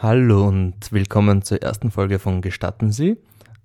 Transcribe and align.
Hallo 0.00 0.46
und 0.46 0.92
willkommen 0.92 1.42
zur 1.42 1.60
ersten 1.60 1.90
Folge 1.90 2.20
von 2.20 2.40
Gestatten 2.40 2.92
Sie. 2.92 3.16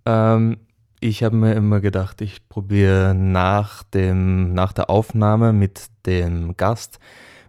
Ähm, 0.08 0.58
ich 1.00 1.22
habe 1.22 1.36
mir 1.36 1.54
immer 1.54 1.80
gedacht, 1.80 2.22
ich 2.22 2.50
probiere 2.50 3.14
nach, 3.14 3.84
nach 3.94 4.74
der 4.74 4.90
Aufnahme 4.90 5.54
mit 5.54 5.92
dem 6.08 6.58
Gast, 6.58 6.98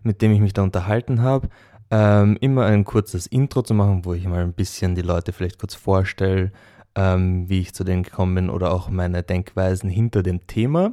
mit 0.02 0.20
dem 0.20 0.32
ich 0.32 0.40
mich 0.40 0.52
da 0.52 0.62
unterhalten 0.62 1.22
habe, 1.22 1.48
ähm, 1.90 2.36
immer 2.42 2.66
ein 2.66 2.84
kurzes 2.84 3.26
Intro 3.26 3.62
zu 3.62 3.72
machen, 3.72 4.04
wo 4.04 4.12
ich 4.12 4.26
mal 4.26 4.42
ein 4.42 4.52
bisschen 4.52 4.94
die 4.94 5.00
Leute 5.00 5.32
vielleicht 5.32 5.58
kurz 5.58 5.74
vorstelle, 5.74 6.52
ähm, 6.94 7.48
wie 7.48 7.60
ich 7.60 7.72
zu 7.72 7.84
denen 7.84 8.02
gekommen 8.02 8.34
bin 8.34 8.50
oder 8.50 8.70
auch 8.70 8.90
meine 8.90 9.22
Denkweisen 9.22 9.88
hinter 9.88 10.22
dem 10.22 10.46
Thema. 10.46 10.92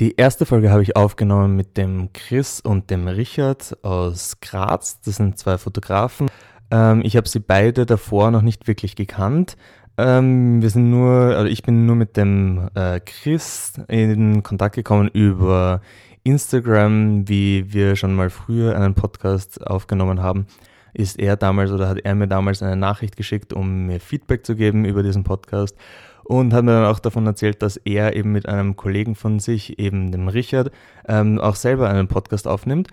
Die 0.00 0.16
erste 0.16 0.46
Folge 0.46 0.70
habe 0.70 0.82
ich 0.82 0.96
aufgenommen 0.96 1.56
mit 1.56 1.76
dem 1.76 2.10
Chris 2.14 2.60
und 2.60 2.88
dem 2.88 3.06
Richard 3.06 3.76
aus 3.84 4.40
Graz. 4.40 5.02
Das 5.02 5.16
sind 5.16 5.38
zwei 5.38 5.58
Fotografen. 5.58 6.30
Ähm, 6.70 7.02
ich 7.04 7.16
habe 7.16 7.28
sie 7.28 7.40
beide 7.40 7.86
davor 7.86 8.30
noch 8.30 8.42
nicht 8.42 8.66
wirklich 8.66 8.96
gekannt. 8.96 9.56
Ähm, 9.96 10.62
wir 10.62 10.70
sind 10.70 10.90
nur, 10.90 11.10
also 11.10 11.46
ich 11.46 11.62
bin 11.62 11.86
nur 11.86 11.96
mit 11.96 12.16
dem 12.16 12.68
äh, 12.74 13.00
Chris 13.00 13.74
in 13.88 14.42
Kontakt 14.42 14.76
gekommen 14.76 15.08
über 15.08 15.80
Instagram, 16.24 17.28
wie 17.28 17.72
wir 17.72 17.96
schon 17.96 18.14
mal 18.14 18.30
früher 18.30 18.76
einen 18.76 18.94
Podcast 18.94 19.66
aufgenommen 19.66 20.22
haben. 20.22 20.46
Ist 20.94 21.18
er 21.18 21.36
damals 21.36 21.70
oder 21.70 21.88
hat 21.88 21.98
er 22.04 22.14
mir 22.14 22.28
damals 22.28 22.62
eine 22.62 22.76
Nachricht 22.76 23.16
geschickt, 23.16 23.52
um 23.52 23.86
mir 23.86 24.00
Feedback 24.00 24.46
zu 24.46 24.56
geben 24.56 24.84
über 24.84 25.02
diesen 25.02 25.24
Podcast 25.24 25.76
und 26.28 26.52
hat 26.52 26.64
mir 26.64 26.72
dann 26.72 26.84
auch 26.84 26.98
davon 26.98 27.26
erzählt, 27.26 27.62
dass 27.62 27.78
er 27.78 28.14
eben 28.14 28.32
mit 28.32 28.46
einem 28.46 28.76
Kollegen 28.76 29.14
von 29.14 29.40
sich, 29.40 29.78
eben 29.78 30.12
dem 30.12 30.28
Richard, 30.28 30.70
ähm, 31.08 31.38
auch 31.40 31.54
selber 31.54 31.88
einen 31.88 32.06
Podcast 32.06 32.46
aufnimmt. 32.46 32.88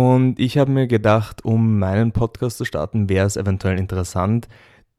Und 0.00 0.40
ich 0.40 0.56
habe 0.56 0.70
mir 0.70 0.86
gedacht, 0.86 1.44
um 1.44 1.78
meinen 1.78 2.12
Podcast 2.12 2.56
zu 2.56 2.64
starten, 2.64 3.10
wäre 3.10 3.26
es 3.26 3.36
eventuell 3.36 3.78
interessant, 3.78 4.48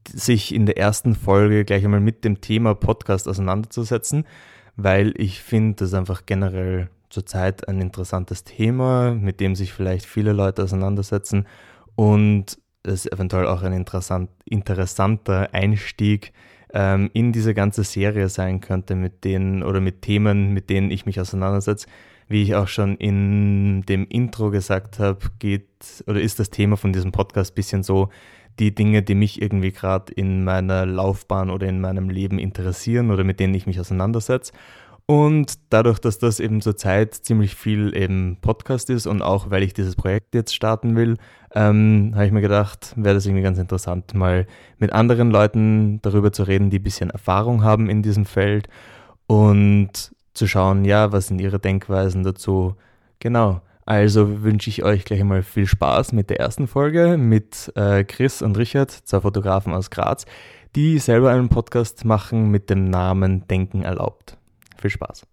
sich 0.08 0.54
in 0.54 0.68
der 0.68 0.78
ersten 0.78 1.16
Folge 1.16 1.66
gleich 1.66 1.84
einmal 1.84 2.00
mit 2.00 2.24
dem 2.24 2.40
Thema 2.40 2.76
Podcast 2.76 3.28
auseinanderzusetzen, 3.28 4.28
weil 4.76 5.16
ich 5.18 5.42
finde, 5.42 5.78
das 5.78 5.96
einfach 5.96 6.28
generell 6.28 6.92
zurzeit 7.10 7.68
ein 7.68 7.82
interessantes 7.82 8.44
Thema, 8.44 9.16
mit 9.16 9.40
dem 9.40 9.56
sich 9.56 9.74
vielleicht 9.74 10.06
viele 10.06 10.34
Leute 10.34 10.62
auseinandersetzen 10.62 11.48
und 11.96 12.60
es 12.84 13.12
eventuell 13.12 13.48
auch 13.48 13.64
ein 13.64 13.74
interessant, 13.74 14.30
interessanter 14.46 15.52
Einstieg 15.52 16.32
ähm, 16.76 17.10
in 17.14 17.32
diese 17.32 17.56
ganze 17.56 17.84
Serie 17.86 18.30
sein 18.30 18.62
könnte, 18.62 18.94
mit 18.94 19.24
denen 19.24 19.64
oder 19.64 19.82
mit 19.82 20.04
Themen, 20.04 20.54
mit 20.54 20.70
denen 20.70 20.92
ich 20.92 21.08
mich 21.08 21.20
auseinandersetze, 21.20 21.88
wie 22.32 22.44
ich 22.44 22.56
auch 22.56 22.68
schon 22.68 22.96
in 22.98 23.84
dem 23.84 24.08
Intro 24.08 24.50
gesagt 24.52 25.00
habe, 25.00 25.20
geht 25.40 25.68
oder 26.08 26.22
ist 26.22 26.40
das 26.40 26.50
Thema 26.50 26.78
von 26.78 26.94
diesem 26.94 27.12
Podcast 27.12 27.52
ein 27.52 27.56
bisschen 27.56 27.84
so, 27.84 28.10
die 28.60 28.76
Dinge, 28.76 29.02
die 29.02 29.16
mich 29.16 29.42
irgendwie 29.42 29.72
gerade 29.72 30.12
in 30.14 30.44
meiner 30.44 30.86
Laufbahn 30.86 31.50
oder 31.50 31.68
in 31.68 31.82
meinem 31.82 32.10
Leben 32.10 32.40
interessieren 32.40 33.12
oder 33.12 33.24
mit 33.24 33.40
denen 33.40 33.54
ich 33.54 33.66
mich 33.66 33.80
auseinandersetze. 33.80 34.54
Und 35.08 35.56
dadurch, 35.70 36.00
dass 36.00 36.20
das 36.20 36.40
eben 36.40 36.62
zurzeit 36.62 37.14
ziemlich 37.14 37.56
viel 37.56 37.96
eben 37.96 38.38
Podcast 38.40 38.90
ist 38.90 39.08
und 39.08 39.22
auch 39.22 39.50
weil 39.50 39.64
ich 39.64 39.74
dieses 39.74 39.96
Projekt 39.96 40.34
jetzt 40.36 40.56
starten 40.56 40.96
will, 40.96 41.18
ähm, 41.54 42.12
habe 42.14 42.26
ich 42.28 42.32
mir 42.32 42.42
gedacht, 42.42 42.94
wäre 42.96 43.16
das 43.16 43.26
irgendwie 43.26 43.44
ganz 43.44 43.58
interessant, 43.58 44.14
mal 44.14 44.48
mit 44.78 44.94
anderen 44.94 45.32
Leuten 45.32 46.02
darüber 46.02 46.32
zu 46.32 46.44
reden, 46.44 46.70
die 46.70 46.80
ein 46.80 46.84
bisschen 46.84 47.10
Erfahrung 47.10 47.64
haben 47.64 47.90
in 47.90 48.04
diesem 48.04 48.26
Feld 48.26 48.70
und 49.28 50.14
zu 50.34 50.48
schauen, 50.48 50.86
ja, 50.86 51.12
was 51.12 51.28
sind 51.28 51.40
ihre 51.40 51.60
Denkweisen 51.60 52.24
dazu. 52.24 52.76
Genau. 53.20 53.62
Also 53.86 54.44
wünsche 54.44 54.70
ich 54.70 54.84
euch 54.84 55.06
gleich 55.06 55.20
einmal 55.22 55.44
viel 55.44 55.68
Spaß 55.68 56.14
mit 56.14 56.30
der 56.30 56.40
ersten 56.40 56.68
Folge 56.68 57.18
mit 57.18 57.72
äh, 57.76 58.04
Chris 58.04 58.42
und 58.42 58.58
Richard, 58.58 58.92
zwei 58.92 59.22
Fotografen 59.22 59.74
aus 59.74 59.90
Graz, 59.90 60.26
die 60.76 61.00
selber 61.00 61.32
einen 61.32 61.50
Podcast 61.50 62.06
machen 62.06 62.52
mit 62.52 62.70
dem 62.70 62.86
Namen 62.86 63.48
Denken 63.48 63.84
erlaubt. 63.84 64.38
Viel 64.78 64.92
Spaß. 64.92 65.24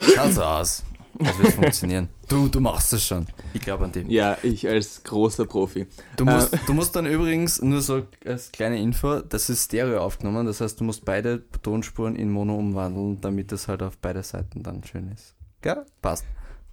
Schaut 0.00 0.32
so 0.32 0.42
aus. 0.42 0.84
Das 1.18 1.38
wird 1.38 1.52
funktionieren. 1.52 2.08
Du, 2.28 2.46
du 2.46 2.60
machst 2.60 2.92
es 2.92 3.06
schon. 3.06 3.26
Ich 3.54 3.62
glaube 3.62 3.86
an 3.86 3.92
dich. 3.92 4.06
Ja, 4.06 4.36
ich 4.42 4.68
als 4.68 5.02
großer 5.02 5.46
Profi. 5.46 5.86
Du 6.18 6.26
musst, 6.26 6.52
äh, 6.52 6.58
du 6.66 6.74
musst 6.74 6.94
dann 6.94 7.06
übrigens, 7.06 7.62
nur 7.62 7.80
so 7.80 8.02
als 8.22 8.52
kleine 8.52 8.78
Info, 8.78 9.20
das 9.20 9.48
ist 9.48 9.64
Stereo 9.64 10.02
aufgenommen, 10.02 10.44
das 10.44 10.60
heißt, 10.60 10.78
du 10.78 10.84
musst 10.84 11.06
beide 11.06 11.42
Tonspuren 11.62 12.16
in 12.16 12.30
Mono 12.30 12.54
umwandeln, 12.54 13.18
damit 13.22 13.50
das 13.50 13.66
halt 13.66 13.82
auf 13.82 13.96
beide 13.96 14.22
Seiten 14.22 14.62
dann 14.62 14.84
schön 14.84 15.10
ist. 15.10 15.34
Gell? 15.62 15.86
Passt. 16.02 16.26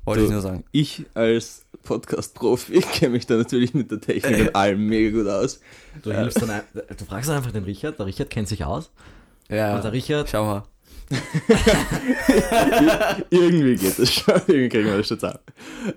Wollte 0.04 0.22
du, 0.22 0.26
ich 0.26 0.32
nur 0.34 0.42
sagen. 0.42 0.66
Ich 0.74 1.06
als 1.14 1.66
Podcast-Profi 1.84 2.82
kenne 2.94 3.14
mich 3.14 3.26
da 3.26 3.36
natürlich 3.36 3.74
mit 3.74 3.90
der 3.90 4.02
Technik 4.02 4.40
und 4.42 4.56
allem 4.58 4.86
mega 4.86 5.18
gut 5.18 5.28
aus. 5.30 5.62
Du, 6.04 6.12
äh, 6.12 6.30
dann, 6.30 6.62
du 6.98 7.06
fragst 7.06 7.30
einfach 7.30 7.52
den 7.52 7.64
Richard, 7.64 7.98
der 7.98 8.06
Richard 8.06 8.30
kennt 8.30 8.50
sich 8.50 8.66
aus. 8.66 8.92
Ja, 9.50 9.76
und 9.76 9.84
der 9.84 9.94
Richard, 9.94 10.30
schau 10.30 10.46
mal. 10.46 10.64
Irgendwie 13.30 13.76
geht 13.76 14.00
das 14.00 14.12
schon, 14.12 14.42
irgendwie 14.48 14.70
kriegen 14.70 14.86
wir 14.86 14.98
das 14.98 15.08
schon 15.08 15.20
zusammen. 15.20 15.38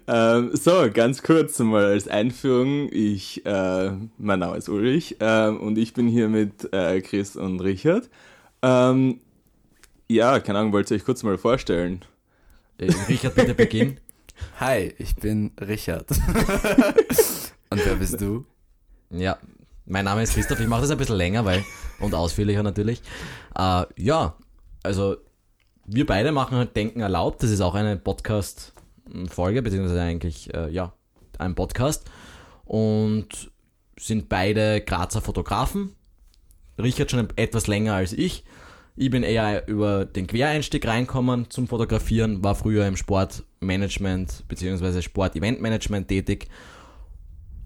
Ähm, 0.07 0.51
so, 0.53 0.87
ganz 0.93 1.23
kurz 1.23 1.59
mal 1.61 1.87
als 1.87 2.09
Einführung. 2.09 2.91
Ich, 2.93 3.47
äh, 3.47 3.93
mein 4.19 4.41
Name 4.41 4.59
ist 4.59 4.69
Ulrich 4.69 5.17
äh, 5.21 5.49
und 5.49 5.79
ich 5.79 5.95
bin 5.95 6.09
hier 6.09 6.29
mit 6.29 6.71
äh, 6.73 7.01
Chris 7.01 7.37
und 7.37 7.61
Richard. 7.61 8.11
Ähm, 8.63 9.21
ja, 10.09 10.41
keine 10.41 10.59
Ahnung, 10.59 10.73
wollt 10.73 10.91
ihr 10.91 10.97
euch 10.97 11.05
kurz 11.05 11.23
mal 11.23 11.39
vorstellen? 11.39 12.05
Äh, 12.79 12.93
Richard, 13.09 13.35
bitte 13.35 13.55
beginnen. 13.55 14.01
Hi, 14.61 14.95
ich 14.99 15.17
bin 15.17 15.53
Richard. 15.61 16.11
und 17.71 17.85
wer 17.85 17.97
bist 17.97 18.21
du? 18.21 18.45
Ja, 19.11 19.39
mein 19.87 20.05
Name 20.05 20.23
ist 20.23 20.35
Christoph. 20.35 20.61
Ich 20.61 20.69
mache 20.69 20.83
das 20.83 20.91
ein 20.91 20.99
bisschen 20.99 21.17
länger, 21.17 21.45
weil 21.45 21.65
und 21.99 22.15
ausführlicher 22.15 22.63
natürlich. 22.63 23.03
Äh, 23.57 23.85
ja, 23.97 24.37
also 24.89 25.17
wir 25.87 26.07
beide 26.07 26.33
machen 26.33 26.57
halt 26.57 26.75
Denken 26.75 27.01
erlaubt. 27.01 27.43
Das 27.43 27.51
ist 27.51 27.61
auch 27.61 27.75
eine 27.75 27.97
Podcast-Folge, 27.97 29.63
beziehungsweise 29.63 30.01
eigentlich, 30.01 30.53
äh, 30.55 30.71
ja, 30.71 30.95
ein 31.39 31.55
Podcast. 31.55 32.11
Und 32.65 33.51
sind 33.99 34.29
beide 34.29 34.81
Grazer 34.81 35.21
Fotografen. 35.21 35.95
Richard 36.79 37.11
schon 37.11 37.29
etwas 37.37 37.67
länger 37.67 37.95
als 37.95 38.13
ich. 38.13 38.45
Ich 38.97 39.11
bin 39.11 39.23
eher 39.23 39.69
über 39.69 40.05
den 40.05 40.27
Quereinstieg 40.27 40.87
reinkommen 40.87 41.51
zum 41.51 41.69
Fotografieren, 41.69 42.43
war 42.43 42.55
früher 42.55 42.87
im 42.87 42.97
Sportmanagement 42.97 44.45
bzw. 44.49 45.03
Sport-Event-Management 45.03 46.09
tätig 46.09 46.49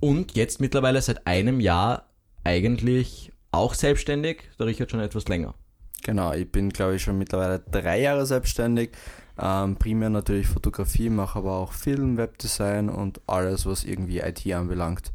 und 0.01 0.37
jetzt 0.37 0.61
mittlerweile 0.61 1.01
seit 1.01 1.27
einem 1.27 1.61
Jahr 1.61 2.11
eigentlich 2.45 3.33
auch 3.51 3.75
selbstständig, 3.75 4.43
der 4.59 4.67
Richard 4.67 4.91
schon 4.91 5.01
etwas 5.01 5.29
länger. 5.29 5.55
Genau, 6.03 6.33
ich 6.33 6.51
bin 6.51 6.71
glaube 6.71 6.97
ich 6.97 7.03
schon 7.03 7.19
mittlerweile 7.19 7.61
drei 7.71 8.01
Jahre 8.01 8.27
selbstständig. 8.27 8.91
Ähm, 9.39 9.77
primär 9.77 10.11
natürlich 10.11 10.47
Fotografie, 10.47 11.09
mache 11.09 11.39
aber 11.39 11.53
auch 11.53 11.73
Film, 11.73 12.17
Webdesign 12.17 12.89
und 12.89 13.21
alles, 13.27 13.65
was 13.67 13.85
irgendwie 13.85 14.19
IT 14.19 14.47
anbelangt. 14.53 15.13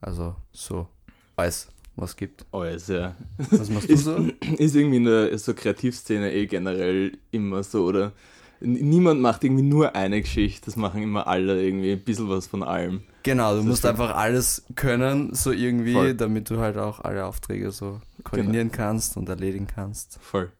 Also 0.00 0.36
so 0.52 0.88
alles, 1.36 1.68
was 1.96 2.16
gibt. 2.16 2.44
Alles, 2.52 2.88
ja. 2.88 3.14
Was 3.50 3.70
machst 3.70 3.88
du 3.88 3.96
so? 3.96 4.16
Ist 4.58 4.74
irgendwie 4.74 4.98
in 4.98 5.04
der 5.04 5.38
so 5.38 5.54
Kreativszene 5.54 6.32
eh 6.32 6.46
generell 6.46 7.16
immer 7.30 7.62
so, 7.62 7.84
oder? 7.84 8.12
Niemand 8.60 9.20
macht 9.20 9.44
irgendwie 9.44 9.62
nur 9.62 9.94
eine 9.94 10.20
Geschichte, 10.20 10.66
das 10.66 10.76
machen 10.76 11.02
immer 11.02 11.26
alle 11.26 11.62
irgendwie 11.62 11.92
ein 11.92 12.04
bisschen 12.04 12.28
was 12.28 12.46
von 12.46 12.62
allem. 12.62 13.02
Genau, 13.24 13.56
du 13.56 13.62
musst 13.62 13.86
einfach 13.86 14.14
alles 14.14 14.64
können, 14.76 15.34
so 15.34 15.50
irgendwie, 15.50 15.94
Voll. 15.94 16.14
damit 16.14 16.50
du 16.50 16.58
halt 16.58 16.76
auch 16.76 17.00
alle 17.00 17.24
Aufträge 17.24 17.72
so 17.72 18.00
koordinieren 18.22 18.70
genau. 18.70 18.84
kannst 18.84 19.16
und 19.16 19.28
erledigen 19.30 19.66
kannst. 19.66 20.18
Voll. 20.20 20.52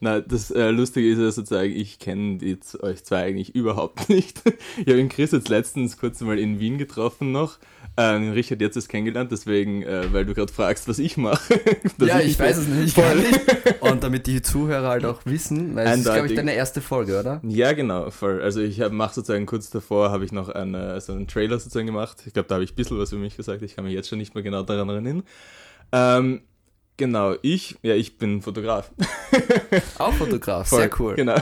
Na, 0.00 0.20
das 0.20 0.50
äh, 0.50 0.70
Lustige 0.70 1.12
ist 1.12 1.18
ja 1.18 1.30
sozusagen, 1.30 1.70
ich 1.70 1.98
kenne 1.98 2.38
euch 2.80 3.04
zwei 3.04 3.22
eigentlich 3.22 3.54
überhaupt 3.54 4.08
nicht. 4.08 4.42
Ich 4.78 4.86
habe 4.86 4.96
den 4.96 5.10
Chris 5.10 5.32
jetzt 5.32 5.50
letztens 5.50 5.98
kurz 5.98 6.20
mal 6.22 6.38
in 6.38 6.58
Wien 6.58 6.78
getroffen 6.78 7.30
noch. 7.30 7.58
Ähm, 7.96 8.32
Richard 8.32 8.62
jetzt 8.62 8.76
ist 8.76 8.88
kennengelernt, 8.88 9.30
deswegen, 9.30 9.82
äh, 9.82 10.12
weil 10.12 10.24
du 10.24 10.32
gerade 10.32 10.50
fragst, 10.50 10.88
was 10.88 10.98
ich 10.98 11.18
mache. 11.18 11.60
ja, 12.00 12.20
ich, 12.20 12.32
ich 12.32 12.38
weiß 12.38 12.56
es 12.56 12.66
nicht. 12.66 12.96
Und 13.80 14.02
damit 14.02 14.26
die 14.26 14.40
Zuhörer 14.40 14.88
halt 14.88 15.04
auch 15.04 15.26
wissen, 15.26 15.74
weil 15.74 15.86
es 15.86 15.98
ist, 15.98 16.04
glaube 16.04 16.28
ich, 16.28 16.34
deine 16.34 16.54
erste 16.54 16.80
Folge, 16.80 17.20
oder? 17.20 17.40
Ja, 17.46 17.72
genau, 17.72 18.10
voll. 18.10 18.40
Also 18.40 18.60
ich 18.62 18.78
mache 18.90 19.14
sozusagen 19.14 19.44
kurz 19.44 19.68
davor, 19.68 20.10
habe 20.10 20.24
ich 20.24 20.32
noch 20.32 20.48
eine, 20.48 20.98
so 21.02 21.12
einen 21.12 21.28
Trailer 21.28 21.58
sozusagen 21.58 21.86
gemacht. 21.86 22.22
Ich 22.26 22.32
glaube, 22.32 22.48
da 22.48 22.54
habe 22.54 22.64
ich 22.64 22.72
ein 22.72 22.76
bisschen 22.76 22.98
was 22.98 23.12
über 23.12 23.20
mich 23.20 23.36
gesagt. 23.36 23.60
Ich 23.62 23.76
kann 23.76 23.84
mich 23.84 23.94
jetzt 23.94 24.08
schon 24.08 24.18
nicht 24.18 24.34
mehr 24.34 24.42
genau 24.42 24.62
daran 24.62 24.88
erinnern. 24.88 25.22
Ähm, 25.92 26.42
Genau, 26.96 27.34
ich, 27.42 27.76
ja, 27.82 27.94
ich 27.94 28.18
bin 28.18 28.42
Fotograf. 28.42 28.90
Auch 29.98 30.12
Fotograf, 30.18 30.68
Voll, 30.68 30.80
sehr 30.80 31.00
cool. 31.00 31.14
Genau. 31.14 31.36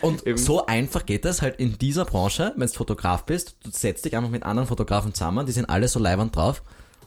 Und 0.00 0.26
Eben. 0.26 0.38
so 0.38 0.66
einfach 0.66 1.06
geht 1.06 1.24
das 1.24 1.42
halt 1.42 1.56
in 1.60 1.78
dieser 1.78 2.04
Branche, 2.04 2.52
wenn 2.56 2.66
du 2.66 2.72
Fotograf 2.72 3.24
bist, 3.24 3.56
du 3.62 3.70
setzt 3.70 4.04
dich 4.04 4.16
einfach 4.16 4.30
mit 4.30 4.42
anderen 4.42 4.66
Fotografen 4.66 5.14
zusammen, 5.14 5.46
die 5.46 5.52
sind 5.52 5.66
alle 5.66 5.88
so 5.88 6.00
leiwand 6.00 6.34
drauf. 6.34 6.62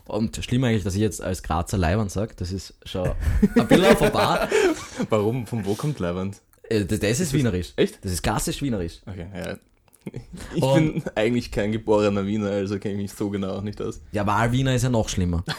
Und 0.06 0.38
schlimm 0.44 0.64
eigentlich, 0.64 0.84
dass 0.84 0.96
ich 0.96 1.02
jetzt 1.02 1.22
als 1.22 1.44
Grazer 1.44 1.78
Leiwand 1.78 2.12
sage, 2.12 2.34
das 2.38 2.52
ist 2.52 2.76
schon 2.86 3.12
ein 3.56 3.68
bisschen 3.68 3.98
vorbei. 3.98 4.48
Warum? 5.10 5.46
Von 5.46 5.66
wo 5.66 5.76
kommt 5.76 6.00
Leiwand? 6.00 6.42
Äh, 6.70 6.86
das, 6.86 7.00
das, 7.00 7.20
ist 7.20 7.34
wienerisch. 7.34 7.74
Echt? 7.76 8.04
Das 8.04 8.14
ist 8.14 8.24
klassisch 8.24 8.62
wienerisch. 8.62 9.02
Okay, 9.06 9.28
ja. 9.36 9.58
Ich 10.56 10.64
Und- 10.64 10.94
bin 10.94 11.04
eigentlich 11.16 11.52
kein 11.52 11.72
geborener 11.72 12.26
Wiener, 12.26 12.50
also 12.50 12.80
kenne 12.80 12.96
ich 12.96 13.02
mich 13.02 13.14
so 13.14 13.30
genau 13.30 13.54
auch 13.58 13.62
nicht 13.62 13.82
aus. 13.82 14.02
Ja, 14.12 14.26
Wahlwiener 14.28 14.74
ist 14.76 14.84
ja 14.84 14.90
noch 14.90 15.10
schlimmer. 15.10 15.44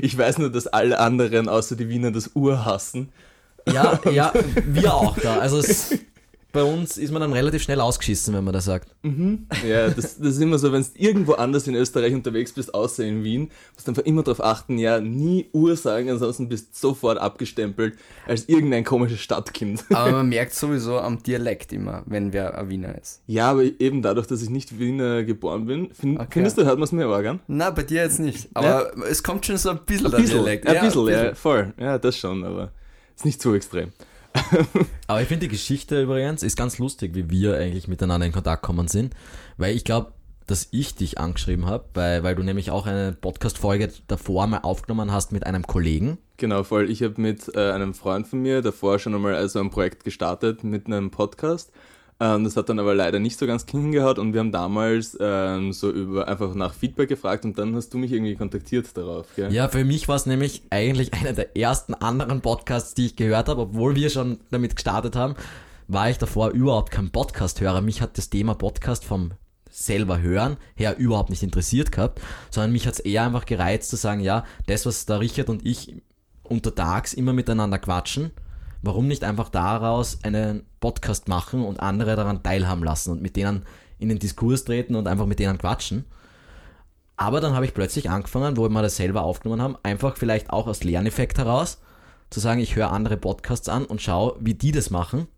Ich 0.00 0.16
weiß 0.16 0.38
nur, 0.38 0.50
dass 0.50 0.66
alle 0.66 0.98
anderen 0.98 1.48
außer 1.48 1.76
die 1.76 1.88
Wiener 1.88 2.10
das 2.10 2.30
Ur 2.34 2.64
hassen. 2.64 3.10
Ja, 3.72 4.00
ja, 4.10 4.32
wir 4.66 4.92
auch 4.94 5.16
da. 5.18 5.38
Also 5.38 5.58
es, 5.58 5.94
bei 6.52 6.62
uns 6.62 6.98
ist 6.98 7.10
man 7.10 7.22
dann 7.22 7.32
relativ 7.32 7.62
schnell 7.62 7.80
ausgeschissen, 7.80 8.34
wenn 8.34 8.44
man 8.44 8.52
das 8.52 8.66
sagt. 8.66 8.94
Ja, 9.66 9.88
das, 9.88 10.18
das 10.18 10.34
ist 10.34 10.40
immer 10.40 10.58
so, 10.58 10.70
wenn 10.72 10.82
du 10.82 10.88
irgendwo 10.94 11.32
anders 11.32 11.66
in 11.66 11.74
Österreich 11.74 12.12
unterwegs 12.14 12.52
bist, 12.52 12.74
außer 12.74 13.04
in 13.04 13.24
Wien, 13.24 13.50
musst 13.74 13.86
du 13.86 13.90
einfach 13.92 14.02
immer 14.04 14.22
darauf 14.22 14.42
achten, 14.44 14.76
ja, 14.78 15.00
nie 15.00 15.48
Ur 15.52 15.76
sagen, 15.76 16.10
ansonsten 16.10 16.48
bist 16.48 16.74
du 16.74 16.88
sofort 16.88 17.18
abgestempelt 17.18 17.96
als 18.26 18.48
irgendein 18.48 18.84
komisches 18.84 19.20
Stadtkind. 19.20 19.84
Aber 19.90 20.10
man 20.12 20.28
merkt 20.30 20.54
sowieso 20.54 20.98
am 20.98 21.22
Dialekt 21.22 21.72
immer, 21.72 22.02
wenn 22.06 22.32
wer 22.32 22.56
ein 22.58 22.68
Wiener 22.68 22.96
ist. 23.00 23.22
Ja, 23.26 23.50
aber 23.50 23.62
eben 23.64 24.02
dadurch, 24.02 24.26
dass 24.26 24.42
ich 24.42 24.50
nicht 24.50 24.78
Wiener 24.78 25.24
geboren 25.24 25.66
bin, 25.66 25.92
find, 25.94 26.20
Okay. 26.20 26.28
findest 26.34 26.58
du, 26.58 26.64
hört 26.64 26.76
man 26.78 26.84
es 26.84 26.92
mir 26.92 27.08
Organ? 27.08 27.40
Na, 27.48 27.70
bei 27.70 27.82
dir 27.82 28.02
jetzt 28.02 28.20
nicht. 28.20 28.48
Aber 28.54 28.92
es 29.08 29.22
kommt 29.22 29.46
schon 29.46 29.56
so 29.56 29.70
ein 29.70 29.80
bisschen 29.86 30.06
Ein 30.06 30.10
der 30.12 30.18
bisschen, 30.18 30.38
Dialekt. 30.38 30.66
ein 30.66 30.80
bisschen, 30.84 31.08
ein 31.08 31.24
ja, 31.28 31.34
voll. 31.34 31.72
Ja, 31.78 31.98
das 31.98 32.18
schon, 32.18 32.44
aber 32.44 32.72
ist 33.16 33.24
nicht 33.24 33.40
so 33.40 33.54
extrem. 33.54 33.92
Aber 35.06 35.22
ich 35.22 35.28
finde 35.28 35.46
die 35.46 35.52
Geschichte 35.52 36.02
übrigens 36.02 36.42
ist 36.42 36.56
ganz 36.56 36.78
lustig, 36.78 37.14
wie 37.14 37.30
wir 37.30 37.56
eigentlich 37.56 37.88
miteinander 37.88 38.26
in 38.26 38.32
Kontakt 38.32 38.62
kommen 38.62 38.88
sind, 38.88 39.14
weil 39.56 39.76
ich 39.76 39.84
glaube, 39.84 40.12
dass 40.46 40.68
ich 40.70 40.94
dich 40.94 41.18
angeschrieben 41.18 41.66
habe, 41.66 41.84
weil, 41.94 42.22
weil 42.22 42.34
du 42.34 42.42
nämlich 42.42 42.70
auch 42.70 42.86
eine 42.86 43.12
Podcast-Folge 43.12 43.90
davor 44.08 44.46
mal 44.46 44.58
aufgenommen 44.58 45.12
hast 45.12 45.32
mit 45.32 45.46
einem 45.46 45.66
Kollegen. 45.66 46.18
Genau, 46.36 46.64
voll. 46.64 46.90
Ich 46.90 47.02
habe 47.02 47.20
mit 47.20 47.54
äh, 47.54 47.70
einem 47.70 47.94
Freund 47.94 48.26
von 48.26 48.40
mir 48.40 48.62
davor 48.62 48.98
schon 48.98 49.14
einmal 49.14 49.34
also 49.34 49.60
ein 49.60 49.70
Projekt 49.70 50.04
gestartet 50.04 50.64
mit 50.64 50.86
einem 50.86 51.10
Podcast. 51.10 51.72
Ähm, 52.22 52.44
das 52.44 52.56
hat 52.56 52.68
dann 52.68 52.78
aber 52.78 52.94
leider 52.94 53.18
nicht 53.18 53.36
so 53.36 53.48
ganz 53.48 53.66
hingehaut 53.68 54.20
und 54.20 54.32
wir 54.32 54.38
haben 54.38 54.52
damals 54.52 55.18
ähm, 55.20 55.72
so 55.72 55.90
über 55.90 56.28
einfach 56.28 56.54
nach 56.54 56.72
Feedback 56.72 57.08
gefragt 57.08 57.44
und 57.44 57.58
dann 57.58 57.74
hast 57.74 57.92
du 57.92 57.98
mich 57.98 58.12
irgendwie 58.12 58.36
kontaktiert 58.36 58.96
darauf. 58.96 59.26
Gell? 59.34 59.52
Ja, 59.52 59.66
für 59.66 59.84
mich 59.84 60.06
war 60.06 60.14
es 60.14 60.24
nämlich 60.24 60.62
eigentlich 60.70 61.12
einer 61.14 61.32
der 61.32 61.56
ersten 61.56 61.94
anderen 61.94 62.40
Podcasts, 62.40 62.94
die 62.94 63.06
ich 63.06 63.16
gehört 63.16 63.48
habe, 63.48 63.62
obwohl 63.62 63.96
wir 63.96 64.08
schon 64.08 64.38
damit 64.52 64.76
gestartet 64.76 65.16
haben, 65.16 65.34
war 65.88 66.10
ich 66.10 66.18
davor 66.18 66.50
überhaupt 66.50 66.92
kein 66.92 67.10
Podcast-Hörer. 67.10 67.80
Mich 67.80 68.00
hat 68.00 68.16
das 68.16 68.30
Thema 68.30 68.54
Podcast 68.54 69.04
vom 69.04 69.32
selber 69.68 70.20
hören 70.20 70.58
her 70.76 70.98
überhaupt 70.98 71.30
nicht 71.30 71.42
interessiert 71.42 71.90
gehabt, 71.90 72.20
sondern 72.50 72.70
mich 72.70 72.86
hat 72.86 72.94
es 72.94 73.00
eher 73.00 73.24
einfach 73.24 73.46
gereizt 73.46 73.90
zu 73.90 73.96
sagen, 73.96 74.20
ja, 74.20 74.44
das, 74.66 74.86
was 74.86 75.06
da 75.06 75.16
Richard 75.16 75.48
und 75.48 75.66
ich 75.66 75.96
untertags 76.44 77.14
immer 77.14 77.32
miteinander 77.32 77.80
quatschen, 77.80 78.30
warum 78.82 79.06
nicht 79.06 79.24
einfach 79.24 79.48
daraus 79.48 80.18
einen 80.22 80.66
Podcast 80.80 81.28
machen 81.28 81.64
und 81.64 81.80
andere 81.80 82.16
daran 82.16 82.42
teilhaben 82.42 82.84
lassen 82.84 83.12
und 83.12 83.22
mit 83.22 83.36
denen 83.36 83.64
in 83.98 84.08
den 84.08 84.18
Diskurs 84.18 84.64
treten 84.64 84.96
und 84.96 85.06
einfach 85.06 85.26
mit 85.26 85.38
denen 85.38 85.58
quatschen. 85.58 86.04
Aber 87.16 87.40
dann 87.40 87.54
habe 87.54 87.64
ich 87.64 87.74
plötzlich 87.74 88.10
angefangen, 88.10 88.56
wo 88.56 88.68
wir 88.68 88.82
das 88.82 88.96
selber 88.96 89.22
aufgenommen 89.22 89.62
haben, 89.62 89.76
einfach 89.82 90.16
vielleicht 90.16 90.50
auch 90.50 90.66
aus 90.66 90.82
Lerneffekt 90.82 91.38
heraus, 91.38 91.80
zu 92.30 92.40
sagen, 92.40 92.60
ich 92.60 92.74
höre 92.74 92.90
andere 92.90 93.16
Podcasts 93.16 93.68
an 93.68 93.84
und 93.84 94.02
schaue, 94.02 94.36
wie 94.40 94.54
die 94.54 94.72
das 94.72 94.90
machen 94.90 95.28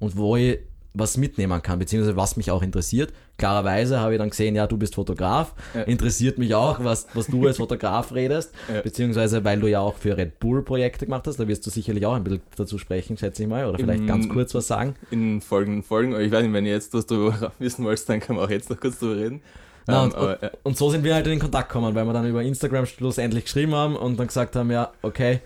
und 0.00 0.16
wo 0.16 0.36
ich 0.36 0.58
was 0.94 1.16
mitnehmen 1.16 1.62
kann, 1.62 1.78
beziehungsweise 1.78 2.16
was 2.16 2.36
mich 2.36 2.50
auch 2.50 2.62
interessiert. 2.62 3.12
Klarerweise 3.36 4.00
habe 4.00 4.14
ich 4.14 4.18
dann 4.18 4.30
gesehen, 4.30 4.56
ja, 4.56 4.66
du 4.66 4.76
bist 4.76 4.96
Fotograf, 4.96 5.54
Ja. 5.74 5.82
interessiert 5.82 6.38
mich 6.38 6.54
auch, 6.54 6.82
was, 6.82 7.06
was 7.14 7.26
du 7.28 7.46
als 7.46 7.56
Fotograf 7.58 8.12
redest, 8.14 8.52
Ja. 8.72 8.80
beziehungsweise 8.80 9.44
weil 9.44 9.60
du 9.60 9.68
ja 9.68 9.80
auch 9.80 9.94
für 9.94 10.16
Red 10.16 10.40
Bull 10.40 10.62
Projekte 10.62 11.04
gemacht 11.04 11.26
hast, 11.26 11.38
da 11.38 11.46
wirst 11.46 11.64
du 11.66 11.70
sicherlich 11.70 12.04
auch 12.06 12.14
ein 12.14 12.24
bisschen 12.24 12.40
dazu 12.56 12.78
sprechen, 12.78 13.16
schätze 13.16 13.42
ich 13.44 13.48
mal, 13.48 13.66
oder 13.66 13.78
vielleicht 13.78 14.00
Im- 14.00 14.06
ganz 14.06 14.28
kurz 14.28 14.54
was 14.54 14.66
sagen. 14.66 14.96
In 15.10 15.40
folgenden 15.40 15.82
Folgen, 15.84 16.14
aber 16.14 16.22
ich 16.22 16.32
weiß 16.32 16.42
nicht, 16.42 16.52
wenn 16.52 16.66
ihr 16.66 16.72
jetzt 16.72 16.92
was 16.94 17.06
darüber 17.06 17.52
wissen 17.60 17.84
wollt, 17.84 18.08
dann 18.08 18.18
können 18.20 18.38
wir 18.38 18.44
auch 18.44 18.50
jetzt 18.50 18.70
noch 18.70 18.80
kurz 18.80 18.98
drüber 18.98 19.16
reden. 19.16 19.40
Na, 19.86 19.98
Ähm, 20.02 20.04
und, 20.08 20.14
aber, 20.16 20.42
und, 20.42 20.50
und 20.64 20.76
so 20.78 20.90
sind 20.90 21.04
wir 21.04 21.14
halt 21.14 21.26
in 21.28 21.38
Kontakt 21.38 21.68
gekommen, 21.68 21.94
weil 21.94 22.04
wir 22.06 22.12
dann 22.12 22.26
über 22.28 22.42
Instagram 22.42 22.86
schlussendlich 22.86 23.44
geschrieben 23.44 23.74
haben 23.74 23.94
und 23.94 24.18
dann 24.18 24.26
gesagt 24.26 24.56
haben, 24.56 24.70
ja, 24.70 24.90
okay, 25.02 25.40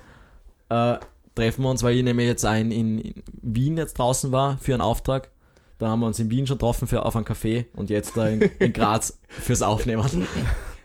äh, 0.70 0.94
treffen 1.34 1.62
wir 1.62 1.70
uns, 1.70 1.82
weil 1.82 1.96
ich 1.96 2.02
nämlich 2.02 2.26
jetzt 2.26 2.44
ein 2.44 2.70
in, 2.70 3.14
Wien 3.40 3.76
jetzt 3.76 3.98
draußen 3.98 4.32
war 4.32 4.58
für 4.58 4.74
einen 4.74 4.82
Auftrag. 4.82 5.30
Da 5.78 5.88
haben 5.88 6.00
wir 6.00 6.06
uns 6.06 6.20
in 6.20 6.30
Wien 6.30 6.46
schon 6.46 6.58
getroffen 6.58 6.86
für 6.86 7.04
auf 7.04 7.16
einen 7.16 7.24
Café 7.24 7.66
und 7.74 7.90
jetzt 7.90 8.16
da 8.16 8.28
in, 8.28 8.40
in 8.58 8.72
Graz 8.72 9.18
fürs 9.28 9.62
Aufnehmen. 9.62 10.04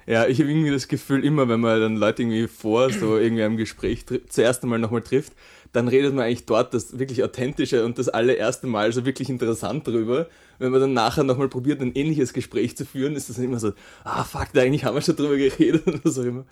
Ja, 0.10 0.26
ich 0.26 0.40
habe 0.40 0.50
irgendwie 0.50 0.72
das 0.72 0.88
Gefühl, 0.88 1.26
immer 1.26 1.50
wenn 1.50 1.60
man 1.60 1.82
dann 1.82 1.98
Leute 1.98 2.22
irgendwie 2.22 2.48
vor 2.48 2.90
so 2.90 3.18
irgendwie 3.18 3.44
einem 3.44 3.58
Gespräch 3.58 4.06
zuerst 4.30 4.64
einmal 4.64 4.80
nochmal 4.80 5.02
trifft, 5.02 5.34
dann 5.74 5.90
redet 5.90 6.14
man 6.14 6.24
eigentlich 6.24 6.46
dort 6.46 6.74
das 6.74 6.98
wirklich 6.98 7.26
authentische 7.26 7.84
und 7.84 8.00
das 8.00 8.08
allererste 8.08 8.68
Mal 8.68 8.94
so 8.94 9.06
wirklich 9.06 9.30
interessant 9.30 9.86
drüber. 9.86 10.28
Wenn 10.60 10.72
man 10.72 10.80
dann 10.80 10.94
nachher 10.94 11.26
nochmal 11.26 11.50
probiert, 11.50 11.82
ein 11.82 11.94
ähnliches 11.94 12.32
Gespräch 12.32 12.78
zu 12.78 12.86
führen, 12.86 13.18
ist 13.18 13.30
das 13.30 13.38
immer 13.38 13.60
so, 13.60 13.74
ah 14.06 14.24
fuck, 14.24 14.48
da 14.54 14.62
eigentlich 14.62 14.86
haben 14.86 14.96
wir 14.96 15.02
schon 15.02 15.18
drüber 15.18 15.36
geredet 15.36 15.86
oder 15.88 16.00
auch 16.10 16.24
immer. 16.24 16.46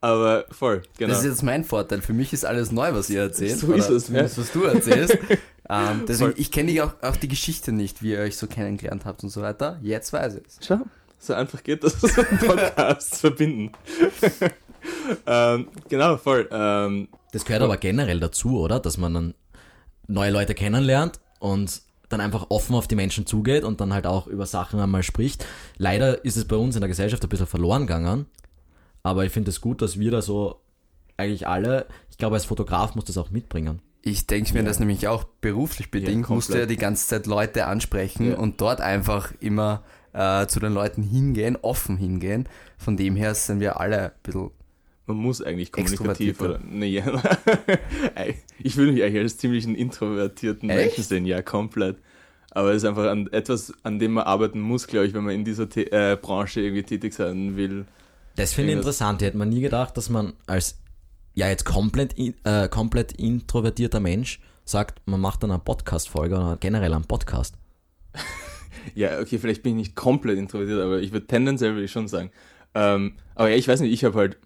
Aber 0.00 0.46
voll, 0.50 0.82
genau. 0.96 1.10
Das 1.10 1.20
ist 1.20 1.26
jetzt 1.26 1.42
mein 1.42 1.64
Vorteil. 1.64 2.00
Für 2.00 2.14
mich 2.14 2.32
ist 2.32 2.44
alles 2.44 2.72
neu, 2.72 2.94
was 2.94 3.10
ihr 3.10 3.20
erzählt. 3.20 3.58
So 3.58 3.72
ist 3.72 3.90
es, 3.90 4.06
zumindest, 4.06 4.38
was 4.38 4.52
du 4.52 4.64
erzählst. 4.64 5.18
ähm, 5.68 6.04
deswegen, 6.08 6.30
Voll. 6.30 6.34
ich 6.40 6.50
kenne 6.50 6.72
die 6.72 6.80
auch, 6.80 6.94
auch 7.02 7.16
die 7.16 7.28
Geschichte 7.28 7.72
nicht, 7.72 8.02
wie 8.02 8.12
ihr 8.12 8.20
euch 8.20 8.38
so 8.38 8.46
kennengelernt 8.46 9.04
habt 9.04 9.22
und 9.22 9.28
so 9.28 9.42
weiter. 9.42 9.78
Jetzt 9.82 10.12
weiß 10.12 10.36
ich 10.36 10.46
es. 10.46 10.58
Schau, 10.66 10.78
so 11.18 11.34
einfach 11.34 11.62
geht 11.62 11.84
das, 11.84 12.00
so 12.00 12.08
einen 12.22 12.38
Podcast 12.38 13.16
verbinden. 13.20 13.72
ähm, 15.26 15.68
genau, 15.90 16.16
voll. 16.16 16.48
Ähm, 16.50 17.08
Das 17.32 17.44
gehört 17.44 17.62
aber 17.62 17.76
generell 17.76 18.20
dazu, 18.20 18.58
oder? 18.58 18.80
Dass 18.80 18.96
man 18.96 19.12
dann 19.12 19.34
neue 20.06 20.30
Leute 20.30 20.54
kennenlernt 20.54 21.20
und 21.40 21.82
dann 22.08 22.20
einfach 22.20 22.46
offen 22.48 22.74
auf 22.74 22.88
die 22.88 22.96
Menschen 22.96 23.26
zugeht 23.26 23.64
und 23.64 23.80
dann 23.80 23.92
halt 23.92 24.06
auch 24.06 24.26
über 24.26 24.46
Sachen 24.46 24.80
einmal 24.80 25.02
spricht. 25.02 25.46
Leider 25.76 26.24
ist 26.24 26.36
es 26.36 26.46
bei 26.46 26.56
uns 26.56 26.74
in 26.74 26.80
der 26.80 26.88
Gesellschaft 26.88 27.22
ein 27.22 27.28
bisschen 27.28 27.46
verloren 27.46 27.82
gegangen. 27.82 28.26
Aber 29.02 29.24
ich 29.24 29.32
finde 29.32 29.50
es 29.50 29.60
gut, 29.60 29.82
dass 29.82 29.98
wir 29.98 30.10
da 30.10 30.22
so 30.22 30.60
eigentlich 31.16 31.46
alle, 31.46 31.86
ich 32.10 32.18
glaube, 32.18 32.36
als 32.36 32.44
Fotograf 32.46 32.94
muss 32.94 33.04
das 33.04 33.18
auch 33.18 33.30
mitbringen. 33.30 33.80
Ich 34.02 34.26
denke 34.26 34.54
mir 34.54 34.62
das 34.64 34.78
nämlich 34.78 35.08
auch 35.08 35.24
beruflich 35.42 35.90
bedingt, 35.90 36.24
komplett. 36.24 36.30
musste 36.34 36.58
ja 36.60 36.66
die 36.66 36.76
ganze 36.78 37.06
Zeit 37.06 37.26
Leute 37.26 37.66
ansprechen 37.66 38.30
Ja. 38.30 38.38
und 38.38 38.60
dort 38.60 38.80
einfach 38.80 39.32
immer 39.40 39.82
äh, 40.14 40.46
zu 40.46 40.58
den 40.60 40.72
Leuten 40.72 41.02
hingehen, 41.02 41.58
offen 41.60 41.96
hingehen. 41.98 42.48
Von 42.78 42.96
dem 42.96 43.14
her 43.16 43.34
sind 43.34 43.60
wir 43.60 43.78
alle 43.78 44.04
ein 44.06 44.10
bisschen. 44.22 44.50
man 45.06 45.16
muss 45.18 45.42
eigentlich 45.42 45.70
kommunikativ 45.70 46.40
oder. 46.40 46.58
Nee, 46.64 46.86
ja. 46.86 47.04
ich 48.58 48.76
würde 48.76 48.92
mich 48.92 49.02
eigentlich 49.02 49.22
als 49.22 49.36
ziemlich 49.38 49.66
einen 49.66 49.74
introvertierten 49.76 50.70
Echt? 50.70 50.78
Menschen 50.78 51.04
sehen, 51.04 51.26
ja, 51.26 51.42
komplett. 51.42 51.98
Aber 52.52 52.70
es 52.70 52.78
ist 52.78 52.88
einfach 52.88 53.04
an, 53.10 53.28
etwas, 53.32 53.72
an 53.82 53.98
dem 53.98 54.12
man 54.14 54.24
arbeiten 54.24 54.60
muss, 54.60 54.86
glaube 54.86 55.06
ich, 55.06 55.14
wenn 55.14 55.24
man 55.24 55.34
in 55.34 55.44
dieser 55.44 55.68
The 55.70 55.86
äh, 55.92 56.16
Branche 56.20 56.60
irgendwie 56.62 56.82
tätig 56.82 57.12
sein 57.14 57.56
will. 57.56 57.84
Das 58.40 58.52
finde 58.54 58.70
ich 58.70 58.76
Irgendwas- 58.76 58.96
interessant. 58.96 59.22
Hätte 59.22 59.36
man 59.36 59.48
nie 59.48 59.60
gedacht, 59.60 59.96
dass 59.96 60.08
man 60.08 60.32
als 60.46 60.80
ja 61.34 61.48
jetzt 61.48 61.64
komplett, 61.64 62.18
äh, 62.18 62.68
komplett 62.68 63.12
introvertierter 63.12 64.00
Mensch 64.00 64.40
sagt, 64.64 65.06
man 65.06 65.20
macht 65.20 65.42
dann 65.42 65.50
eine 65.50 65.60
Podcast-Folge 65.60 66.36
oder 66.36 66.56
generell 66.58 66.94
einen 66.94 67.04
Podcast. 67.04 67.54
Ja, 68.94 69.20
okay, 69.20 69.38
vielleicht 69.38 69.62
bin 69.62 69.72
ich 69.72 69.88
nicht 69.88 69.94
komplett 69.94 70.38
introvertiert, 70.38 70.80
aber 70.80 71.00
ich 71.00 71.12
würde 71.12 71.26
tendenziell 71.26 71.72
würde 71.74 71.84
ich 71.84 71.92
schon 71.92 72.08
sagen. 72.08 72.30
Ähm, 72.74 73.12
aber 73.34 73.50
ja, 73.50 73.56
ich 73.56 73.68
weiß 73.68 73.80
nicht, 73.80 73.92
ich 73.92 74.04
habe 74.04 74.18
halt 74.18 74.38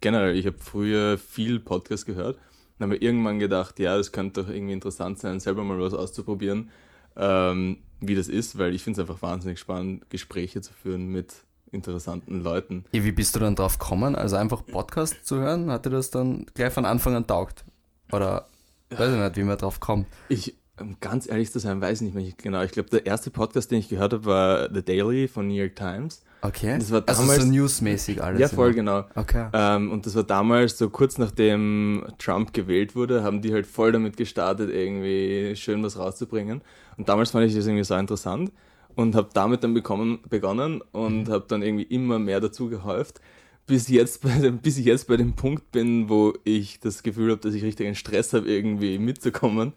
generell, 0.00 0.34
ich 0.34 0.46
habe 0.46 0.56
früher 0.58 1.18
viel 1.18 1.60
Podcast 1.60 2.06
gehört 2.06 2.38
und 2.78 2.84
habe 2.84 2.96
irgendwann 2.96 3.38
gedacht, 3.38 3.78
ja, 3.78 3.96
das 3.96 4.10
könnte 4.10 4.42
doch 4.42 4.48
irgendwie 4.48 4.72
interessant 4.72 5.18
sein, 5.18 5.40
selber 5.40 5.62
mal 5.62 5.78
was 5.78 5.92
auszuprobieren, 5.92 6.70
ähm, 7.16 7.78
wie 8.00 8.14
das 8.14 8.28
ist, 8.28 8.56
weil 8.56 8.74
ich 8.74 8.82
finde 8.82 9.02
es 9.02 9.08
einfach 9.08 9.20
wahnsinnig 9.20 9.58
spannend, 9.58 10.08
Gespräche 10.08 10.62
zu 10.62 10.72
führen 10.72 11.08
mit 11.08 11.34
interessanten 11.72 12.42
Leuten. 12.42 12.84
Ja, 12.92 13.02
wie 13.04 13.12
bist 13.12 13.34
du 13.34 13.40
dann 13.40 13.56
drauf 13.56 13.78
gekommen? 13.78 14.14
Also 14.14 14.36
einfach 14.36 14.64
Podcast 14.64 15.26
zu 15.26 15.36
hören, 15.36 15.70
hat 15.70 15.86
dir 15.86 15.90
das 15.90 16.10
dann 16.10 16.46
gleich 16.54 16.72
von 16.72 16.84
Anfang 16.84 17.14
an 17.16 17.26
taugt? 17.26 17.64
Oder 18.12 18.46
weiß 18.90 19.12
ich 19.12 19.18
nicht, 19.18 19.36
wie 19.36 19.42
man 19.44 19.56
drauf 19.58 19.80
kommt. 19.80 20.06
Ich, 20.28 20.54
um 20.78 20.96
ganz 21.00 21.26
ehrlich 21.28 21.50
zu 21.50 21.58
sein, 21.58 21.80
weiß 21.80 22.02
nicht 22.02 22.14
mehr 22.14 22.30
genau. 22.36 22.62
Ich 22.62 22.72
glaube, 22.72 22.90
der 22.90 23.06
erste 23.06 23.30
Podcast, 23.30 23.70
den 23.70 23.78
ich 23.78 23.88
gehört 23.88 24.12
habe, 24.12 24.24
war 24.26 24.72
The 24.72 24.82
Daily 24.84 25.28
von 25.28 25.48
New 25.48 25.54
York 25.54 25.76
Times. 25.76 26.22
Okay. 26.42 26.76
Das 26.78 26.90
war 26.90 27.02
also 27.06 27.22
damals- 27.22 27.42
so 27.42 27.48
newsmäßig 27.48 28.22
alles. 28.22 28.40
Ja, 28.40 28.48
voll, 28.48 28.72
immer. 28.72 28.74
genau. 28.74 29.04
Okay. 29.14 29.48
Ähm, 29.52 29.90
und 29.92 30.04
das 30.06 30.14
war 30.14 30.24
damals, 30.24 30.76
so 30.76 30.90
kurz 30.90 31.16
nachdem 31.16 32.04
Trump 32.18 32.52
gewählt 32.52 32.94
wurde, 32.96 33.22
haben 33.22 33.40
die 33.40 33.52
halt 33.52 33.66
voll 33.66 33.92
damit 33.92 34.16
gestartet, 34.16 34.68
irgendwie 34.70 35.54
schön 35.56 35.82
was 35.82 35.98
rauszubringen. 35.98 36.60
Und 36.96 37.08
damals 37.08 37.30
fand 37.30 37.46
ich 37.46 37.54
das 37.54 37.66
irgendwie 37.66 37.84
so 37.84 37.94
interessant 37.94 38.52
und 38.96 39.14
habe 39.14 39.28
damit 39.32 39.64
dann 39.64 39.74
bekommen, 39.74 40.20
begonnen 40.28 40.80
und 40.92 41.28
habe 41.28 41.44
dann 41.48 41.62
irgendwie 41.62 41.84
immer 41.84 42.18
mehr 42.18 42.40
dazu 42.40 42.68
gehäuft, 42.68 43.20
bis, 43.66 43.88
jetzt 43.88 44.22
dem, 44.24 44.58
bis 44.58 44.78
ich 44.78 44.86
jetzt 44.86 45.06
bei 45.08 45.16
dem 45.16 45.34
Punkt 45.34 45.70
bin, 45.72 46.08
wo 46.08 46.34
ich 46.44 46.80
das 46.80 47.02
Gefühl 47.02 47.30
habe, 47.32 47.40
dass 47.40 47.54
ich 47.54 47.62
richtig 47.62 47.86
einen 47.86 47.94
Stress 47.94 48.32
habe, 48.32 48.48
irgendwie 48.48 48.98
mitzukommen. 48.98 49.72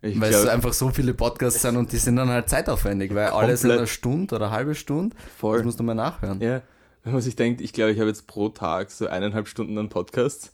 Ich 0.00 0.20
Weil 0.20 0.32
es 0.32 0.42
glaub, 0.42 0.54
einfach 0.54 0.72
so 0.72 0.90
viele 0.90 1.12
Podcasts 1.14 1.62
sind 1.62 1.76
und 1.76 1.90
die 1.92 1.96
sind 1.96 2.16
dann 2.16 2.28
halt 2.28 2.48
zeitaufwendig, 2.48 3.14
weil 3.14 3.28
alles 3.28 3.62
in 3.62 3.68
Komplett. 3.70 3.78
einer 3.78 3.86
Stunde 3.86 4.34
oder 4.36 4.46
eine 4.46 4.54
halbe 4.54 4.74
Stunde. 4.74 5.16
voll. 5.36 5.56
Das 5.58 5.64
musst 5.66 5.80
du 5.80 5.82
mal 5.84 5.94
nachhören. 5.94 6.40
Ja, 6.40 6.62
wenn 7.04 7.12
man 7.12 7.22
sich 7.22 7.34
denkt, 7.36 7.60
ich 7.60 7.72
glaube, 7.72 7.92
ich 7.92 7.98
habe 7.98 8.08
jetzt 8.08 8.26
pro 8.26 8.48
Tag 8.48 8.90
so 8.90 9.06
eineinhalb 9.08 9.48
Stunden 9.48 9.76
an 9.78 9.88
Podcasts, 9.88 10.52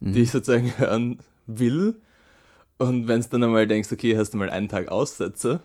Mhm. 0.00 0.12
die 0.14 0.22
ich 0.22 0.30
sozusagen 0.30 0.72
hören 0.78 1.18
will. 1.46 1.96
Und 2.78 3.06
wenn 3.06 3.20
es 3.20 3.28
dann 3.28 3.44
einmal 3.44 3.66
denkst, 3.66 3.92
okay, 3.92 4.16
hast 4.16 4.32
du 4.32 4.38
mal 4.38 4.48
einen 4.48 4.68
Tag 4.68 4.88
Aussetzer, 4.88 5.60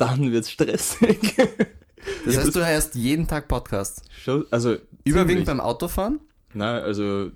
dann 0.00 0.32
wird's 0.32 0.50
stressig. 0.50 1.36
Das 2.24 2.34
Ja, 2.34 2.40
heißt, 2.40 2.56
du 2.56 2.66
hörst 2.66 2.94
jeden 2.94 3.28
Tag 3.28 3.46
Podcast. 3.46 4.02
Schon, 4.24 4.46
also 4.50 4.76
Überwiegend 5.04 5.44
beim 5.44 5.60
Autofahren? 5.60 6.18
Nein, 6.54 6.82
also 6.82 7.30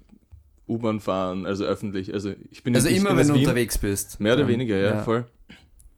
U-Bahn 0.66 1.00
fahren, 1.00 1.44
also 1.44 1.64
öffentlich. 1.66 2.14
Also 2.14 2.32
ich 2.50 2.62
bin 2.62 2.74
Also 2.74 2.88
immer, 2.88 3.14
wenn 3.14 3.28
du 3.28 3.34
Wien. 3.34 3.42
unterwegs 3.42 3.76
bist. 3.76 4.20
Mehr 4.20 4.32
oder 4.32 4.44
Ja. 4.44 4.48
weniger, 4.48 4.76
ja, 4.78 5.02
voll. 5.02 5.26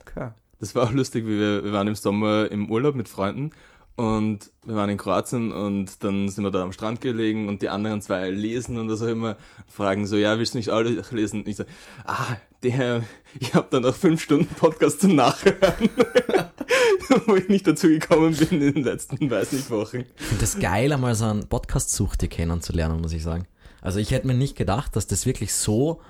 Klar. 0.05 0.35
Das 0.59 0.75
war 0.75 0.83
auch 0.83 0.91
lustig, 0.93 1.27
wie 1.27 1.39
wir, 1.39 1.63
wir 1.65 1.73
waren 1.73 1.87
im 1.87 1.95
Sommer 1.95 2.51
im 2.51 2.69
Urlaub 2.69 2.97
mit 2.97 3.09
Freunden 3.09 3.53
und 3.97 4.51
wir 4.65 4.77
waren 4.77 4.91
in 4.91 4.99
Kroatien 4.99 5.53
und 5.53 6.05
dann 6.05 6.29
sind 6.29 6.45
wir 6.45 6.51
da 6.51 6.63
am 6.63 6.73
Strand 6.73 7.01
gelegen 7.01 7.49
und 7.49 7.63
die 7.63 7.71
anderen 7.71 8.03
zwei 8.03 8.29
lesen 8.29 8.79
und 8.79 8.89
das 8.89 9.01
auch 9.01 9.07
immer 9.07 9.37
fragen 9.67 10.07
so, 10.07 10.17
ja, 10.17 10.39
willst 10.39 10.53
du 10.53 10.59
nicht 10.59 10.71
auch 10.71 10.83
lesen? 11.13 11.41
Und 11.41 11.49
ich 11.49 11.57
so, 11.57 11.65
ah, 12.05 12.37
der, 12.63 13.05
ich 13.41 13.55
habe 13.55 13.69
dann 13.71 13.85
noch 13.85 13.95
fünf 13.95 14.23
Stunden 14.23 14.55
Podcast 14.55 15.01
zum 15.01 15.15
Nachhören, 15.17 15.89
wo 17.27 17.37
ich 17.37 17.49
nicht 17.49 17.67
dazu 17.67 17.89
gekommen 17.89 18.37
bin 18.37 18.61
in 18.61 18.75
den 18.75 18.85
letzten, 18.85 19.31
weiß 19.31 19.53
nicht, 19.53 19.71
Wochen. 19.71 20.05
Ich 20.19 20.25
finde 20.27 20.41
das 20.41 20.59
geil, 20.59 20.93
einmal 20.93 21.15
so 21.15 21.25
einen 21.25 21.49
Podcast-Suchte 21.49 22.29
kennenzulernen, 22.29 23.01
muss 23.01 23.13
ich 23.13 23.23
sagen. 23.23 23.47
Also 23.81 23.99
ich 23.99 24.11
hätte 24.11 24.27
mir 24.27 24.35
nicht 24.35 24.57
gedacht, 24.57 24.95
dass 24.95 25.07
das 25.07 25.25
wirklich 25.25 25.55
so, 25.55 26.03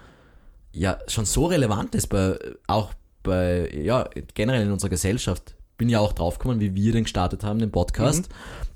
ja, 0.73 0.99
schon 1.07 1.25
so 1.25 1.47
relevant 1.47 1.95
ist, 1.95 2.09
bei, 2.09 2.37
auch 2.67 2.95
bei, 3.23 3.71
ja, 3.73 4.09
generell 4.35 4.63
in 4.63 4.73
unserer 4.73 4.91
Gesellschaft. 4.91 5.56
Bin 5.77 5.89
ja 5.89 6.01
auch 6.01 6.13
draufgekommen, 6.13 6.61
wie 6.61 6.75
wir 6.75 6.93
den 6.93 7.05
gestartet 7.05 7.45
haben, 7.45 7.59
den 7.59 7.71
Podcast, 7.71 8.29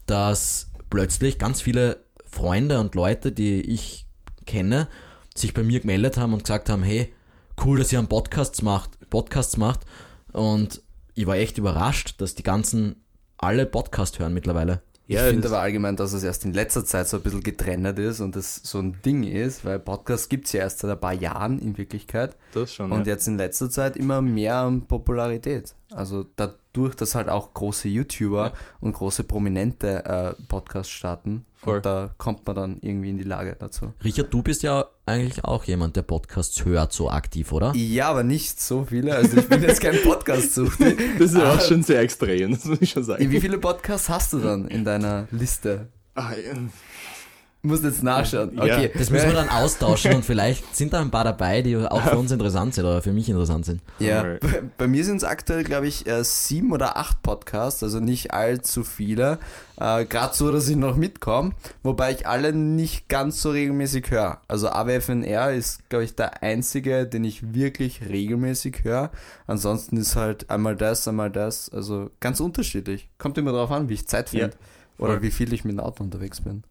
dass 0.07 0.71
plötzlich 0.91 1.39
ganz 1.39 1.63
viele 1.63 2.05
Freunde 2.25 2.81
und 2.81 2.95
Leute, 2.95 3.33
die 3.33 3.61
ich 3.61 4.07
kenne, 4.47 4.89
sich 5.35 5.55
bei 5.55 5.63
mir 5.63 5.81
gemeldet 5.81 6.17
haben 6.17 6.33
und 6.33 6.45
gesagt 6.45 6.69
haben, 6.69 6.83
hey, 6.83 7.13
cool, 7.65 7.79
dass 7.79 7.93
ihr 7.93 7.99
einen 7.99 8.09
Podcast 8.09 8.63
macht, 8.63 8.91
Podcasts 9.11 9.57
macht. 9.57 9.81
Und 10.33 10.83
ich 11.15 11.27
war 11.27 11.37
echt 11.37 11.59
überrascht, 11.59 12.21
dass 12.21 12.35
die 12.35 12.43
ganzen 12.43 12.97
alle 13.39 13.67
Podcast 13.67 14.19
hören 14.19 14.35
mittlerweile. 14.35 14.83
Ich 15.11 15.17
Ja, 15.17 15.25
finde 15.25 15.41
das- 15.43 15.51
aber 15.51 15.63
allgemein, 15.63 15.97
dass 15.97 16.13
es 16.13 16.23
erst 16.23 16.45
in 16.45 16.53
letzter 16.53 16.85
Zeit 16.85 17.09
so 17.09 17.17
ein 17.17 17.23
bisschen 17.25 17.43
getrennt 17.43 17.99
ist 17.99 18.21
und 18.21 18.37
das 18.37 18.61
so 18.63 18.79
ein 18.79 18.97
Ding 19.05 19.25
ist, 19.25 19.65
weil 19.65 19.81
Podcast 19.81 20.31
gibt's 20.31 20.53
ja 20.53 20.61
erst 20.61 20.79
seit 20.79 20.91
ein 20.93 21.01
paar 21.01 21.13
Jahren 21.15 21.59
in 21.59 21.77
Wirklichkeit 21.77 22.37
Das 22.55 22.73
schon, 22.73 22.93
und 22.93 23.09
ja. 23.09 23.15
jetzt 23.15 23.27
in 23.27 23.37
letzter 23.37 23.69
Zeit 23.71 23.97
immer 23.97 24.23
mehr 24.23 24.55
an 24.59 24.83
Popularität. 24.87 25.75
Also 25.91 26.25
dadurch, 26.37 26.95
dass 26.95 27.17
halt 27.17 27.29
auch 27.29 27.53
große 27.55 27.89
YouTuber 27.89 28.47
Ja. 28.47 28.53
und 28.81 28.93
große 28.93 29.25
Prominente 29.25 30.05
äh, 30.05 30.35
Podcasts 30.47 30.93
starten, 30.93 31.45
Voll. 31.63 31.77
und 31.77 31.87
da 31.87 32.11
kommt 32.17 32.47
man 32.47 32.57
dann 32.57 32.79
irgendwie 32.81 33.11
in 33.11 33.19
die 33.19 33.25
Lage 33.25 33.55
dazu. 33.59 33.93
Richard, 34.03 34.33
du 34.33 34.43
bist 34.43 34.63
ja 34.63 34.87
eigentlich 35.07 35.45
auch 35.45 35.65
jemand, 35.65 35.95
der 35.97 36.03
Podcasts 36.03 36.65
hört, 36.65 36.93
so 36.93 37.11
aktiv, 37.11 37.53
oder? 37.53 37.73
Ja, 37.75 38.09
aber 38.09 38.23
nicht 38.23 38.61
so 38.61 38.85
viele. 38.85 39.15
Also 39.15 39.37
ich 39.39 39.49
bin 39.49 39.63
jetzt 39.63 39.81
kein 39.81 40.01
Podcast-Suchti. 40.03 40.97
Das 41.19 41.33
ist 41.33 41.37
Ah. 41.37 41.53
auch 41.55 41.61
schon 41.61 41.83
sehr 41.83 42.01
extrem, 42.01 42.53
das 42.53 42.65
muss 42.65 42.81
ich 42.81 42.91
schon 42.91 43.05
sagen. 43.05 43.31
Wie 43.31 43.41
viele 43.41 43.59
Podcasts 43.59 44.09
hast 44.09 44.33
du 44.33 44.39
dann 44.39 44.69
in 44.69 44.85
deiner 44.85 45.29
Liste? 45.31 45.89
Ah, 46.15 46.33
ja. 46.33 46.53
Muss 47.63 47.83
jetzt 47.83 48.03
nachschauen. 48.03 48.57
Ja. 48.57 48.65
Okay. 48.65 48.91
Das 48.97 49.11
müssen 49.11 49.27
wir 49.27 49.35
dann 49.35 49.49
austauschen 49.51 50.15
und 50.15 50.25
vielleicht 50.25 50.75
sind 50.75 50.95
da 50.95 51.01
ein 51.03 51.11
paar 51.11 51.25
dabei, 51.25 51.61
die 51.61 51.77
auch 51.77 52.03
für 52.03 52.17
uns 52.17 52.31
interessant 52.31 52.75
sind 52.75 52.87
oder 52.87 53.03
für 53.03 53.13
mich 53.13 53.29
interessant 53.29 53.67
sind. 53.67 53.83
Ja, 53.99 54.23
bei, 54.41 54.63
bei 54.79 54.87
mir 54.87 55.05
sind 55.05 55.19
es 55.19 55.25
aktuell, 55.25 55.63
glaube 55.63 55.87
ich, 55.87 56.07
äh, 56.07 56.25
sieben 56.25 56.73
oder 56.73 56.97
acht 56.97 57.21
Podcasts, 57.23 57.83
also 57.83 58.01
nicht 58.01 58.33
allzu 58.33 58.83
viele. 58.83 59.39
Äh, 59.79 60.07
Gerade 60.07 60.35
so, 60.35 60.51
dass 60.51 60.69
ich 60.71 60.77
noch 60.77 60.97
mitkomme, 60.97 61.53
wobei 61.83 62.13
ich 62.13 62.27
alle 62.27 62.55
nicht 62.55 63.11
ganz 63.11 63.43
so 63.43 63.51
regelmäßig 63.51 64.11
höre. 64.11 64.41
Also 64.49 64.71
AWFNR 64.71 65.53
ist, 65.53 65.87
glaube 65.91 66.05
ich, 66.05 66.15
der 66.15 66.43
einzige, 66.43 67.07
den 67.07 67.25
ich 67.25 67.53
wirklich 67.53 68.09
regelmäßig 68.09 68.85
höre. 68.85 69.11
Ansonsten 69.47 69.99
ist 69.99 70.17
halt 70.17 70.49
einmal 70.49 70.77
das, 70.77 71.07
einmal 71.07 71.31
das. 71.31 71.69
Also 71.69 72.11
ganz 72.21 72.41
unterschiedlich. 72.41 73.11
Kommt 73.19 73.37
immer 73.37 73.53
darauf 73.53 73.71
an, 73.71 73.91
wie 73.91 73.95
ich 73.95 74.09
Zeit 74.09 74.31
finde. 74.31 74.53
Ja, 74.99 75.05
Oder 75.05 75.21
wie 75.21 75.31
viel 75.31 75.53
ich 75.53 75.65
mit 75.65 75.75
dem 75.75 75.81
Auto 75.81 76.03
unterwegs 76.03 76.41
bin. 76.41 76.63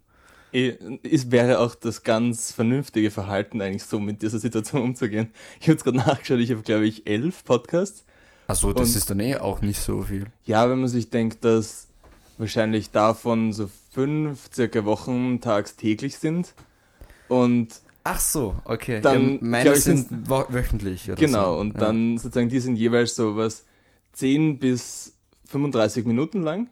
Eh, 0.51 0.73
Es 1.03 1.31
wäre 1.31 1.59
auch 1.59 1.75
das 1.75 2.03
ganz 2.03 2.51
vernünftige 2.51 3.11
Verhalten 3.11 3.61
eigentlich 3.61 3.83
so 3.83 3.99
mit 3.99 4.21
dieser 4.21 4.39
Situation 4.39 4.81
umzugehen. 4.81 5.29
Ich 5.59 5.67
habe 5.67 5.73
jetzt 5.73 5.83
gerade 5.83 5.97
nachgeschaut, 5.97 6.39
ich 6.39 6.51
habe 6.51 6.61
glaube 6.61 6.85
ich 6.87 7.05
elf 7.07 7.43
Podcasts. 7.43 8.03
Achso, 8.47 8.73
das 8.73 8.89
Und- 8.89 8.95
ist 8.97 9.09
dann 9.09 9.19
eh 9.19 9.35
auch 9.37 9.61
nicht 9.61 9.79
so 9.79 10.01
viel. 10.03 10.25
Ja, 10.45 10.69
wenn 10.69 10.79
man 10.79 10.89
sich 10.89 11.09
denkt, 11.11 11.43
dass 11.45 11.87
wahrscheinlich 12.39 12.89
davon 12.91 13.53
so 13.53 13.69
fünf 13.91 14.49
circa 14.53 14.85
wochentags 14.85 15.75
täglich 15.75 16.17
sind. 16.17 16.53
Und 17.27 17.67
Ach 18.05 18.19
so, 18.19 18.55
okay. 18.65 19.01
Dann, 19.01 19.33
ja, 19.33 19.37
meine 19.41 19.73
ich, 19.73 19.83
sind 19.83 20.07
wo 20.27 20.45
wöchentlich. 20.49 21.05
Oder 21.11 21.15
genau, 21.19 21.53
so. 21.55 21.59
und 21.59 21.73
Ja. 21.75 21.79
dann 21.81 22.17
sozusagen, 22.17 22.49
die 22.49 22.59
sind 22.59 22.77
jeweils 22.77 23.13
so 23.15 23.35
was 23.35 23.65
10 24.13 24.57
bis 24.57 25.13
35 25.45 26.05
Minuten 26.05 26.41
lang, 26.41 26.69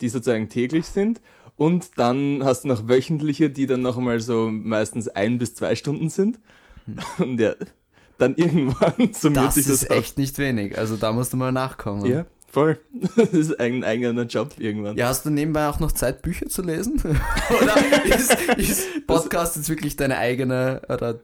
die 0.00 0.08
sozusagen 0.08 0.48
täglich 0.48 0.86
sind. 0.86 1.20
Und 1.58 1.98
dann 1.98 2.44
hast 2.44 2.62
du 2.62 2.68
noch 2.68 2.88
wöchentliche, 2.88 3.50
die 3.50 3.66
dann 3.66 3.82
noch 3.82 3.98
einmal 3.98 4.20
so 4.20 4.48
meistens 4.48 5.08
ein 5.08 5.38
bis 5.38 5.56
zwei 5.56 5.74
Stunden 5.74 6.08
sind. 6.08 6.38
Und 7.18 7.40
ja, 7.40 7.54
dann 8.16 8.36
irgendwann 8.36 8.94
Hm. 8.96 9.34
Das 9.34 9.54
sich 9.56 9.66
das 9.66 9.82
ist 9.82 9.90
auf. 9.90 9.96
echt 9.96 10.18
nicht 10.18 10.38
wenig. 10.38 10.78
Also 10.78 10.96
da 10.96 11.12
musst 11.12 11.32
du 11.32 11.36
mal 11.36 11.50
nachkommen. 11.50 12.06
Ja, 12.06 12.26
voll. 12.46 12.78
Das 13.16 13.32
ist 13.32 13.58
ein 13.58 13.82
eigener 13.82 14.22
Job 14.22 14.54
irgendwann. 14.58 14.96
Ja, 14.96 15.08
hast 15.08 15.26
du 15.26 15.30
nebenbei 15.30 15.68
auch 15.68 15.80
noch 15.80 15.90
Zeit, 15.90 16.22
Bücher 16.22 16.46
zu 16.46 16.62
lesen? 16.62 17.02
oder 17.60 18.04
ist, 18.04 18.36
ist 18.56 19.06
Podcast 19.08 19.56
jetzt 19.56 19.68
wirklich 19.68 19.96
deine 19.96 20.16
eigene 20.18 20.80
oder 20.88 21.18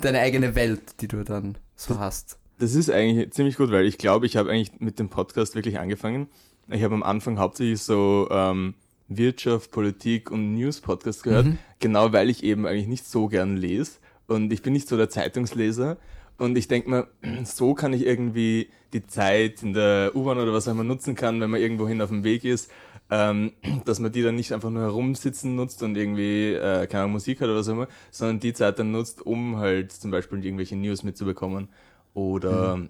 deine 0.00 0.20
eigene 0.20 0.54
Welt, 0.54 1.00
die 1.00 1.08
du 1.08 1.24
dann 1.24 1.58
so 1.74 1.98
hast? 1.98 2.38
Das 2.60 2.76
ist 2.76 2.88
eigentlich 2.88 3.32
ziemlich 3.32 3.56
gut, 3.56 3.72
weil 3.72 3.84
ich 3.84 3.98
glaube, 3.98 4.26
ich 4.26 4.36
habe 4.36 4.48
eigentlich 4.48 4.78
mit 4.78 5.00
dem 5.00 5.08
Podcast 5.08 5.56
wirklich 5.56 5.80
angefangen. 5.80 6.28
Ich 6.68 6.84
habe 6.84 6.94
am 6.94 7.02
Anfang 7.02 7.40
hauptsächlich 7.40 7.82
so 7.82 8.28
ähm, 8.30 8.74
Wirtschaft, 9.18 9.70
Politik 9.70 10.30
und 10.30 10.54
News-Podcast 10.54 11.22
gehört, 11.22 11.46
Mhm. 11.46 11.58
genau 11.80 12.12
weil 12.12 12.30
ich 12.30 12.42
eben 12.44 12.66
eigentlich 12.66 12.88
nicht 12.88 13.06
so 13.06 13.28
gern 13.28 13.56
lese. 13.56 13.92
Und 14.26 14.52
ich 14.52 14.62
bin 14.62 14.72
nicht 14.72 14.88
so 14.88 14.96
der 14.96 15.08
Zeitungsleser. 15.10 15.96
Und 16.38 16.56
ich 16.56 16.66
denke 16.68 16.90
mir, 16.90 17.06
so 17.44 17.74
kann 17.74 17.92
ich 17.92 18.04
irgendwie 18.06 18.68
die 18.92 19.06
Zeit 19.06 19.62
in 19.62 19.74
der 19.74 20.12
U-Bahn 20.14 20.38
oder 20.38 20.52
was 20.52 20.66
auch 20.68 20.72
immer 20.72 20.84
nutzen 20.84 21.14
kann, 21.14 21.40
wenn 21.40 21.50
man 21.50 21.60
irgendwohin 21.60 22.00
auf 22.02 22.08
dem 22.10 22.24
Weg 22.24 22.44
ist, 22.44 22.70
ähm, 23.10 23.52
dass 23.84 24.00
man 24.00 24.12
die 24.12 24.22
dann 24.22 24.34
nicht 24.36 24.52
einfach 24.52 24.70
nur 24.70 24.82
herumsitzen 24.82 25.54
nutzt 25.56 25.82
und 25.82 25.96
irgendwie, 25.96 26.52
äh, 26.54 26.86
keine 26.86 27.04
Ahnung, 27.04 27.12
Musik 27.12 27.40
hat 27.40 27.48
oder 27.48 27.58
was 27.58 27.68
auch 27.68 27.72
immer, 27.74 27.88
sondern 28.10 28.40
die 28.40 28.52
Zeit 28.54 28.78
dann 28.78 28.90
nutzt, 28.92 29.24
um 29.24 29.56
halt 29.58 29.92
zum 29.92 30.10
Beispiel 30.10 30.44
irgendwelche 30.44 30.76
News 30.76 31.02
mitzubekommen. 31.02 31.68
Oder 32.14 32.80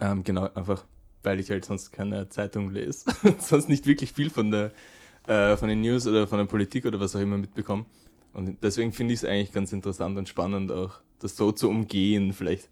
ähm, 0.00 0.24
genau, 0.24 0.48
einfach, 0.54 0.84
weil 1.22 1.40
ich 1.40 1.50
halt 1.50 1.64
sonst 1.64 1.92
keine 1.92 2.28
Zeitung 2.28 2.70
lese. 2.70 3.04
sonst 3.38 3.68
nicht 3.68 3.86
wirklich 3.86 4.12
viel 4.12 4.30
von 4.30 4.50
der 4.50 4.72
äh, 5.26 5.56
von 5.56 5.68
den 5.68 5.80
News 5.80 6.06
oder 6.06 6.26
von 6.26 6.38
der 6.38 6.46
Politik 6.46 6.86
oder 6.86 7.00
was 7.00 7.14
auch 7.16 7.20
immer 7.20 7.38
mitbekomme. 7.38 7.84
Und 8.32 8.58
deswegen 8.62 8.92
finde 8.92 9.14
ich 9.14 9.22
es 9.22 9.28
eigentlich 9.28 9.52
ganz 9.52 9.72
interessant 9.72 10.18
und 10.18 10.28
spannend 10.28 10.72
auch, 10.72 10.94
das 11.20 11.36
so 11.36 11.52
zu 11.52 11.68
umgehen, 11.68 12.32
vielleicht. 12.32 12.68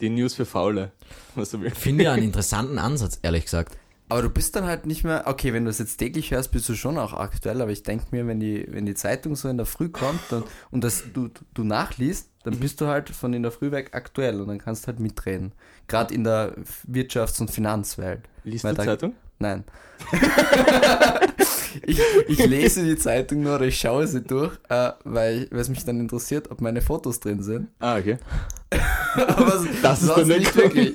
Die 0.00 0.10
News 0.10 0.34
für 0.34 0.44
Faule, 0.44 0.92
was 1.34 1.50
du 1.50 1.60
willst. 1.62 1.78
Finde 1.78 2.04
ja 2.04 2.12
einen 2.12 2.24
interessanten 2.24 2.78
Ansatz, 2.78 3.18
ehrlich 3.22 3.44
gesagt. 3.44 3.78
Aber 4.08 4.22
du 4.22 4.30
bist 4.30 4.54
dann 4.54 4.64
halt 4.66 4.86
nicht 4.86 5.02
mehr, 5.02 5.24
okay, 5.26 5.52
wenn 5.52 5.64
du 5.64 5.70
es 5.70 5.78
jetzt 5.78 5.96
täglich 5.96 6.30
hörst, 6.30 6.52
bist 6.52 6.68
du 6.68 6.74
schon 6.74 6.96
auch 6.96 7.12
aktuell, 7.12 7.60
aber 7.60 7.72
ich 7.72 7.82
denke 7.82 8.06
mir, 8.12 8.24
wenn 8.26 8.38
die, 8.38 8.64
wenn 8.70 8.86
die 8.86 8.94
Zeitung 8.94 9.34
so 9.34 9.48
in 9.48 9.56
der 9.56 9.66
Früh 9.66 9.88
kommt 9.88 10.20
dann, 10.30 10.44
und 10.70 10.84
das 10.84 11.04
du, 11.12 11.28
du 11.54 11.64
nachliest, 11.64 12.28
dann 12.44 12.56
bist 12.60 12.80
du 12.80 12.86
halt 12.86 13.10
von 13.10 13.32
in 13.34 13.42
der 13.42 13.50
Früh 13.50 13.72
weg 13.72 13.90
aktuell 13.94 14.40
und 14.40 14.46
dann 14.46 14.58
kannst 14.58 14.84
du 14.84 14.88
halt 14.88 15.00
mitreden. 15.00 15.52
Gerade 15.88 16.14
in 16.14 16.22
der 16.22 16.54
Wirtschafts- 16.88 17.40
und 17.40 17.50
Finanzwelt. 17.50 18.20
Liest 18.44 18.62
Weil 18.62 18.74
du 18.74 18.78
da- 18.78 18.84
Zeitung? 18.84 19.14
Nein. 19.40 19.64
ich, 21.86 22.00
ich 22.28 22.46
lese 22.46 22.84
die 22.84 22.96
Zeitung 22.96 23.42
nur 23.42 23.56
oder 23.56 23.66
ich 23.66 23.78
schaue 23.78 24.06
sie 24.06 24.22
durch, 24.22 24.52
äh, 24.68 24.90
weil, 25.04 25.48
es 25.50 25.68
mich 25.68 25.84
dann 25.84 26.00
interessiert, 26.00 26.50
ob 26.50 26.60
meine 26.60 26.80
Fotos 26.82 27.20
drin 27.20 27.42
sind. 27.42 27.68
Ah, 27.80 27.96
okay. 27.98 28.18
Aber 29.14 29.64
Das 29.82 30.02
ist 30.02 30.14
der 30.16 30.24
nicht 30.26 30.38
nächste. 30.38 30.56
wirklich. 30.58 30.94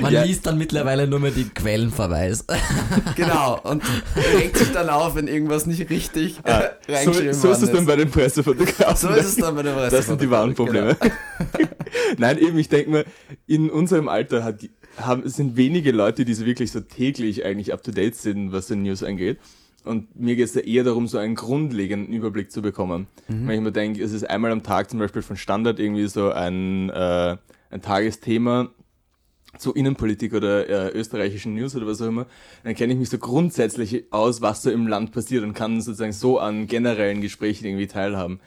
Man 0.00 0.12
Ja. 0.12 0.22
liest 0.24 0.46
dann 0.46 0.58
mittlerweile 0.58 1.06
nur 1.06 1.20
mehr 1.20 1.30
die 1.30 1.44
Quellenverweis. 1.48 2.44
Genau. 3.16 3.60
Und 3.62 3.82
regt 4.36 4.56
sich 4.56 4.72
dann 4.72 4.88
auf, 4.88 5.14
wenn 5.14 5.28
irgendwas 5.28 5.66
nicht 5.66 5.88
richtig 5.90 6.38
äh, 6.44 6.50
Ah, 6.50 6.70
so, 6.86 6.92
reingeschrieben 6.92 7.34
so 7.34 7.50
ist 7.50 7.62
es 7.62 7.70
dann 7.72 7.86
bei 7.86 7.96
den 7.96 8.10
Pressefotografen. 8.10 8.96
So 9.10 9.14
ist 9.14 9.26
es 9.26 9.36
dann 9.36 9.54
bei 9.54 9.62
der 9.62 9.72
Presse. 9.72 9.96
Das 9.96 10.06
sind 10.06 10.20
die 10.20 10.30
wahren 10.30 10.54
Probleme. 10.54 10.96
Nein, 12.18 12.38
eben, 12.38 12.58
ich 12.58 12.68
denke 12.68 12.90
mir, 12.90 13.04
in 13.46 13.70
unserem 13.70 14.08
Alter 14.08 14.42
hat, 14.44 14.62
die- 14.62 14.70
haben, 14.96 15.28
sind 15.28 15.56
wenige 15.56 15.92
Leute, 15.92 16.24
die 16.24 16.34
so 16.34 16.44
wirklich 16.46 16.72
so 16.72 16.80
täglich 16.80 17.44
eigentlich 17.44 17.72
up 17.72 17.82
to 17.82 17.92
date 17.92 18.16
sind, 18.16 18.52
was 18.52 18.66
den 18.66 18.82
News 18.82 19.02
angeht. 19.02 19.38
Und 19.84 20.18
mir 20.18 20.36
geht 20.36 20.46
es 20.46 20.52
da 20.52 20.60
eher 20.60 20.84
darum, 20.84 21.06
so 21.06 21.18
einen 21.18 21.34
grundlegenden 21.34 22.12
Überblick 22.12 22.50
zu 22.52 22.62
bekommen. 22.62 23.06
Wenn 23.46 23.56
ich 23.56 23.60
mir 23.60 23.72
denke, 23.72 24.02
es 24.02 24.12
ist 24.12 24.28
einmal 24.28 24.52
am 24.52 24.62
Tag 24.62 24.90
zum 24.90 24.98
Beispiel 24.98 25.22
von 25.22 25.36
Standard 25.36 25.78
irgendwie 25.78 26.06
so 26.06 26.30
ein, 26.30 26.90
äh, 26.90 27.36
ein 27.70 27.80
Tagesthema 27.80 28.70
zu 29.58 29.74
Innenpolitik 29.74 30.32
oder 30.34 30.68
äh, 30.68 30.96
österreichischen 30.96 31.54
News 31.54 31.74
oder 31.74 31.86
was 31.86 32.00
auch 32.00 32.06
immer, 32.06 32.26
dann 32.62 32.74
kenne 32.74 32.92
ich 32.92 32.98
mich 32.98 33.10
so 33.10 33.18
grundsätzlich 33.18 34.04
aus, 34.10 34.40
was 34.40 34.62
so 34.62 34.70
im 34.70 34.86
Land 34.86 35.12
passiert 35.12 35.42
und 35.42 35.54
kann 35.54 35.80
sozusagen 35.80 36.12
so 36.12 36.38
an 36.38 36.66
generellen 36.66 37.20
Gesprächen 37.20 37.66
irgendwie 37.66 37.86
teilhaben. 37.86 38.40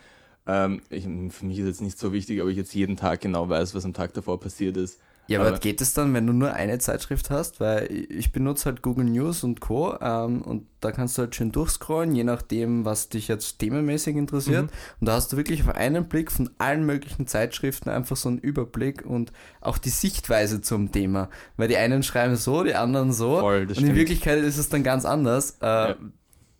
Ähm, 0.48 0.82
ich, 0.90 1.04
für 1.04 1.46
mich 1.46 1.60
ist 1.60 1.66
jetzt 1.66 1.82
nicht 1.82 2.00
so 2.00 2.13
wichtig, 2.13 2.42
ob 2.42 2.50
ich 2.50 2.58
jetzt 2.58 2.74
jeden 2.74 2.96
Tag 2.96 3.22
genau 3.22 3.50
weiß, 3.50 3.75
was 3.75 3.86
am 3.86 3.94
Tag 3.94 4.13
davor 4.13 4.40
passiert 4.40 4.78
ist. 4.78 5.00
Ja, 5.27 5.39
aber, 5.39 5.58
geht 5.58 5.80
es 5.80 5.94
dann, 5.94 6.13
wenn 6.13 6.27
du 6.27 6.34
nur 6.34 6.53
eine 6.53 6.80
Zeitschrift 6.80 7.30
hast? 7.30 7.62
Weil 7.62 7.88
ich 8.10 8.34
benutze 8.34 8.65
halt 8.65 8.82
Google 8.82 9.06
News 9.06 9.44
und 9.44 9.62
Co. 9.62 9.98
Ähm, 10.01 10.42
und 10.42 10.68
da 10.82 10.92
kannst 10.92 11.18
du 11.18 11.22
halt 11.22 11.36
schön 11.36 11.51
durchscrollen, 11.51 12.13
je 12.13 12.25
nachdem, 12.25 12.84
was 12.84 13.08
dich 13.08 13.30
jetzt 13.30 13.60
themenmäßig 13.60 14.18
interessiert. 14.18 14.65
Mhm. 14.65 14.77
Und 15.00 15.08
da 15.08 15.13
hast 15.13 15.32
du 15.32 15.38
wirklich 15.38 15.63
auf 15.63 15.75
einen 15.75 16.10
Blick 16.10 16.30
von 16.32 16.50
allen 16.58 16.86
möglichen 16.86 17.25
Zeitschriften 17.25 17.89
einfach 17.89 18.18
so 18.18 18.27
einen 18.27 18.38
Überblick 18.38 19.06
und 19.06 19.32
auch 19.62 19.77
die 19.77 19.89
Sichtweise 19.89 20.62
zum 20.62 20.92
Thema. 20.92 21.30
Weil 21.56 21.70
die 21.70 21.77
einen 21.77 22.03
schreiben 22.03 22.36
so, 22.36 22.63
die 22.63 22.75
anderen 22.75 23.13
so. 23.13 23.39
Voll, 23.39 23.62
und 23.62 23.72
stimmt. 23.72 23.89
in 23.89 23.96
Wirklichkeit 23.96 24.39
ist 24.39 24.58
es 24.58 24.68
dann 24.68 24.84
ganz 24.84 25.06
anders. 25.06 25.58
Äh, 25.62 25.65
ja. 25.65 25.96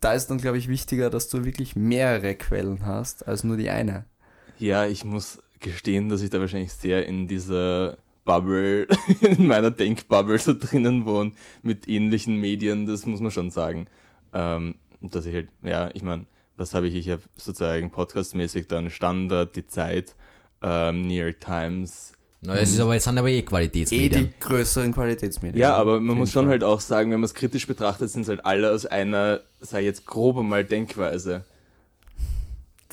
Da 0.00 0.12
ist 0.14 0.28
dann, 0.28 0.38
glaube 0.38 0.58
ich, 0.58 0.68
wichtiger, 0.68 1.10
dass 1.10 1.28
du 1.28 1.44
wirklich 1.44 1.76
mehrere 1.76 2.34
Quellen 2.34 2.84
hast, 2.86 3.28
als 3.28 3.44
nur 3.44 3.58
die 3.58 3.70
eine. 3.70 4.06
Ja, 4.58 4.86
ich 4.86 5.04
muss 5.04 5.38
gestehen, 5.60 6.08
dass 6.08 6.22
ich 6.22 6.30
da 6.30 6.40
wahrscheinlich 6.40 6.72
sehr 6.72 7.06
in 7.06 7.26
dieser 7.26 7.96
Bubble, 8.24 8.86
in 9.20 9.46
meiner 9.46 9.70
Denkbubble 9.70 10.38
so 10.38 10.54
drinnen 10.54 11.06
wohne 11.06 11.32
mit 11.62 11.88
ähnlichen 11.88 12.40
Medien, 12.40 12.86
das 12.86 13.06
muss 13.06 13.20
man 13.20 13.30
schon 13.30 13.50
sagen. 13.50 13.86
Ähm, 14.32 14.76
dass 15.00 15.26
ich 15.26 15.34
halt, 15.34 15.48
ja, 15.62 15.90
ich 15.94 16.02
meine, 16.02 16.26
was 16.56 16.74
habe 16.74 16.88
ich? 16.88 16.94
Ich 16.94 17.10
habe 17.10 17.22
sozusagen 17.36 17.90
podcastmäßig 17.90 18.68
dann 18.68 18.90
Standard, 18.90 19.56
die 19.56 19.66
Zeit, 19.66 20.14
ähm, 20.62 21.02
New 21.02 21.14
York 21.14 21.40
Times. 21.40 22.12
Na, 22.40 22.56
es 22.56 22.72
ist 22.72 22.80
aber 22.80 22.94
jetzt 22.94 23.04
sind 23.04 23.18
aber 23.18 23.30
eh 23.30 23.42
Qualitätsmedien. 23.42 24.12
Eh 24.12 24.26
die 24.26 24.40
größeren 24.40 24.92
Qualitätsmedien. 24.92 25.58
Ja, 25.58 25.74
aber 25.76 25.98
man 26.00 26.16
muss 26.16 26.30
schon 26.30 26.48
halt 26.48 26.62
auch 26.62 26.80
sagen, 26.80 27.10
wenn 27.10 27.20
man 27.20 27.24
es 27.24 27.34
kritisch 27.34 27.66
betrachtet, 27.66 28.10
sind 28.10 28.22
es 28.22 28.28
halt 28.28 28.44
alle 28.44 28.70
aus 28.70 28.84
einer, 28.84 29.40
sei 29.60 29.82
jetzt 29.82 30.06
grob 30.06 30.36
einmal 30.38 30.64
Denkweise. 30.64 31.44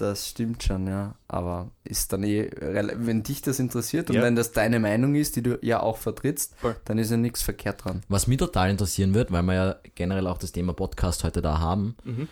Das 0.01 0.27
stimmt 0.27 0.63
schon, 0.63 0.87
ja. 0.87 1.13
Aber 1.27 1.69
ist 1.83 2.11
dann 2.11 2.23
eh, 2.23 2.49
wenn 2.59 3.21
dich 3.21 3.43
das 3.43 3.59
interessiert 3.59 4.09
und 4.09 4.15
ja. 4.15 4.23
wenn 4.23 4.35
das 4.35 4.51
deine 4.51 4.79
Meinung 4.79 5.13
ist, 5.13 5.35
die 5.35 5.43
du 5.43 5.59
ja 5.61 5.79
auch 5.79 5.97
vertrittst, 5.97 6.55
Voll. 6.57 6.75
dann 6.85 6.97
ist 6.97 7.11
ja 7.11 7.17
nichts 7.17 7.43
verkehrt 7.43 7.85
dran. 7.85 8.01
Was 8.09 8.25
mich 8.25 8.39
total 8.39 8.71
interessieren 8.71 9.13
wird, 9.13 9.31
weil 9.31 9.43
wir 9.43 9.53
ja 9.53 9.75
generell 9.93 10.25
auch 10.25 10.39
das 10.39 10.53
Thema 10.53 10.73
Podcast 10.73 11.23
heute 11.23 11.43
da 11.43 11.59
haben. 11.59 11.95
Mhm. 12.03 12.27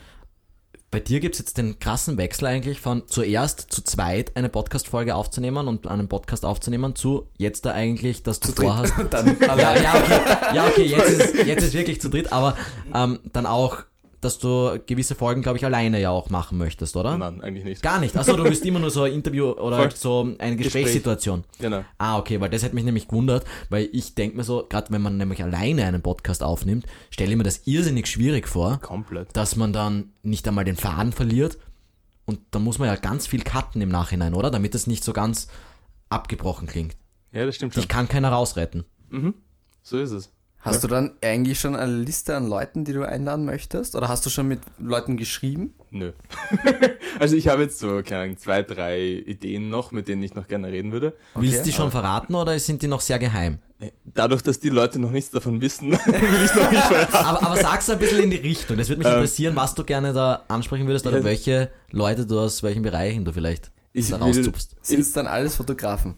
Bei 0.89 0.99
dir 0.99 1.19
gibt 1.19 1.35
es 1.35 1.39
jetzt 1.39 1.59
den 1.59 1.77
krassen 1.77 2.17
Wechsel 2.17 2.47
eigentlich 2.47 2.81
von 2.81 3.07
zuerst 3.07 3.71
zu 3.71 3.83
zweit 3.83 4.35
eine 4.35 4.49
Podcast-Folge 4.49 5.13
aufzunehmen 5.13 5.67
und 5.67 5.85
einen 5.85 6.07
Podcast 6.07 6.45
aufzunehmen 6.45 6.95
zu 6.95 7.27
jetzt 7.38 7.67
da 7.67 7.73
eigentlich, 7.73 8.23
dass 8.23 8.39
du 8.39 8.51
vorhast. 8.51 8.95
dann 9.11 9.38
ja, 9.39 9.75
ja, 9.75 9.93
okay, 9.93 10.55
ja, 10.55 10.67
okay 10.67 10.85
jetzt, 10.85 11.09
ist, 11.11 11.45
jetzt 11.45 11.63
ist 11.65 11.73
wirklich 11.75 12.01
zu 12.01 12.09
dritt, 12.09 12.33
aber 12.33 12.57
ähm, 12.95 13.19
dann 13.31 13.45
auch 13.45 13.83
dass 14.21 14.39
du 14.39 14.79
gewisse 14.85 15.15
Folgen, 15.15 15.41
glaube 15.41 15.57
ich, 15.57 15.65
alleine 15.65 15.99
ja 15.99 16.09
auch 16.09 16.29
machen 16.29 16.57
möchtest, 16.57 16.95
oder? 16.97 17.17
Nein, 17.17 17.41
eigentlich 17.41 17.63
nicht. 17.63 17.81
Gar 17.81 17.99
nicht. 17.99 18.17
Achso, 18.17 18.35
du 18.35 18.43
bist 18.43 18.65
immer 18.65 18.79
nur 18.79 18.91
so 18.91 19.03
ein 19.03 19.13
Interview 19.13 19.51
oder 19.57 19.77
halt 19.77 19.97
so 19.97 20.35
eine 20.38 20.55
Gesprächssituation. 20.55 21.43
Gespräch. 21.43 21.59
Genau. 21.59 21.85
Ah, 21.97 22.17
okay, 22.17 22.41
weil 22.41 22.49
das 22.49 22.63
hätte 22.63 22.75
mich 22.75 22.83
nämlich 22.83 23.07
gewundert, 23.07 23.45
weil 23.69 23.89
ich 23.91 24.15
denke 24.15 24.38
mir 24.38 24.43
so, 24.43 24.65
gerade 24.67 24.91
wenn 24.91 25.01
man 25.01 25.17
nämlich 25.17 25.41
alleine 25.41 25.85
einen 25.85 26.01
Podcast 26.01 26.43
aufnimmt, 26.43 26.85
stelle 27.09 27.31
ich 27.31 27.38
mir 27.38 27.43
das 27.43 27.65
irrsinnig 27.65 28.07
schwierig 28.07 28.47
vor. 28.47 28.79
Komplett. 28.81 29.29
Dass 29.35 29.55
man 29.55 29.71
dann 29.71 30.11
nicht 30.21 30.47
einmal 30.47 30.65
den 30.65 30.75
Faden 30.75 31.13
verliert 31.13 31.57
und 32.25 32.39
dann 32.51 32.63
muss 32.63 32.77
man 32.77 32.88
ja 32.88 32.95
ganz 32.95 33.25
viel 33.25 33.43
cutten 33.43 33.81
im 33.81 33.89
Nachhinein, 33.89 34.33
oder? 34.33 34.51
Damit 34.51 34.75
es 34.75 34.85
nicht 34.85 35.03
so 35.03 35.13
ganz 35.13 35.47
abgebrochen 36.09 36.67
klingt. 36.67 36.95
Ja, 37.31 37.45
das 37.45 37.55
stimmt 37.55 37.73
schon. 37.73 37.83
Ich 37.83 37.89
kann 37.89 38.07
keiner 38.07 38.29
rausretten. 38.29 38.85
Mhm. 39.09 39.33
So 39.81 39.97
ist 39.97 40.11
es. 40.11 40.31
Hast 40.62 40.75
ja. 40.75 40.82
du 40.82 40.88
dann 40.88 41.12
eigentlich 41.22 41.58
schon 41.58 41.75
eine 41.75 41.96
Liste 41.96 42.36
an 42.36 42.48
Leuten, 42.48 42.84
die 42.84 42.92
du 42.92 43.08
einladen 43.08 43.46
möchtest? 43.46 43.96
Oder 43.96 44.10
hast 44.10 44.25
du 44.25 44.30
schon 44.30 44.48
mit 44.48 44.60
Leuten 44.78 45.16
geschrieben? 45.16 45.74
Nö. 45.89 46.12
also 47.20 47.38
ich 47.38 47.48
habe 47.48 47.62
jetzt 47.63 47.80
so, 47.80 48.01
keine 48.04 48.24
Ahnung, 48.24 48.38
zwei, 48.38 48.62
drei 48.62 49.01
Ideen 49.01 49.70
noch, 49.70 49.92
mit 49.92 50.10
denen 50.10 50.22
ich 50.22 50.36
noch 50.36 50.50
gerne 50.50 50.68
reden 50.68 50.92
würde. 50.92 51.13
Okay. 51.34 51.46
Willst 51.46 51.60
du 51.62 51.63
die 51.63 51.72
schon 51.72 51.92
verraten 51.92 52.36
oder 52.36 52.60
sind 52.60 52.82
die 52.82 52.88
noch 52.88 53.00
sehr 53.00 53.20
geheim? 53.20 53.60
Dadurch, 54.04 54.42
dass 54.42 54.60
die 54.60 54.68
Leute 54.68 55.00
noch 55.00 55.12
nichts 55.12 55.32
davon 55.32 55.62
wissen, 55.62 55.92
will 56.06 56.46
ich 56.46 56.54
noch 56.54 56.70
nicht 56.70 56.84
verraten. 56.84 57.16
aber, 57.16 57.44
aber 57.44 57.56
sag's 57.56 57.89
ein 57.89 57.98
bisschen 57.98 58.24
in 58.24 58.32
die 58.32 58.38
Richtung. 58.38 58.75
Das 58.75 58.89
würde 58.89 59.00
mich 59.00 59.08
ähm, 59.08 59.13
interessieren, 59.13 59.56
was 59.56 59.74
du 59.75 59.86
gerne 59.86 60.12
da 60.12 60.44
ansprechen 60.50 60.88
würdest 60.88 61.08
oder 61.08 61.20
ja. 61.20 61.24
welche 61.24 61.72
Leute 61.89 62.26
du 62.26 62.38
aus 62.38 62.63
welchen 62.63 62.84
Bereichen 62.84 63.24
du 63.24 63.32
vielleicht 63.32 63.72
ich 63.93 64.10
da 64.10 64.17
rauszupst. 64.17 64.76
Sind 64.82 65.00
es 65.00 65.13
dann 65.13 65.26
alles 65.26 65.56
Fotografen? 65.56 66.15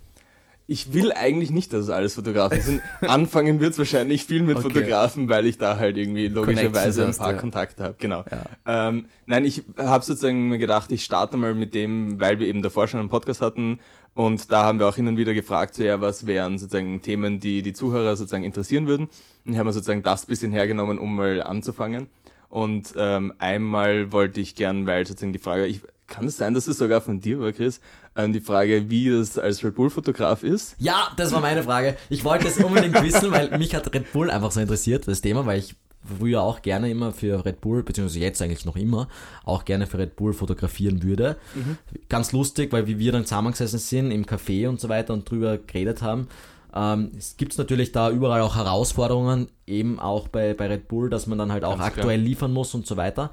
Ich 0.71 0.93
will 0.93 1.11
eigentlich 1.11 1.51
nicht, 1.51 1.73
dass 1.73 1.81
es 1.81 1.89
alles 1.89 2.15
Fotografen 2.15 2.61
sind. 2.61 2.81
Anfangen 3.01 3.59
wird 3.59 3.73
es 3.73 3.77
wahrscheinlich 3.77 4.23
viel 4.23 4.41
mit 4.41 4.55
okay. 4.55 4.69
Fotografen, 4.69 5.27
weil 5.27 5.45
ich 5.45 5.57
da 5.57 5.75
halt 5.77 5.97
irgendwie 5.97 6.29
logischerweise 6.29 7.05
ein 7.05 7.13
paar 7.13 7.33
ja. 7.33 7.37
Kontakte 7.37 7.83
habe. 7.83 7.95
Genau. 7.99 8.23
Ja. 8.31 8.87
Ähm, 8.87 9.07
nein, 9.25 9.43
ich 9.43 9.63
habe 9.77 10.05
sozusagen 10.05 10.47
mir 10.47 10.59
gedacht, 10.59 10.89
ich 10.93 11.03
starte 11.03 11.35
mal 11.35 11.53
mit 11.53 11.73
dem, 11.73 12.21
weil 12.21 12.39
wir 12.39 12.47
eben 12.47 12.61
davor 12.61 12.87
schon 12.87 13.01
einen 13.01 13.09
Podcast 13.09 13.41
hatten 13.41 13.79
und 14.13 14.49
da 14.49 14.63
haben 14.63 14.79
wir 14.79 14.87
auch 14.87 14.95
hin 14.95 15.09
und 15.09 15.17
wieder 15.17 15.33
gefragt, 15.33 15.75
so 15.75 15.83
ja, 15.83 15.99
was 15.99 16.25
wären 16.25 16.57
sozusagen 16.57 17.01
Themen, 17.01 17.41
die 17.41 17.63
die 17.63 17.73
Zuhörer 17.73 18.15
sozusagen 18.15 18.45
interessieren 18.45 18.87
würden. 18.87 19.09
Und 19.45 19.51
ich 19.51 19.57
habe 19.57 19.67
mir 19.67 19.73
sozusagen 19.73 20.03
das 20.03 20.25
bisschen 20.25 20.53
hergenommen, 20.53 20.99
um 20.99 21.17
mal 21.17 21.43
anzufangen. 21.43 22.07
Und 22.47 22.93
ähm, 22.95 23.33
einmal 23.39 24.13
wollte 24.13 24.39
ich 24.39 24.55
gern, 24.55 24.87
weil 24.87 25.05
sozusagen 25.05 25.33
die 25.33 25.39
Frage, 25.39 25.65
ich, 25.67 25.81
kann 26.11 26.27
es 26.27 26.37
sein, 26.37 26.53
dass 26.53 26.67
es 26.67 26.77
sogar 26.77 27.01
von 27.01 27.19
dir 27.19 27.39
war, 27.39 27.51
Chris, 27.51 27.79
ähm, 28.15 28.33
die 28.33 28.41
Frage, 28.41 28.89
wie 28.89 29.07
es 29.07 29.37
als 29.37 29.63
Red 29.63 29.75
Bull-Fotograf 29.75 30.43
ist? 30.43 30.75
Ja, 30.77 31.11
das 31.17 31.31
war 31.31 31.39
meine 31.39 31.63
Frage. 31.63 31.97
Ich 32.09 32.23
wollte 32.23 32.47
es 32.47 32.57
unbedingt 32.57 33.01
wissen, 33.03 33.31
weil 33.31 33.57
mich 33.57 33.73
hat 33.73 33.93
Red 33.93 34.11
Bull 34.11 34.29
einfach 34.29 34.51
so 34.51 34.59
interessiert, 34.59 35.07
das 35.07 35.21
Thema, 35.21 35.45
weil 35.45 35.59
ich 35.59 35.75
früher 36.17 36.41
auch 36.41 36.61
gerne 36.61 36.89
immer 36.89 37.11
für 37.11 37.45
Red 37.45 37.61
Bull, 37.61 37.83
beziehungsweise 37.83 38.19
jetzt 38.19 38.41
eigentlich 38.41 38.65
noch 38.65 38.75
immer, 38.75 39.07
auch 39.43 39.65
gerne 39.65 39.87
für 39.87 39.97
Red 39.99 40.15
Bull 40.15 40.33
fotografieren 40.33 41.03
würde. 41.03 41.37
Mhm. 41.55 41.77
Ganz 42.09 42.31
lustig, 42.31 42.73
weil 42.73 42.87
wie 42.87 42.99
wir 42.99 43.11
dann 43.11 43.25
zusammengesessen 43.25 43.79
sind 43.79 44.11
im 44.11 44.25
Café 44.25 44.67
und 44.67 44.79
so 44.79 44.89
weiter 44.89 45.13
und 45.13 45.29
drüber 45.29 45.57
geredet 45.57 46.01
haben, 46.01 46.27
ähm, 46.73 47.11
es 47.17 47.37
gibt 47.37 47.57
natürlich 47.57 47.91
da 47.91 48.09
überall 48.09 48.41
auch 48.41 48.55
Herausforderungen, 48.55 49.49
eben 49.67 49.99
auch 49.99 50.27
bei, 50.27 50.53
bei 50.53 50.67
Red 50.67 50.87
Bull, 50.87 51.09
dass 51.09 51.27
man 51.27 51.37
dann 51.37 51.51
halt 51.51 51.63
auch 51.63 51.77
Ganz 51.77 51.83
aktuell 51.83 52.17
klar. 52.17 52.27
liefern 52.27 52.53
muss 52.53 52.73
und 52.73 52.87
so 52.87 52.97
weiter. 52.97 53.31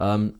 Ähm, 0.00 0.34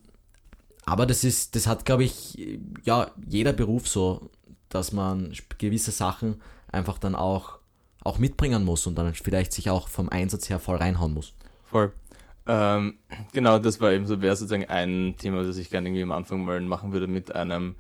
aber 0.85 1.07
das 1.07 1.25
ist, 1.25 1.55
das 1.55 1.67
hat, 1.67 1.85
glaube 1.85 2.05
ich, 2.05 2.59
ja, 2.85 3.11
jeder 3.27 3.53
Beruf 3.53 3.89
so, 3.89 4.31
dass 4.69 4.93
man 4.93 5.33
gewisse 5.59 5.91
Sachen 5.91 6.41
einfach 6.71 6.99
dann 6.99 7.15
auch, 7.15 7.59
auch 8.03 8.19
mitbringen 8.19 8.65
muss 8.65 8.87
und 8.87 8.97
dann 8.97 9.15
vielleicht 9.15 9.53
sich 9.53 9.71
auch 9.71 9.89
vom 9.89 10.09
Einsatz 10.09 10.49
her 10.51 10.59
voll 10.59 10.77
reinhauen 10.77 11.15
muss. 11.15 11.35
Voll. 11.65 11.93
Ähm, 12.47 12.95
genau, 13.33 13.59
das 13.61 13.81
war 13.81 13.93
eben 13.93 14.07
so, 14.07 14.21
wäre 14.21 14.35
sozusagen 14.35 14.69
ein 14.69 15.15
Thema, 15.19 15.45
das 15.45 15.57
ich 15.57 15.71
gerne 15.71 15.89
irgendwie 15.89 16.03
am 16.03 16.11
Anfang 16.11 16.45
mal 16.45 16.61
machen 16.61 16.93
würde 16.93 17.07
mit 17.07 17.33
einem, 17.33 17.77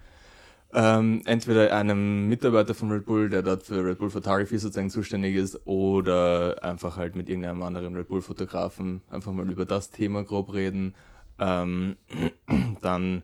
ähm, 0.73 1.23
entweder 1.25 1.77
einem 1.77 2.29
Mitarbeiter 2.29 2.73
von 2.73 2.93
Red 2.93 3.07
Bull, 3.07 3.29
der 3.29 3.43
dort 3.43 3.65
für 3.65 3.85
Red 3.85 3.99
Bull 3.99 4.11
Photography 4.11 4.59
sozusagen 4.59 4.91
zuständig 4.91 5.35
ist, 5.35 5.67
oder 5.67 6.63
einfach 6.63 6.97
halt 6.97 7.17
mit 7.17 7.29
irgendeinem 7.29 7.63
anderen 7.65 7.97
Red 7.97 8.07
Bull 8.07 8.23
Fotografen 8.23 9.03
einfach 9.11 9.33
mal 9.33 9.51
über 9.51 9.65
das 9.65 9.91
Thema 9.91 10.23
grob 10.23 10.53
reden 10.53 10.95
ähm, 11.43 11.97
dann 12.81 13.23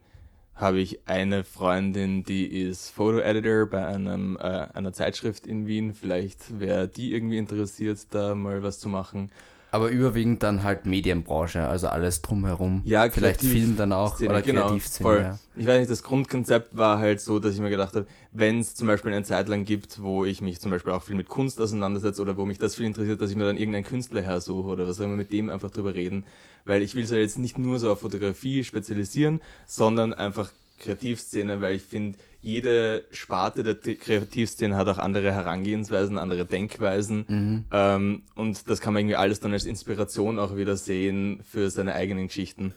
habe 0.55 0.81
ich 0.81 1.07
eine 1.07 1.45
Freundin, 1.45 2.25
die 2.25 2.47
ist 2.47 2.91
Photo-Editor 2.91 3.67
bei 3.67 3.87
einem, 3.87 4.37
äh, 4.37 4.67
einer 4.75 4.93
Zeitschrift 4.93 5.47
in 5.47 5.67
Wien. 5.67 5.95
Vielleicht 5.95 6.59
wäre 6.59 6.89
die 6.89 7.15
irgendwie 7.15 7.39
interessiert, 7.39 7.99
da 8.11 8.35
mal 8.35 8.63
was 8.63 8.81
zu 8.81 8.89
machen. 8.89 9.31
Aber 9.71 9.91
überwiegend 9.91 10.43
dann 10.43 10.63
halt 10.63 10.87
Medienbranche, 10.87 11.69
also 11.69 11.89
alles 11.89 12.23
drumherum. 12.23 12.83
Ja, 12.85 13.09
vielleicht 13.11 13.43
Film 13.43 13.77
dann 13.77 13.93
auch 13.93 14.17
Szene, 14.17 14.31
oder 14.31 14.43
genau, 14.43 14.63
Kreativszene. 14.63 15.09
Voll. 15.09 15.21
Ja. 15.21 15.39
Ich 15.57 15.67
weiß 15.67 15.79
nicht, 15.81 15.91
das 15.91 16.03
Grundkonzept 16.03 16.77
war 16.77 16.99
halt 16.99 17.21
so, 17.21 17.39
dass 17.39 17.55
ich 17.55 17.61
mir 17.61 17.71
gedacht 17.71 17.95
habe, 17.95 18.07
wenn 18.39 18.61
es 18.61 18.75
zum 18.75 18.87
Beispiel 18.87 19.13
eine 19.13 19.25
Zeit 19.25 19.49
lang 19.49 19.65
gibt, 19.65 20.01
wo 20.03 20.25
ich 20.25 20.41
mich 20.41 20.61
zum 20.61 20.71
Beispiel 20.71 20.93
auch 20.93 21.03
viel 21.03 21.17
mit 21.17 21.29
Kunst 21.29 21.61
auseinandersetze 21.61 22.23
oder 22.23 22.37
wo 22.37 22.45
mich 22.45 22.59
das 22.59 22.77
viel 22.77 22.87
interessiert, 22.87 23.21
dass 23.21 23.31
ich 23.31 23.37
mir 23.37 23.45
dann 23.45 23.57
irgendeinen 23.57 23.85
Künstler 23.85 24.23
hersuche 24.23 24.69
oder 24.69 24.87
was 24.87 25.01
auch 25.01 25.05
immer 25.05 25.17
mit 25.17 25.33
dem 25.33 25.51
einfach 25.51 25.71
drüber 25.71 25.95
reden. 25.95 26.25
Weil 26.65 26.83
ich 26.83 26.95
will 26.95 27.05
es 27.05 27.11
ja 27.11 27.17
jetzt 27.17 27.39
nicht 27.39 27.59
nur 27.59 27.79
so 27.79 27.91
auf 27.91 28.01
Fotografie 28.01 28.63
spezialisieren, 28.63 29.41
sondern 29.67 30.13
einfach 30.15 30.51
Kreativszene, 30.79 31.61
weil 31.61 31.75
ich 31.77 31.83
finde, 31.83 32.17
jede 32.41 33.05
Sparte 33.11 33.65
der 33.65 33.75
Kreativszene 33.75 34.77
hat 34.77 34.87
auch 34.87 34.99
andere 34.99 35.33
Herangehensweisen, 35.33 36.19
andere 36.19 36.45
Denkweisen. 36.45 37.25
Mhm. 37.27 37.65
Ähm, 37.73 38.23
und 38.37 38.71
das 38.71 38.81
kann 38.81 38.95
man 38.95 39.01
irgendwie 39.01 39.17
alles 39.17 39.41
dann 39.41 39.53
als 39.53 39.65
Inspiration 39.65 40.39
auch 40.39 40.57
wieder 40.57 40.77
sehen 40.77 41.41
für 41.51 41.71
seine 41.71 41.95
eigenen 41.95 42.29
Geschichten. 42.29 42.75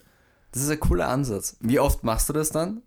Das 0.52 0.64
ist 0.64 0.70
ein 0.70 0.80
cooler 0.80 1.08
Ansatz. 1.08 1.58
Wie 1.60 1.80
oft 1.80 2.04
machst 2.04 2.28
du 2.30 2.34
das 2.34 2.50
dann? 2.50 2.82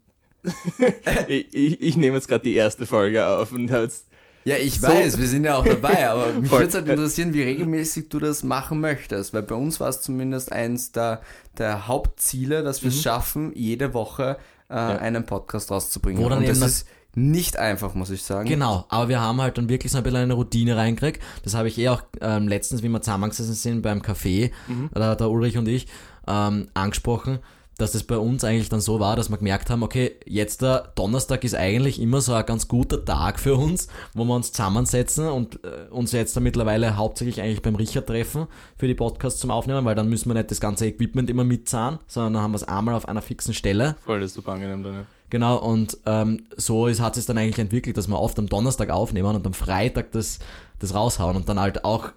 ich, 1.28 1.54
ich, 1.54 1.80
ich 1.80 1.96
nehme 1.96 2.16
jetzt 2.16 2.28
gerade 2.28 2.44
die 2.44 2.54
erste 2.54 2.86
Folge 2.86 3.26
auf 3.26 3.52
und 3.52 3.70
habe 3.70 3.84
jetzt 3.84 4.06
ja, 4.44 4.56
ich 4.56 4.78
so. 4.78 4.88
weiß, 4.88 5.18
wir 5.18 5.26
sind 5.26 5.44
ja 5.44 5.56
auch 5.56 5.64
dabei, 5.64 6.08
aber 6.10 6.32
mich 6.32 6.50
würde 6.50 6.72
halt 6.72 6.88
interessieren, 6.88 7.32
wie 7.32 7.42
regelmäßig 7.42 8.10
du 8.10 8.18
das 8.18 8.42
machen 8.42 8.80
möchtest, 8.80 9.32
weil 9.32 9.42
bei 9.42 9.54
uns 9.54 9.80
war 9.80 9.88
es 9.88 10.02
zumindest 10.02 10.52
eins 10.52 10.92
der, 10.92 11.22
der 11.56 11.88
Hauptziele, 11.88 12.62
dass 12.62 12.82
wir 12.82 12.90
es 12.90 12.96
mhm. 12.96 13.00
schaffen, 13.00 13.52
jede 13.54 13.94
Woche 13.94 14.36
äh, 14.68 14.74
ja. 14.74 14.98
einen 14.98 15.24
Podcast 15.24 15.70
rauszubringen. 15.70 16.22
Wo 16.22 16.28
dann 16.28 16.38
Und 16.38 16.48
das 16.48 16.58
ist 16.58 16.86
nicht 17.14 17.58
einfach, 17.58 17.94
muss 17.94 18.10
ich 18.10 18.22
sagen. 18.22 18.48
Genau, 18.48 18.84
aber 18.88 19.08
wir 19.08 19.20
haben 19.20 19.40
halt 19.40 19.56
dann 19.56 19.68
wirklich 19.68 19.92
so 19.92 19.98
ein 19.98 20.04
bisschen 20.04 20.18
eine 20.18 20.34
Routine 20.34 20.76
reingekriegt. 20.76 21.22
Das 21.42 21.54
habe 21.54 21.68
ich 21.68 21.78
eh 21.78 21.88
auch 21.88 22.02
ähm, 22.20 22.48
letztens, 22.48 22.82
wie 22.82 22.88
wir 22.88 23.00
zusammengesessen 23.00 23.54
sind 23.54 23.82
beim 23.82 24.00
Café, 24.00 24.50
mhm. 24.66 24.90
da, 24.92 25.14
der 25.14 25.30
Ulrich 25.30 25.56
und 25.56 25.68
ich, 25.68 25.86
ähm, 26.26 26.68
angesprochen. 26.74 27.38
Dass 27.78 27.94
es 27.94 28.04
bei 28.04 28.16
uns 28.16 28.44
eigentlich 28.44 28.68
dann 28.68 28.80
so 28.80 29.00
war, 29.00 29.16
dass 29.16 29.30
wir 29.30 29.38
gemerkt 29.38 29.70
haben, 29.70 29.82
okay, 29.82 30.12
jetzt 30.26 30.62
der 30.62 30.92
Donnerstag 30.94 31.44
ist 31.44 31.54
eigentlich 31.54 32.00
immer 32.00 32.20
so 32.20 32.32
ein 32.32 32.46
ganz 32.46 32.68
guter 32.68 33.04
Tag 33.04 33.40
für 33.40 33.56
uns, 33.56 33.88
wo 34.14 34.24
wir 34.24 34.34
uns 34.34 34.52
zusammensetzen 34.52 35.28
und 35.28 35.64
äh, 35.64 35.90
uns 35.90 36.12
jetzt 36.12 36.36
da 36.36 36.40
mittlerweile 36.40 36.96
hauptsächlich 36.96 37.40
eigentlich 37.40 37.62
beim 37.62 37.74
Richard 37.74 38.06
treffen 38.06 38.46
für 38.76 38.86
die 38.86 38.94
Podcasts 38.94 39.40
zum 39.40 39.50
Aufnehmen, 39.50 39.84
weil 39.84 39.94
dann 39.94 40.08
müssen 40.08 40.28
wir 40.28 40.34
nicht 40.34 40.50
das 40.50 40.60
ganze 40.60 40.86
Equipment 40.86 41.30
immer 41.30 41.44
mitzahlen, 41.44 41.98
sondern 42.06 42.34
dann 42.34 42.42
haben 42.42 42.52
wir 42.52 42.56
es 42.56 42.64
einmal 42.64 42.94
auf 42.94 43.08
einer 43.08 43.22
fixen 43.22 43.54
Stelle. 43.54 43.96
Voll, 44.04 44.20
das 44.20 44.30
ist 44.30 44.34
super 44.34 44.52
angenehm 44.52 44.82
dann, 44.82 44.94
ja. 44.94 45.06
Genau, 45.30 45.56
und 45.56 45.98
ähm, 46.06 46.44
so 46.56 46.86
ist, 46.86 47.00
hat 47.00 47.16
es 47.16 47.26
dann 47.26 47.38
eigentlich 47.38 47.58
entwickelt, 47.58 47.96
dass 47.96 48.06
wir 48.06 48.20
oft 48.20 48.38
am 48.38 48.48
Donnerstag 48.48 48.90
aufnehmen 48.90 49.34
und 49.34 49.44
am 49.44 49.54
Freitag 49.54 50.12
das, 50.12 50.38
das 50.78 50.94
raushauen 50.94 51.34
und 51.34 51.48
dann 51.48 51.58
halt 51.58 51.84
auch 51.84 52.12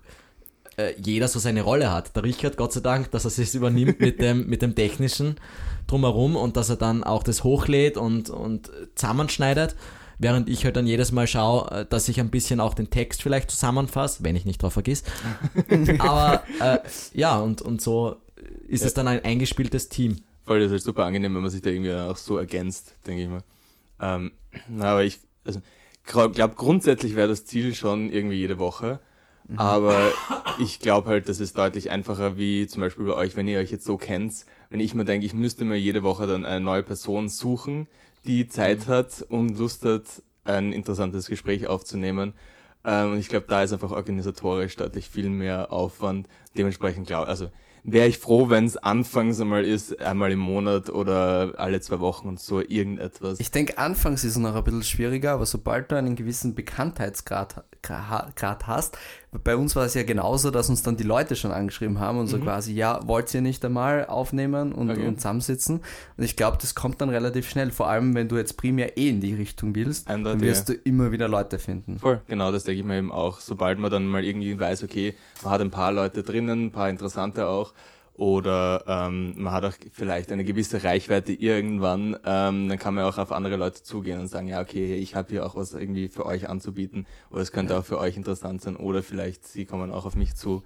äh, 0.78 0.94
jeder 0.98 1.28
so 1.28 1.40
seine 1.40 1.62
Rolle 1.64 1.92
hat. 1.92 2.16
Der 2.16 2.24
Richard, 2.24 2.56
Gott 2.58 2.72
sei 2.74 2.80
Dank, 2.82 3.12
dass 3.12 3.26
er 3.26 3.32
sich 3.32 3.54
übernimmt 3.54 4.00
mit 4.00 4.22
dem, 4.22 4.48
mit 4.48 4.62
dem 4.62 4.76
Technischen 4.76 5.36
drumherum 5.88 6.36
und 6.36 6.56
dass 6.58 6.70
er 6.70 6.76
dann 6.76 7.04
auch 7.04 7.24
das 7.24 7.44
hochlädt 7.44 7.98
und, 7.98 8.30
und 8.30 8.72
zusammenschneidet. 8.96 9.76
Während 10.20 10.50
ich 10.50 10.66
halt 10.66 10.76
dann 10.76 10.88
jedes 10.88 11.12
Mal 11.12 11.28
schaue, 11.28 11.70
äh, 11.72 11.86
dass 11.86 12.10
ich 12.10 12.20
ein 12.20 12.30
bisschen 12.32 12.60
auch 12.60 12.74
den 12.74 12.90
Text 12.90 13.22
vielleicht 13.22 13.52
zusammenfasse, 13.52 14.24
wenn 14.24 14.36
ich 14.36 14.46
nicht 14.46 14.64
drauf 14.64 14.74
vergiss. 14.74 15.04
Aber 16.00 16.44
äh, 16.60 16.80
ja, 17.14 17.38
und, 17.40 17.62
und 17.62 17.82
so 17.82 18.16
ist 18.68 18.82
Ja. 18.82 18.88
es 18.88 18.94
dann 18.94 19.08
ein 19.08 19.24
eingespieltes 19.24 19.90
Team. 19.90 20.18
Voll, 20.46 20.60
das 20.60 20.68
ist 20.68 20.72
halt 20.72 20.84
super 20.84 21.06
angenehm, 21.06 21.36
wenn 21.36 21.42
man 21.42 21.52
sich 21.52 21.62
da 21.62 21.70
irgendwie 21.70 21.94
auch 21.94 22.18
so 22.18 22.38
ergänzt, 22.38 22.94
denke 23.06 23.24
ich 23.24 23.30
mal. 23.30 23.44
Ähm, 24.00 24.32
na, 24.70 24.92
aber 24.92 25.04
ich, 25.04 25.20
also, 25.46 25.62
glaube 26.06 26.56
grundsätzlich 26.56 27.16
wäre 27.16 27.28
das 27.28 27.46
Ziel 27.46 27.76
schon 27.76 28.12
irgendwie 28.12 28.38
jede 28.38 28.58
Woche. 28.60 29.00
Aber 29.56 30.12
ich 30.60 30.80
glaube 30.80 31.10
halt, 31.10 31.30
das 31.30 31.40
ist 31.40 31.58
deutlich 31.58 31.90
einfacher, 31.90 32.38
wie 32.38 32.68
zum 32.68 32.82
Beispiel 32.82 33.06
bei 33.06 33.14
euch, 33.14 33.36
wenn 33.36 33.48
ihr 33.48 33.60
euch 33.60 33.72
jetzt 33.72 33.86
so 33.86 33.98
kennt. 33.98 34.46
Wenn 34.70 34.80
ich 34.80 34.94
mir 34.94 35.06
denke, 35.06 35.26
ich 35.26 35.34
müsste 35.34 35.64
mir 35.64 35.78
jede 35.78 36.04
Woche 36.04 36.28
dann 36.28 36.46
eine 36.46 36.60
neue 36.60 36.84
Person 36.84 37.30
suchen, 37.30 37.88
die 38.26 38.48
Zeit 38.48 38.88
hat 38.88 39.26
und 39.30 39.58
Lust 39.58 39.86
hat, 39.86 40.04
ein 40.44 40.74
interessantes 40.74 41.28
Gespräch 41.28 41.68
aufzunehmen. 41.68 42.34
Ähm, 42.84 43.14
und 43.14 43.20
ich 43.20 43.30
glaube, 43.30 43.46
da 43.48 43.64
ist 43.64 43.74
einfach 43.74 43.92
organisatorisch 43.92 44.76
deutlich 44.76 45.10
viel 45.10 45.30
mehr 45.30 45.72
Aufwand. 45.72 46.28
Dementsprechend 46.58 47.08
glaube 47.08 47.28
also 47.28 47.50
wäre 47.90 48.08
ich 48.08 48.18
froh, 48.20 48.50
wenn 48.50 48.66
es 48.66 48.76
anfangs 48.76 49.40
einmal 49.40 49.64
ist, 49.64 50.02
einmal 50.02 50.30
im 50.34 50.40
Monat 50.40 50.90
oder 50.90 51.54
alle 51.58 51.80
zwei 51.80 52.02
Wochen 52.02 52.28
und 52.28 52.40
so 52.40 52.60
irgendetwas. 52.60 53.40
Ich 53.40 53.50
denke, 53.50 53.78
anfangs 53.78 54.26
ist 54.26 54.32
es 54.32 54.38
noch 54.38 54.54
ein 54.56 54.64
bisschen 54.66 54.84
schwieriger, 54.84 55.32
aber 55.32 55.46
sobald 55.46 55.90
du 55.90 55.96
einen 55.96 56.18
gewissen 56.18 56.54
Bekanntheitsgrad 56.54 57.64
Gra- 57.84 58.28
Grad 58.36 58.68
hast, 58.68 58.98
bei 59.44 59.56
uns 59.56 59.76
war 59.76 59.86
es 59.86 59.94
ja 59.94 60.04
genauso, 60.04 60.52
dass 60.52 60.70
uns 60.70 60.82
dann 60.82 60.98
die 60.98 61.04
Leute 61.04 61.36
schon 61.36 61.52
angeschrieben 61.52 62.00
haben 62.00 62.18
und 62.18 62.28
so 62.28 62.40
quasi, 62.40 62.74
ja, 62.74 63.08
wollt 63.08 63.34
ihr 63.34 63.42
nicht 63.42 63.64
einmal 63.64 64.06
aufnehmen 64.08 64.74
und, 64.74 64.90
Okay. 64.90 65.08
und 65.08 65.18
zusammensitzen? 65.18 65.82
Und 66.18 66.24
ich 66.24 66.36
glaube, 66.36 66.58
das 66.60 66.76
kommt 66.76 67.00
dann 67.02 67.10
relativ 67.10 67.48
schnell, 67.50 67.72
vor 67.72 67.88
allem 67.88 68.16
wenn 68.16 68.28
du 68.28 68.36
jetzt 68.36 68.58
primär 68.58 68.98
eh 68.98 69.10
in 69.10 69.22
die 69.22 69.34
Richtung 69.36 69.76
willst, 69.76 70.10
dann 70.10 70.18
Eindeutig, 70.18 70.42
wirst 70.42 70.70
du 70.70 70.74
immer 70.74 71.12
wieder 71.12 71.28
Leute 71.28 71.60
finden. 71.60 72.00
Voll, 72.00 72.22
genau, 72.28 72.52
das 72.52 72.64
denke 72.64 72.80
ich 72.82 72.86
mir 72.86 72.98
eben 72.98 73.12
auch. 73.12 73.40
Sobald 73.40 73.80
man 73.80 73.92
dann 73.92 74.08
mal 74.08 74.24
irgendwie 74.26 74.60
weiß, 74.60 74.84
okay, 74.84 75.14
man 75.44 75.54
hat 75.54 75.62
ein 75.62 75.72
paar 75.72 75.92
Leute 75.92 76.24
drinnen, 76.24 76.68
ein 76.68 76.72
paar 76.72 76.90
interessante 76.90 77.48
auch, 77.48 77.74
oder 78.14 78.84
ähm, 78.88 79.36
man 79.38 79.54
hat 79.54 79.64
auch 79.64 79.74
vielleicht 79.92 80.32
eine 80.32 80.44
gewisse 80.44 80.84
Reichweite 80.84 81.34
irgendwann, 81.34 82.18
ähm, 82.26 82.68
dann 82.68 82.80
kann 82.80 82.96
man 82.96 83.06
auch 83.06 83.20
auf 83.20 83.32
andere 83.32 83.58
Leute 83.58 83.84
zugehen 83.84 84.20
und 84.20 84.28
sagen, 84.28 84.48
ja, 84.48 84.60
okay, 84.60 84.96
ich 84.96 85.14
habe 85.14 85.30
hier 85.30 85.46
auch 85.46 85.56
was 85.56 85.74
irgendwie 85.74 86.08
für 86.08 86.26
euch 86.26 86.50
anzubieten, 86.50 87.06
oder 87.30 87.42
es 87.42 87.52
könnte 87.52 87.78
auch 87.78 87.86
für 87.86 88.00
euch 88.00 88.18
interessant 88.18 88.62
sein, 88.62 88.76
oder 88.76 89.04
vielleicht 89.04 89.48
sie 89.48 89.66
kommen 89.66 89.92
auch 89.92 90.06
auf 90.06 90.16
mich 90.16 90.36
zu, 90.36 90.64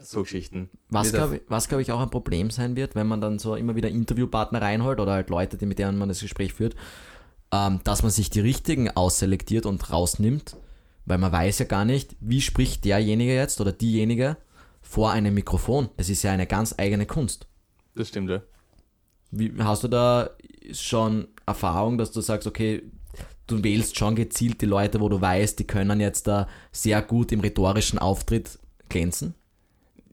so 0.00 0.22
Geschichten. 0.22 0.70
Was 0.90 1.12
glaube 1.12 1.40
glaub 1.68 1.80
ich, 1.80 1.92
auch 1.92 2.00
ein 2.00 2.10
Problem 2.10 2.50
sein 2.50 2.76
wird, 2.76 2.94
wenn 2.94 3.06
man 3.06 3.20
dann 3.20 3.38
so 3.38 3.54
immer 3.54 3.76
wieder 3.76 3.88
Interviewpartner 3.88 4.60
reinholt 4.62 5.00
oder 5.00 5.12
halt 5.12 5.30
Leute, 5.30 5.56
die, 5.56 5.66
mit 5.66 5.78
denen 5.78 5.98
man 5.98 6.08
das 6.08 6.20
Gespräch 6.20 6.54
führt, 6.54 6.74
ähm, 7.52 7.80
dass 7.84 8.02
man 8.02 8.10
sich 8.10 8.30
die 8.30 8.40
richtigen 8.40 8.90
ausselektiert 8.90 9.66
und 9.66 9.90
rausnimmt, 9.90 10.56
weil 11.08 11.18
man 11.18 11.32
weiß 11.32 11.60
ja 11.60 11.64
gar 11.64 11.84
nicht, 11.84 12.16
wie 12.20 12.40
spricht 12.40 12.84
derjenige 12.84 13.34
jetzt 13.34 13.60
oder 13.60 13.72
diejenige 13.72 14.36
vor 14.82 15.10
einem 15.10 15.34
Mikrofon. 15.34 15.88
Das 15.96 16.08
ist 16.08 16.22
ja 16.22 16.32
eine 16.32 16.46
ganz 16.46 16.74
eigene 16.78 17.06
Kunst. 17.06 17.46
Das 17.94 18.08
stimmt, 18.08 18.30
ja. 18.30 18.42
Wie, 19.30 19.52
hast 19.58 19.84
du 19.84 19.88
da 19.88 20.30
schon 20.72 21.28
Erfahrung, 21.46 21.98
dass 21.98 22.12
du 22.12 22.20
sagst, 22.20 22.46
okay, 22.46 22.82
du 23.46 23.62
wählst 23.64 23.96
schon 23.96 24.14
gezielt 24.16 24.60
die 24.60 24.66
Leute, 24.66 25.00
wo 25.00 25.08
du 25.08 25.20
weißt, 25.20 25.58
die 25.58 25.66
können 25.66 26.00
jetzt 26.00 26.26
da 26.26 26.46
sehr 26.72 27.02
gut 27.02 27.32
im 27.32 27.40
rhetorischen 27.40 27.98
Auftritt 27.98 28.58
glänzen? 28.88 29.34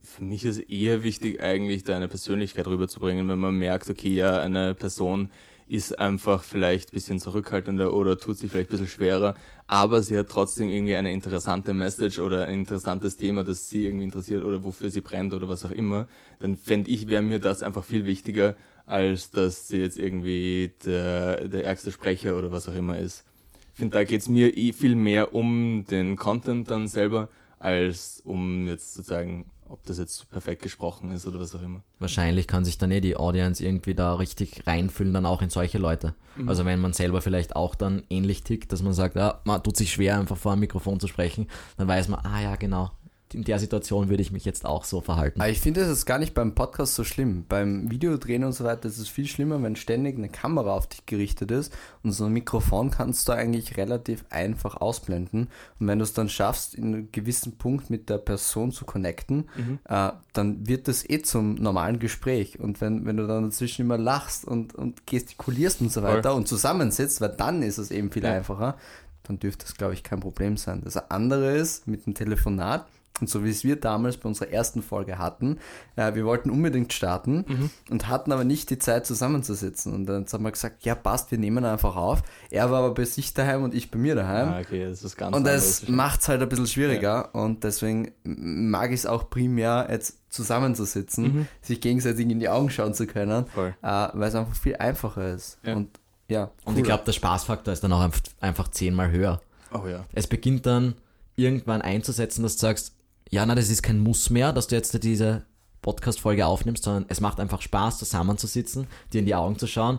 Für 0.02 0.24
mich 0.24 0.44
ist 0.44 0.58
eher 0.58 1.02
wichtig, 1.02 1.42
eigentlich 1.42 1.84
da 1.84 1.94
eine 1.96 2.08
Persönlichkeit 2.08 2.66
rüberzubringen, 2.66 3.28
wenn 3.28 3.38
man 3.38 3.54
merkt, 3.54 3.90
okay, 3.90 4.14
ja, 4.14 4.40
eine 4.40 4.74
Person 4.74 5.30
ist 5.68 5.98
einfach 5.98 6.42
vielleicht 6.42 6.90
ein 6.90 6.94
bisschen 6.94 7.18
zurückhaltender 7.18 7.92
oder 7.92 8.18
tut 8.18 8.38
sich 8.38 8.50
vielleicht 8.50 8.70
ein 8.70 8.72
bisschen 8.72 8.86
schwerer, 8.86 9.34
aber 9.66 10.02
sie 10.02 10.16
hat 10.16 10.28
trotzdem 10.28 10.68
irgendwie 10.68 10.96
eine 10.96 11.12
interessante 11.12 11.74
Message 11.74 12.18
oder 12.18 12.46
ein 12.46 12.60
interessantes 12.60 13.16
Thema, 13.16 13.42
das 13.42 13.68
sie 13.68 13.86
irgendwie 13.86 14.04
interessiert 14.04 14.44
oder 14.44 14.62
wofür 14.62 14.90
sie 14.90 15.00
brennt 15.00 15.34
oder 15.34 15.48
was 15.48 15.64
auch 15.64 15.70
immer, 15.70 16.06
dann 16.38 16.56
fände 16.56 16.90
ich, 16.90 17.08
wäre 17.08 17.22
mir 17.22 17.40
das 17.40 17.62
einfach 17.62 17.84
viel 17.84 18.06
wichtiger, 18.06 18.54
als 18.86 19.30
dass 19.30 19.66
sie 19.66 19.78
jetzt 19.78 19.98
irgendwie 19.98 20.72
der, 20.84 21.48
der 21.48 21.64
ärgste 21.64 21.90
Sprecher 21.90 22.38
oder 22.38 22.52
was 22.52 22.68
auch 22.68 22.74
immer 22.74 22.98
ist. 22.98 23.24
Ich 23.72 23.78
finde, 23.80 23.98
da 23.98 24.04
geht's 24.04 24.28
mir 24.28 24.56
eh 24.56 24.72
viel 24.72 24.94
mehr 24.94 25.34
um 25.34 25.84
den 25.90 26.16
Content 26.16 26.70
dann 26.70 26.86
selber, 26.88 27.28
als 27.58 28.22
um 28.24 28.68
jetzt 28.68 28.94
sozusagen, 28.94 29.50
ob 29.68 29.84
das 29.86 29.98
jetzt 29.98 30.30
perfekt 30.30 30.62
gesprochen 30.62 31.10
ist 31.10 31.26
oder 31.26 31.40
was 31.40 31.54
auch 31.54 31.62
immer. 31.62 31.82
Wahrscheinlich 31.98 32.46
kann 32.46 32.64
sich 32.64 32.78
dann 32.78 32.90
eh 32.90 33.00
die 33.00 33.16
Audience 33.16 33.64
irgendwie 33.64 33.94
da 33.94 34.14
richtig 34.14 34.66
reinfühlen, 34.66 35.14
dann 35.14 35.26
auch 35.26 35.42
in 35.42 35.50
solche 35.50 35.78
Leute. 35.78 36.14
Also 36.46 36.64
wenn 36.66 36.80
man 36.80 36.92
selber 36.92 37.22
vielleicht 37.22 37.56
auch 37.56 37.74
dann 37.74 38.02
ähnlich 38.10 38.44
tickt, 38.44 38.70
dass 38.72 38.82
man 38.82 38.92
sagt, 38.92 39.16
ja, 39.16 39.40
man 39.44 39.62
tut 39.62 39.76
sich 39.76 39.92
schwer, 39.92 40.18
einfach 40.18 40.36
vor 40.36 40.52
einem 40.52 40.60
Mikrofon 40.60 41.00
zu 41.00 41.06
sprechen, 41.06 41.48
dann 41.78 41.88
weiß 41.88 42.08
man, 42.08 42.20
ah 42.24 42.42
ja, 42.42 42.56
genau, 42.56 42.90
in 43.32 43.42
der 43.42 43.58
Situation 43.58 44.08
würde 44.08 44.22
ich 44.22 44.30
mich 44.30 44.44
jetzt 44.44 44.64
auch 44.64 44.84
so 44.84 45.00
verhalten. 45.00 45.40
Aber 45.40 45.50
ich 45.50 45.60
finde 45.60 45.80
es 45.80 45.88
ist 45.88 46.06
gar 46.06 46.18
nicht 46.18 46.32
beim 46.32 46.54
Podcast 46.54 46.94
so 46.94 47.02
schlimm. 47.02 47.44
Beim 47.48 47.90
Videodrehen 47.90 48.44
und 48.44 48.52
so 48.52 48.64
weiter 48.64 48.86
ist 48.88 48.98
es 48.98 49.08
viel 49.08 49.26
schlimmer, 49.26 49.60
wenn 49.62 49.74
ständig 49.74 50.16
eine 50.16 50.28
Kamera 50.28 50.72
auf 50.72 50.86
dich 50.86 51.04
gerichtet 51.06 51.50
ist 51.50 51.72
und 52.04 52.12
so 52.12 52.26
ein 52.26 52.32
Mikrofon 52.32 52.90
kannst 52.90 53.28
du 53.28 53.32
eigentlich 53.32 53.76
relativ 53.76 54.24
einfach 54.30 54.76
ausblenden. 54.76 55.48
Und 55.80 55.86
wenn 55.88 55.98
du 55.98 56.04
es 56.04 56.12
dann 56.12 56.28
schaffst, 56.28 56.74
in 56.76 56.84
einem 56.94 57.12
gewissen 57.12 57.58
Punkt 57.58 57.90
mit 57.90 58.08
der 58.08 58.18
Person 58.18 58.70
zu 58.70 58.84
connecten, 58.84 59.48
äh, 59.88 60.10
dann 60.32 60.66
wird 60.68 60.86
das 60.86 61.08
eh 61.08 61.20
zum 61.22 61.56
normalen 61.56 61.98
Gespräch. 61.98 62.60
Und 62.60 62.80
wenn, 62.80 63.06
wenn 63.06 63.16
du 63.16 63.26
dann 63.26 63.44
dazwischen 63.44 63.82
immer 63.82 63.98
lachst 63.98 64.44
und, 64.44 64.74
und 64.74 65.06
gestikulierst 65.06 65.80
und 65.80 65.90
so 65.92 66.02
weiter 66.02 66.34
und 66.34 66.46
zusammensitzt, 66.46 67.20
weil 67.20 67.30
dann 67.36 67.62
ist 67.62 67.78
es 67.78 67.90
eben 67.90 68.10
viel 68.12 68.22
Ja. 68.24 68.32
einfacher, 68.34 68.76
dann 69.24 69.40
dürfte 69.40 69.66
es, 69.66 69.74
glaube 69.74 69.94
ich, 69.94 70.04
kein 70.04 70.20
Problem 70.20 70.56
sein. 70.56 70.82
Das 70.84 70.96
andere 71.10 71.56
ist 71.56 71.88
mit 71.88 72.06
dem 72.06 72.14
Telefonat, 72.14 72.86
und 73.20 73.28
so 73.30 73.44
wie 73.44 73.50
es 73.50 73.64
wir 73.64 73.76
damals 73.76 74.16
bei 74.16 74.28
unserer 74.28 74.48
ersten 74.50 74.82
Folge 74.82 75.18
hatten, 75.18 75.58
äh, 75.96 76.14
wir 76.14 76.24
wollten 76.26 76.50
unbedingt 76.50 76.92
starten 76.92 77.44
Mhm. 77.48 77.70
und 77.90 78.08
hatten 78.08 78.30
aber 78.32 78.44
nicht 78.44 78.68
die 78.70 78.78
Zeit 78.78 79.06
zusammenzusitzen. 79.06 79.94
Und 79.94 80.06
dann 80.06 80.26
haben 80.30 80.44
wir 80.44 80.50
gesagt, 80.52 80.84
ja 80.84 80.94
passt, 80.94 81.30
wir 81.30 81.38
nehmen 81.38 81.64
einfach 81.64 81.96
auf. 81.96 82.22
Er 82.50 82.70
war 82.70 82.80
aber 82.80 82.94
bei 82.94 83.04
sich 83.04 83.32
daheim 83.34 83.62
und 83.62 83.74
ich 83.74 83.90
bei 83.90 83.98
mir 83.98 84.14
daheim. 84.14 84.48
Ah, 84.48 84.60
okay, 84.60 84.84
das 84.88 85.02
ist 85.02 85.16
ganz 85.16 85.34
Und 85.36 85.44
das 85.46 85.88
macht 85.88 86.20
es 86.20 86.28
halt 86.28 86.42
ein 86.42 86.48
bisschen 86.48 86.66
schwieriger 86.66 87.34
und 87.34 87.64
deswegen 87.64 88.12
mag 88.24 88.90
ich 88.90 89.00
es 89.00 89.06
auch 89.06 89.30
primär 89.30 89.88
jetzt 89.90 90.18
zusammenzusitzen, 90.30 91.48
sich 91.62 91.80
gegenseitig 91.80 92.28
in 92.28 92.40
die 92.40 92.48
Augen 92.48 92.70
schauen 92.70 92.94
zu 92.94 93.06
können, 93.06 93.46
Mhm. 93.56 93.74
Äh, 93.82 94.08
weil 94.12 94.28
es 94.28 94.34
einfach 94.34 94.54
viel 94.54 94.76
einfacher 94.76 95.32
ist. 95.34 95.58
Ja. 95.64 95.74
Und 95.74 95.98
ja, 96.28 96.50
Und 96.64 96.76
ich 96.76 96.82
glaube, 96.82 97.04
der 97.04 97.12
Spaßfaktor 97.12 97.72
ist 97.72 97.84
dann 97.84 97.92
auch 97.92 98.02
einf- 98.02 98.32
einfach 98.40 98.68
zehnmal 98.68 99.10
höher. 99.12 99.40
Oh 99.72 99.86
ja. 99.86 100.04
Es 100.12 100.26
beginnt 100.26 100.66
dann 100.66 100.94
irgendwann 101.36 101.82
einzusetzen, 101.82 102.42
dass 102.42 102.54
du 102.56 102.62
sagst, 102.62 102.94
ja, 103.30 103.44
na, 103.44 103.54
das 103.54 103.70
ist 103.70 103.82
kein 103.82 103.98
Muss 103.98 104.30
mehr, 104.30 104.52
dass 104.52 104.66
du 104.66 104.76
jetzt 104.76 105.02
diese 105.02 105.44
Podcast-Folge 105.82 106.46
aufnimmst, 106.46 106.84
sondern 106.84 107.06
es 107.08 107.20
macht 107.20 107.40
einfach 107.40 107.62
Spaß, 107.62 107.98
zusammenzusitzen, 107.98 108.86
dir 109.12 109.20
in 109.20 109.26
die 109.26 109.34
Augen 109.34 109.58
zu 109.58 109.66
schauen, 109.66 109.98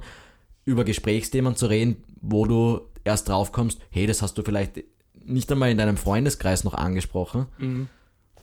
über 0.65 0.83
Gesprächsthemen 0.83 1.55
zu 1.55 1.67
reden, 1.67 2.03
wo 2.21 2.45
du 2.45 2.81
erst 3.03 3.29
drauf 3.29 3.51
kommst, 3.51 3.79
hey, 3.89 4.05
das 4.05 4.21
hast 4.21 4.37
du 4.37 4.43
vielleicht 4.43 4.83
nicht 5.23 5.51
einmal 5.51 5.71
in 5.71 5.77
deinem 5.77 5.97
Freundeskreis 5.97 6.63
noch 6.63 6.73
angesprochen 6.73 7.47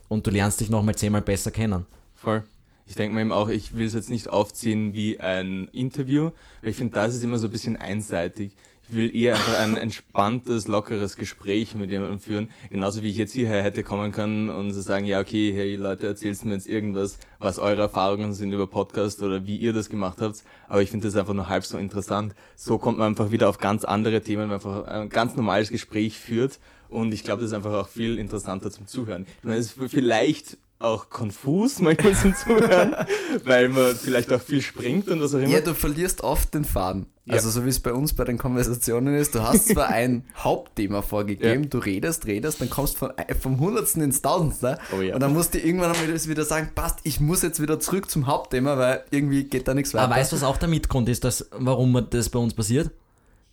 und 0.08 0.26
du 0.26 0.30
lernst 0.30 0.60
dich 0.60 0.70
nochmal 0.70 0.94
zehnmal 0.94 1.22
besser 1.22 1.50
kennen. 1.50 1.86
Voll. 2.14 2.44
Ich 2.86 2.94
denke 2.94 3.14
mir 3.14 3.22
eben 3.22 3.32
auch, 3.32 3.48
ich 3.48 3.74
will 3.74 3.86
es 3.86 3.94
jetzt 3.94 4.10
nicht 4.10 4.28
aufziehen 4.28 4.92
wie 4.92 5.18
ein 5.18 5.68
Interview, 5.68 6.30
weil 6.60 6.70
ich 6.70 6.76
finde, 6.76 6.94
das 6.94 7.14
ist 7.14 7.24
immer 7.24 7.38
so 7.38 7.48
ein 7.48 7.50
bisschen 7.50 7.76
einseitig. 7.76 8.52
Ich 8.88 8.96
will 8.96 9.16
eher 9.16 9.34
einfach 9.34 9.58
ein 9.60 9.76
entspanntes, 9.78 10.68
lockeres 10.68 11.16
Gespräch 11.16 11.74
mit 11.74 11.90
jemandem 11.90 12.20
führen. 12.20 12.50
Genauso 12.70 13.02
wie 13.02 13.08
ich 13.08 13.16
jetzt 13.16 13.32
hierher 13.32 13.62
hätte 13.62 13.82
kommen 13.82 14.12
können 14.12 14.50
und 14.50 14.72
so 14.72 14.82
sagen, 14.82 15.06
ja, 15.06 15.20
okay, 15.20 15.52
hey 15.54 15.76
Leute, 15.76 16.06
erzählt 16.06 16.44
mir 16.44 16.52
jetzt 16.52 16.68
irgendwas, 16.68 17.18
was 17.38 17.58
eure 17.58 17.82
Erfahrungen 17.82 18.34
sind 18.34 18.52
über 18.52 18.66
Podcast 18.66 19.22
oder 19.22 19.46
wie 19.46 19.56
ihr 19.56 19.72
das 19.72 19.88
gemacht 19.88 20.18
habt. 20.20 20.44
Aber 20.68 20.82
ich 20.82 20.90
finde 20.90 21.06
das 21.06 21.16
einfach 21.16 21.32
nur 21.32 21.48
halb 21.48 21.64
so 21.64 21.78
interessant. 21.78 22.34
So 22.56 22.76
kommt 22.76 22.98
man 22.98 23.08
einfach 23.08 23.30
wieder 23.30 23.48
auf 23.48 23.58
ganz 23.58 23.84
andere 23.84 24.20
Themen, 24.20 24.42
wenn 24.42 24.48
man 24.48 24.56
einfach 24.56 24.86
ein 24.86 25.08
ganz 25.08 25.34
normales 25.34 25.70
Gespräch 25.70 26.18
führt. 26.18 26.60
Und 26.90 27.12
ich 27.14 27.24
glaube, 27.24 27.40
das 27.40 27.50
ist 27.50 27.56
einfach 27.56 27.72
auch 27.72 27.88
viel 27.88 28.18
interessanter 28.18 28.70
zum 28.70 28.86
Zuhören. 28.86 29.26
Ich 29.38 29.44
meine, 29.44 29.56
es 29.56 29.74
ist 29.74 29.90
vielleicht 29.90 30.58
auch 30.84 31.10
konfus 31.10 31.78
manchmal 31.80 32.14
zum 32.14 32.34
Zuhören, 32.34 32.94
weil 33.44 33.68
man 33.68 33.94
vielleicht 33.96 34.32
auch 34.32 34.40
viel 34.40 34.62
springt 34.62 35.08
und 35.08 35.20
was 35.20 35.34
auch 35.34 35.38
immer. 35.38 35.48
Ja, 35.48 35.60
du 35.60 35.74
verlierst 35.74 36.22
oft 36.22 36.54
den 36.54 36.64
Faden. 36.64 37.06
Also 37.26 37.48
so 37.48 37.64
wie 37.64 37.70
es 37.70 37.80
bei 37.80 37.92
uns 37.94 38.12
bei 38.12 38.24
den 38.24 38.36
Konversationen 38.36 39.14
ist, 39.14 39.34
du 39.34 39.42
hast 39.42 39.68
zwar 39.68 39.88
ein 39.88 40.24
Hauptthema 40.36 41.00
vorgegeben, 41.00 41.62
Ja. 41.64 41.68
du 41.70 41.78
redest, 41.78 42.26
redest, 42.26 42.60
dann 42.60 42.68
kommst 42.68 42.98
von, 42.98 43.12
äh, 43.16 43.34
vom 43.34 43.58
Hundertsten 43.60 44.02
ins 44.02 44.20
Tausendste 44.20 44.78
Oh 44.94 45.00
ja. 45.00 45.14
und 45.14 45.20
dann 45.20 45.32
musst 45.32 45.54
du 45.54 45.58
irgendwann 45.58 45.92
einmal 45.92 46.06
wieder 46.28 46.44
sagen, 46.44 46.68
passt, 46.74 46.98
ich 47.04 47.20
muss 47.20 47.40
jetzt 47.40 47.62
wieder 47.62 47.80
zurück 47.80 48.10
zum 48.10 48.26
Hauptthema, 48.26 48.76
weil 48.76 49.04
irgendwie 49.10 49.44
geht 49.44 49.66
da 49.68 49.72
nichts 49.72 49.94
weiter. 49.94 50.04
Aber 50.04 50.16
weißt 50.16 50.32
du, 50.32 50.36
was 50.36 50.42
auch 50.42 50.58
der 50.58 50.68
Mitgrund 50.68 51.08
ist, 51.08 51.24
dass, 51.24 51.48
warum 51.52 52.06
das 52.10 52.28
bei 52.28 52.38
uns 52.38 52.52
passiert? 52.52 52.90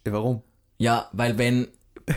Ja, 0.06 0.12
warum? 0.12 0.41
Ja, 0.78 1.08
weil 1.13 1.38
wenn, 1.38 1.67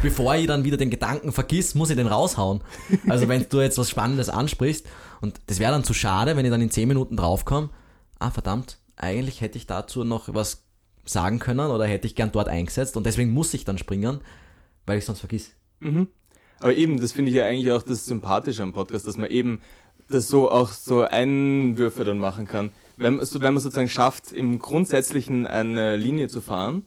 bevor 0.03 0.35
ich 0.37 0.47
dann 0.47 0.65
wieder 0.65 0.77
den 0.77 0.91
Gedanken 0.91 1.33
vergiss, 1.33 1.75
muss 1.75 1.91
ich 1.91 1.97
den 1.97 2.07
raushauen. 2.07 2.63
Also 3.09 3.29
wenn 3.29 3.47
du 3.49 3.61
jetzt 3.61 3.79
was 3.79 3.91
Spannendes 3.91 4.29
ansprichst 4.29 4.87
und 5.21 5.41
das 5.47 5.59
wäre 5.59 5.73
dann 5.73 5.85
zu 5.85 5.95
schade, 5.95 6.37
wenn 6.37 6.45
ich 6.45 6.51
dann 6.51 6.63
in 6.63 6.71
10 6.71 6.89
Minuten 6.89 7.17
draufkomme, 7.17 7.71
ah 8.19 8.31
verdammt, 8.31 8.79
eigentlich 8.97 9.41
hätte 9.41 9.59
ich 9.59 9.67
dazu 9.67 10.05
noch 10.05 10.33
was 10.33 10.65
sagen 11.05 11.39
können 11.39 11.71
oder 11.71 11.87
hätte 11.87 12.07
ich 12.07 12.15
gern 12.15 12.33
dort 12.33 12.49
eingesetzt 12.49 12.97
und 12.97 13.05
deswegen 13.05 13.33
muss 13.33 13.53
ich 13.55 13.65
dann 13.65 13.79
springen, 13.79 14.21
weil 14.87 14.99
ich 14.99 15.05
sonst 15.05 15.21
vergiss. 15.21 15.53
Aber 16.61 16.75
eben, 16.75 17.01
das 17.01 17.13
finde 17.13 17.31
ich 17.31 17.37
ja 17.37 17.45
eigentlich 17.45 17.73
auch 17.73 17.83
das 17.83 18.07
Sympathische 18.07 18.63
am 18.63 18.73
Podcast, 18.73 19.07
dass 19.07 19.17
man 19.17 19.31
eben 19.31 19.61
das 20.09 20.29
so 20.29 20.51
auch 20.51 20.71
so 20.71 21.03
Einwürfe 21.03 22.05
dann 22.05 22.19
machen 22.19 22.47
kann. 22.47 22.71
Wenn, 22.97 23.23
so, 23.25 23.41
wenn 23.41 23.55
man 23.55 23.63
sozusagen 23.63 23.89
schafft, 23.89 24.33
im 24.33 24.59
Grundsätzlichen 24.59 25.47
eine 25.47 25.97
Linie 25.97 26.29
zu 26.29 26.41
fahren 26.41 26.85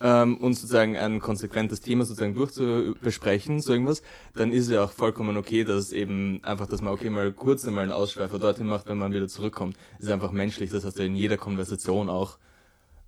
ähm, 0.00 0.36
und 0.38 0.54
sozusagen 0.54 0.96
ein 0.96 1.20
konsequentes 1.20 1.80
Thema 1.80 2.04
sozusagen 2.04 2.34
durchzubesprechen, 2.34 3.60
so 3.60 3.72
irgendwas, 3.72 4.02
dann 4.34 4.52
ist 4.52 4.64
es 4.66 4.70
ja 4.70 4.84
auch 4.84 4.92
vollkommen 4.92 5.36
okay, 5.36 5.64
dass 5.64 5.92
eben 5.92 6.40
einfach, 6.44 6.66
dass 6.66 6.80
man 6.82 6.92
okay 6.92 7.10
mal 7.10 7.32
kurz 7.32 7.66
einmal 7.66 7.82
einen 7.84 7.92
Ausschweifer 7.92 8.38
dorthin 8.38 8.66
macht, 8.66 8.86
wenn 8.88 8.98
man 8.98 9.12
wieder 9.12 9.28
zurückkommt. 9.28 9.76
Das 9.98 10.06
ist 10.06 10.12
einfach 10.12 10.30
menschlich, 10.32 10.70
das 10.70 10.84
hast 10.84 10.98
du 10.98 11.04
in 11.04 11.16
jeder 11.16 11.36
Konversation 11.36 12.08
auch. 12.08 12.38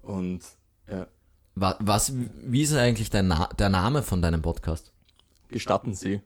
Und 0.02 0.40
ja, 0.90 1.06
Was, 1.54 2.12
wie 2.42 2.62
ist 2.62 2.74
eigentlich 2.74 3.10
der, 3.10 3.22
Na 3.22 3.48
der 3.58 3.68
Name 3.68 4.02
von 4.02 4.22
deinem 4.22 4.42
Podcast? 4.42 4.92
gestatten 5.48 5.94
Sie. 5.94 6.20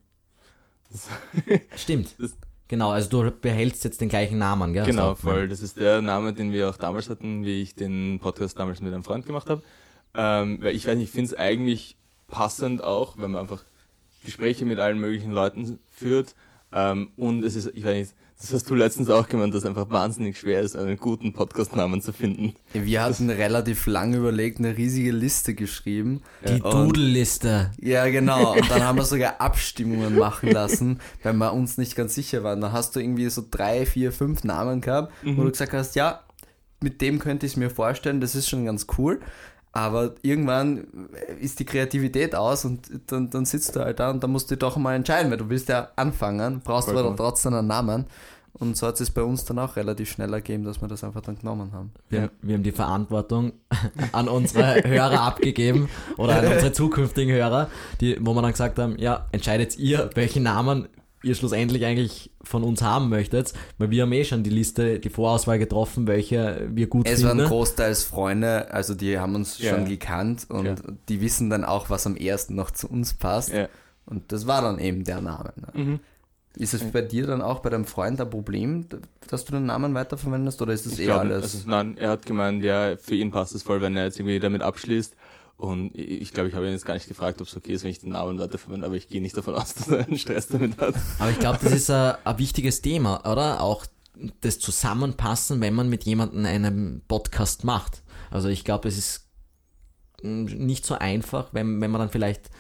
Stimmt. 1.77 2.15
Das- 2.19 2.37
Genau, 2.67 2.91
also 2.91 3.11
du 3.25 3.31
behältst 3.31 3.85
jetzt 3.85 4.01
den 4.01 4.09
gleichen 4.09 4.39
Namen, 4.39 4.73
gell? 4.73 4.87
Genau, 4.87 5.15
gemeint. 5.15 5.19
voll. 5.19 5.49
Das 5.49 5.61
ist 5.61 5.77
der 5.79 6.01
Name, 6.01 6.33
den 6.33 6.51
wir 6.51 6.71
auch 6.71 6.79
damals 6.79 7.11
hatten, 7.11 7.45
wie 7.45 7.61
ich 7.61 7.75
den 7.75 8.19
Podcast 8.21 8.59
damals 8.59 8.81
mit 8.81 8.93
einem 8.95 9.05
Freund 9.05 9.27
gemacht 9.27 9.51
habe. 9.51 9.63
Ähm, 10.15 10.59
weil 10.63 10.75
ich 10.75 10.87
weiß 10.87 10.97
nicht, 10.97 11.09
ich 11.09 11.11
finde 11.11 11.33
es 11.33 11.39
eigentlich 11.39 11.97
passend 12.29 12.83
auch, 12.83 13.17
wenn 13.19 13.33
man 13.33 13.43
einfach 13.43 13.65
Gespräche 14.25 14.65
mit 14.65 14.79
allen 14.79 14.99
möglichen 14.99 15.33
Leuten 15.33 15.79
führt. 15.91 16.35
Ähm, 16.73 17.11
und 17.17 17.45
es 17.45 17.55
ist, 17.57 17.71
ich 17.75 17.85
weiß 17.85 17.95
nicht, 17.97 18.15
das 18.41 18.53
hast 18.53 18.69
du 18.69 18.75
letztens 18.75 19.09
auch 19.11 19.29
gemeint, 19.29 19.55
dass 19.55 19.63
es 19.63 19.69
einfach 19.69 19.91
wahnsinnig 19.91 20.39
schwer 20.39 20.61
ist, 20.61 20.77
einen 20.77 20.97
guten 20.97 21.33
Podcast-Namen 21.33 22.01
zu 22.03 22.13
finden. 22.13 22.55
Wir 22.73 23.03
hatten 23.03 23.31
relativ 23.31 23.87
lange 23.87 24.17
überlegt, 24.17 24.59
eine 24.59 24.77
riesige 24.77 25.13
Liste 25.13 25.55
geschrieben. 25.55 26.21
Die 26.47 26.61
Und- 26.61 26.65
Doodle-Liste. 26.65 27.71
Ja, 27.81 28.09
genau. 28.11 28.55
Und 28.55 28.69
dann 28.71 28.83
haben 28.83 28.99
wir 28.99 29.05
sogar 29.05 29.41
Abstimmungen 29.41 30.19
machen 30.19 30.51
lassen, 30.51 30.99
weil 31.23 31.33
wir 31.35 31.53
uns 31.53 31.79
nicht 31.79 31.95
ganz 31.95 32.15
sicher 32.17 32.43
waren. 32.43 32.61
Da 32.61 32.73
hast 32.73 32.97
du 32.97 33.01
irgendwie 33.01 33.29
so 33.31 33.43
drei, 33.49 33.87
vier, 33.87 34.11
fünf 34.11 34.43
Namen 34.43 34.81
gehabt, 34.81 35.13
wo 35.23 35.43
du 35.45 35.51
gesagt 35.51 35.73
hast, 35.73 35.95
ja, 35.95 36.21
mit 36.83 37.01
dem 37.01 37.21
könnte 37.21 37.47
ich 37.47 37.53
es 37.53 37.57
mir 37.57 37.71
vorstellen, 37.71 38.21
das 38.21 38.35
ist 38.35 38.49
schon 38.49 38.65
ganz 38.67 38.87
cool. 38.99 39.21
Aber 39.77 40.15
irgendwann 40.23 40.87
ist 41.41 41.59
die 41.59 41.65
Kreativität 41.65 42.35
aus 42.37 42.65
und 42.65 42.89
dann, 43.09 43.29
dann 43.31 43.45
sitzt 43.45 43.75
du 43.75 43.81
halt 43.81 43.99
da 43.99 44.11
und 44.11 44.23
dann 44.23 44.31
musst 44.31 44.49
du 44.51 44.57
doch 44.57 44.77
mal 44.77 44.95
entscheiden, 44.95 45.31
weil 45.33 45.39
du 45.39 45.49
willst 45.51 45.69
ja 45.69 45.89
anfangen, 45.97 46.61
brauchst 46.63 46.89
aber 46.89 46.99
Vollkommen. 46.99 47.17
trotzdem 47.17 47.55
einen 47.55 47.67
Namen. 47.67 48.05
Und 48.57 48.77
so 48.77 48.87
hat 48.87 49.01
es 49.01 49.11
bei 49.11 49.23
uns 49.25 49.45
dann 49.45 49.59
auch 49.59 49.75
relativ 49.75 50.09
schnell 50.13 50.33
ergeben, 50.33 50.63
dass 50.63 50.81
wir 50.81 50.87
das 50.87 51.03
einfach 51.03 51.23
dann 51.23 51.37
genommen 51.37 51.73
haben. 51.73 51.91
Wir, 52.09 52.21
Ja. 52.21 52.29
wir 52.41 52.55
haben 52.55 52.63
die 52.63 52.71
Verantwortung 52.71 53.53
an 54.13 54.29
unsere 54.29 54.81
Hörer 54.85 55.23
abgegeben 55.23 55.89
oder 56.19 56.37
an 56.39 56.47
unsere 56.53 56.71
zukünftigen 56.73 57.35
Hörer, 57.35 57.69
die, 58.01 58.17
wo 58.25 58.33
wir 58.33 58.43
dann 58.43 58.53
gesagt 58.53 58.79
haben, 58.79 58.97
ja, 58.97 59.27
entscheidet 59.33 59.77
ihr, 59.77 60.09
welchen 60.15 60.45
Namen 60.45 60.87
ihr 61.25 61.35
schlussendlich 61.35 61.85
eigentlich 61.85 62.31
von 62.43 62.63
uns 62.63 62.83
haben 62.83 63.09
möchtet, 63.09 63.53
weil 63.79 63.91
wir 63.91 64.03
haben 64.03 64.13
eh 64.13 64.25
schon 64.25 64.43
die 64.43 64.51
Liste, 64.51 65.01
die 65.01 65.11
Vorauswahl 65.11 65.59
getroffen, 65.59 66.07
welche 66.07 66.69
wir 66.71 66.87
gut 66.87 67.09
Es 67.09 67.23
waren 67.25 67.39
finden. 67.39 67.49
großteils 67.51 68.05
Freunde, 68.05 68.71
also 68.73 68.95
die 68.95 69.19
haben 69.19 69.35
uns 69.35 69.59
Ja. 69.59 69.71
schon 69.75 69.87
gekannt 69.87 70.47
und 70.51 70.67
Ja. 70.67 70.75
die 71.09 71.21
wissen 71.21 71.51
dann 71.51 71.65
auch, 71.65 71.91
was 71.91 72.07
am 72.07 72.17
ersten 72.17 72.55
noch 72.55 72.71
zu 72.71 72.89
uns 72.89 73.15
passt. 73.15 73.53
Ja. 73.53 73.69
Und 74.07 74.31
das 74.33 74.47
war 74.47 74.61
dann 74.63 74.79
eben 74.79 75.05
der 75.05 75.21
Name. 75.21 75.53
Ne? 75.75 75.99
Ist 76.57 76.73
es 76.75 76.85
bei 76.85 77.01
dir 77.03 77.27
dann 77.27 77.43
auch 77.43 77.61
bei 77.61 77.71
deinem 77.71 77.85
Freund 77.85 78.21
ein 78.21 78.31
Problem, 78.31 78.87
dass 79.29 79.45
du 79.45 79.53
den 79.53 79.67
Namen 79.67 79.93
weiterverwendest 79.95 80.63
oder 80.63 80.73
ist 80.73 80.87
das 80.87 80.93
Ich 80.93 81.01
eh 81.01 81.05
glaub, 81.07 81.21
alles? 81.21 81.43
Also, 81.43 81.69
nein, 81.69 81.97
er 81.97 82.11
hat 82.11 82.27
gemeint, 82.27 82.63
ja, 82.63 82.97
für 82.97 83.17
ihn 83.17 83.33
passt 83.33 83.55
es 83.57 83.65
voll, 83.65 83.81
wenn 83.81 83.97
er 83.97 84.05
jetzt 84.05 84.21
irgendwie 84.21 84.39
damit 84.39 84.63
abschließt. 84.63 85.17
Und 85.57 85.95
ich 85.95 86.33
glaube, 86.33 86.49
ich 86.49 86.55
habe 86.55 86.67
ihn 86.67 86.73
jetzt 86.73 86.85
gar 86.85 86.95
nicht 86.95 87.09
gefragt, 87.09 87.41
ob 87.41 87.47
es 87.47 87.57
okay 87.57 87.73
ist, 87.73 87.85
wenn 87.85 87.91
ich 87.91 88.01
den 88.01 88.11
Namen 88.11 88.39
weiterverwende, 88.39 88.87
aber 88.87 88.97
ich 88.97 89.09
gehe 89.09 89.23
nicht 89.23 89.37
davon 89.37 89.55
aus, 89.55 89.75
dass 89.75 89.89
er 89.89 90.07
einen 90.07 90.19
Stress 90.19 90.49
damit 90.49 90.79
hat. 90.79 90.95
Aber 91.19 91.31
ich 91.31 91.39
glaube, 91.39 91.59
das 91.63 91.73
ist 91.73 91.91
ein, 91.91 92.17
ein 92.25 92.39
wichtiges 92.39 92.83
Thema, 92.83 93.21
oder? 93.31 93.61
Auch 93.61 93.87
das 94.41 94.59
Zusammenpassen, 94.59 95.61
wenn 95.61 95.75
man 95.75 95.89
mit 95.89 96.05
jemandem 96.05 96.45
einen 96.47 97.03
Podcast 97.09 97.65
macht. 97.65 98.03
Also 98.31 98.49
ich 98.49 98.65
glaube, 98.65 98.89
es 98.89 98.99
ist 98.99 99.29
nicht 100.23 100.87
so 100.87 100.95
einfach, 100.95 101.49
wenn, 101.53 101.81
wenn 101.81 101.91
man 101.91 102.01
dann 102.01 102.11
vielleicht 102.11 102.51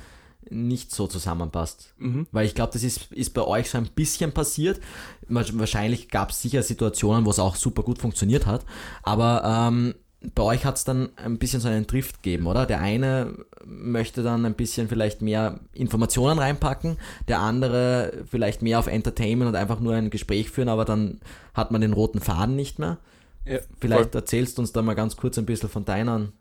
nicht 0.51 0.93
so 0.93 1.07
zusammenpasst. 1.07 1.95
Weil 2.33 2.47
ich 2.47 2.55
glaube, 2.55 2.73
das 2.73 2.83
ist, 2.83 3.13
ist 3.13 3.35
bei 3.35 3.43
euch 3.43 3.71
so 3.71 3.79
ein 3.79 3.89
bisschen 3.89 4.33
passiert. 4.33 4.81
Wahrscheinlich 5.29 6.09
gab 6.09 6.31
es 6.31 6.43
sicher 6.43 6.63
Situationen, 6.63 7.25
wo 7.25 7.31
es 7.31 7.39
auch 7.39 7.57
super 7.57 7.83
gut 7.83 7.99
funktioniert 7.99 8.47
hat. 8.47 8.65
Aber 9.03 9.43
ähm, 9.45 9.95
bei 10.35 10.43
euch 10.43 10.65
hat 10.65 10.77
es 10.77 10.85
dann 10.85 11.11
ein 11.17 11.39
bisschen 11.39 11.61
so 11.61 11.69
einen 11.69 11.87
Drift 11.87 12.23
gegeben, 12.23 12.47
oder? 12.47 12.67
Der 12.67 12.81
eine 12.81 13.35
möchte 13.65 14.23
dann 14.23 14.45
ein 14.45 14.55
bisschen 14.55 14.89
vielleicht 14.89 15.23
mehr 15.23 15.61
Informationen 15.73 16.39
reinpacken, 16.39 16.99
der 17.29 17.41
andere 17.41 18.25
vielleicht 18.31 18.63
mehr 18.63 18.79
auf 18.79 18.87
Entertainment 18.87 19.49
und 19.49 19.57
einfach 19.57 19.81
nur 19.81 19.95
ein 19.95 20.11
Gespräch 20.11 20.51
führen, 20.51 20.69
aber 20.69 20.85
dann 20.85 21.21
hat 21.55 21.71
man 21.71 21.81
den 21.81 21.93
roten 21.93 22.21
Faden 22.21 22.57
nicht 22.57 22.79
mehr. 22.79 22.99
Ja, 23.45 23.59
Vielleicht 23.79 24.15
erzählst 24.15 24.57
du 24.57 24.63
uns 24.63 24.73
da 24.73 24.83
mal 24.83 24.95
ganz 24.95 25.17
kurz 25.17 25.39
ein 25.39 25.47
bisschen 25.47 25.69
von 25.69 25.85
deinen 25.85 26.33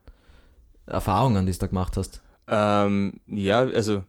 Erfahrungen, 0.85 1.45
die 1.45 1.51
du 1.51 1.57
da 1.57 1.67
gemacht 1.67 1.97
hast. 1.97 2.21
Ähm, 2.47 3.19
ja, 3.27 3.59
also 3.59 4.03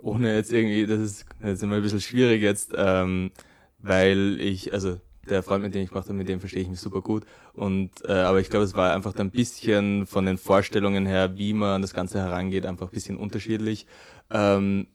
ohne 0.00 0.34
jetzt 0.34 0.52
irgendwie, 0.52 0.86
das 0.86 1.00
ist 1.00 1.26
jetzt 1.42 1.62
immer 1.62 1.76
ein 1.76 1.82
bisschen 1.82 2.00
schwierig 2.00 2.42
jetzt, 2.42 2.72
ähm, 2.76 3.30
weil 3.78 4.38
ich, 4.40 4.72
also 4.72 5.00
der 5.28 5.42
Freund, 5.42 5.62
mit 5.62 5.74
dem 5.74 5.82
ich 5.82 5.90
gemacht 5.90 6.06
habe, 6.06 6.18
mit 6.18 6.28
dem 6.28 6.40
verstehe 6.40 6.62
ich 6.62 6.68
mich 6.68 6.80
super 6.80 7.00
gut. 7.00 7.24
Und 7.54 7.90
äh, 8.06 8.12
aber 8.12 8.40
ich 8.40 8.50
glaube, 8.50 8.64
es 8.64 8.74
war 8.74 8.92
einfach 8.92 9.14
ein 9.16 9.30
bisschen 9.30 10.06
von 10.06 10.26
den 10.26 10.38
Vorstellungen 10.38 11.06
her, 11.06 11.36
wie 11.36 11.52
man 11.52 11.76
an 11.76 11.82
das 11.82 11.94
Ganze 11.94 12.18
herangeht, 12.20 12.66
einfach 12.66 12.88
ein 12.88 12.94
bisschen 12.94 13.16
unterschiedlich. 13.16 13.86
Ähm, 14.30 14.86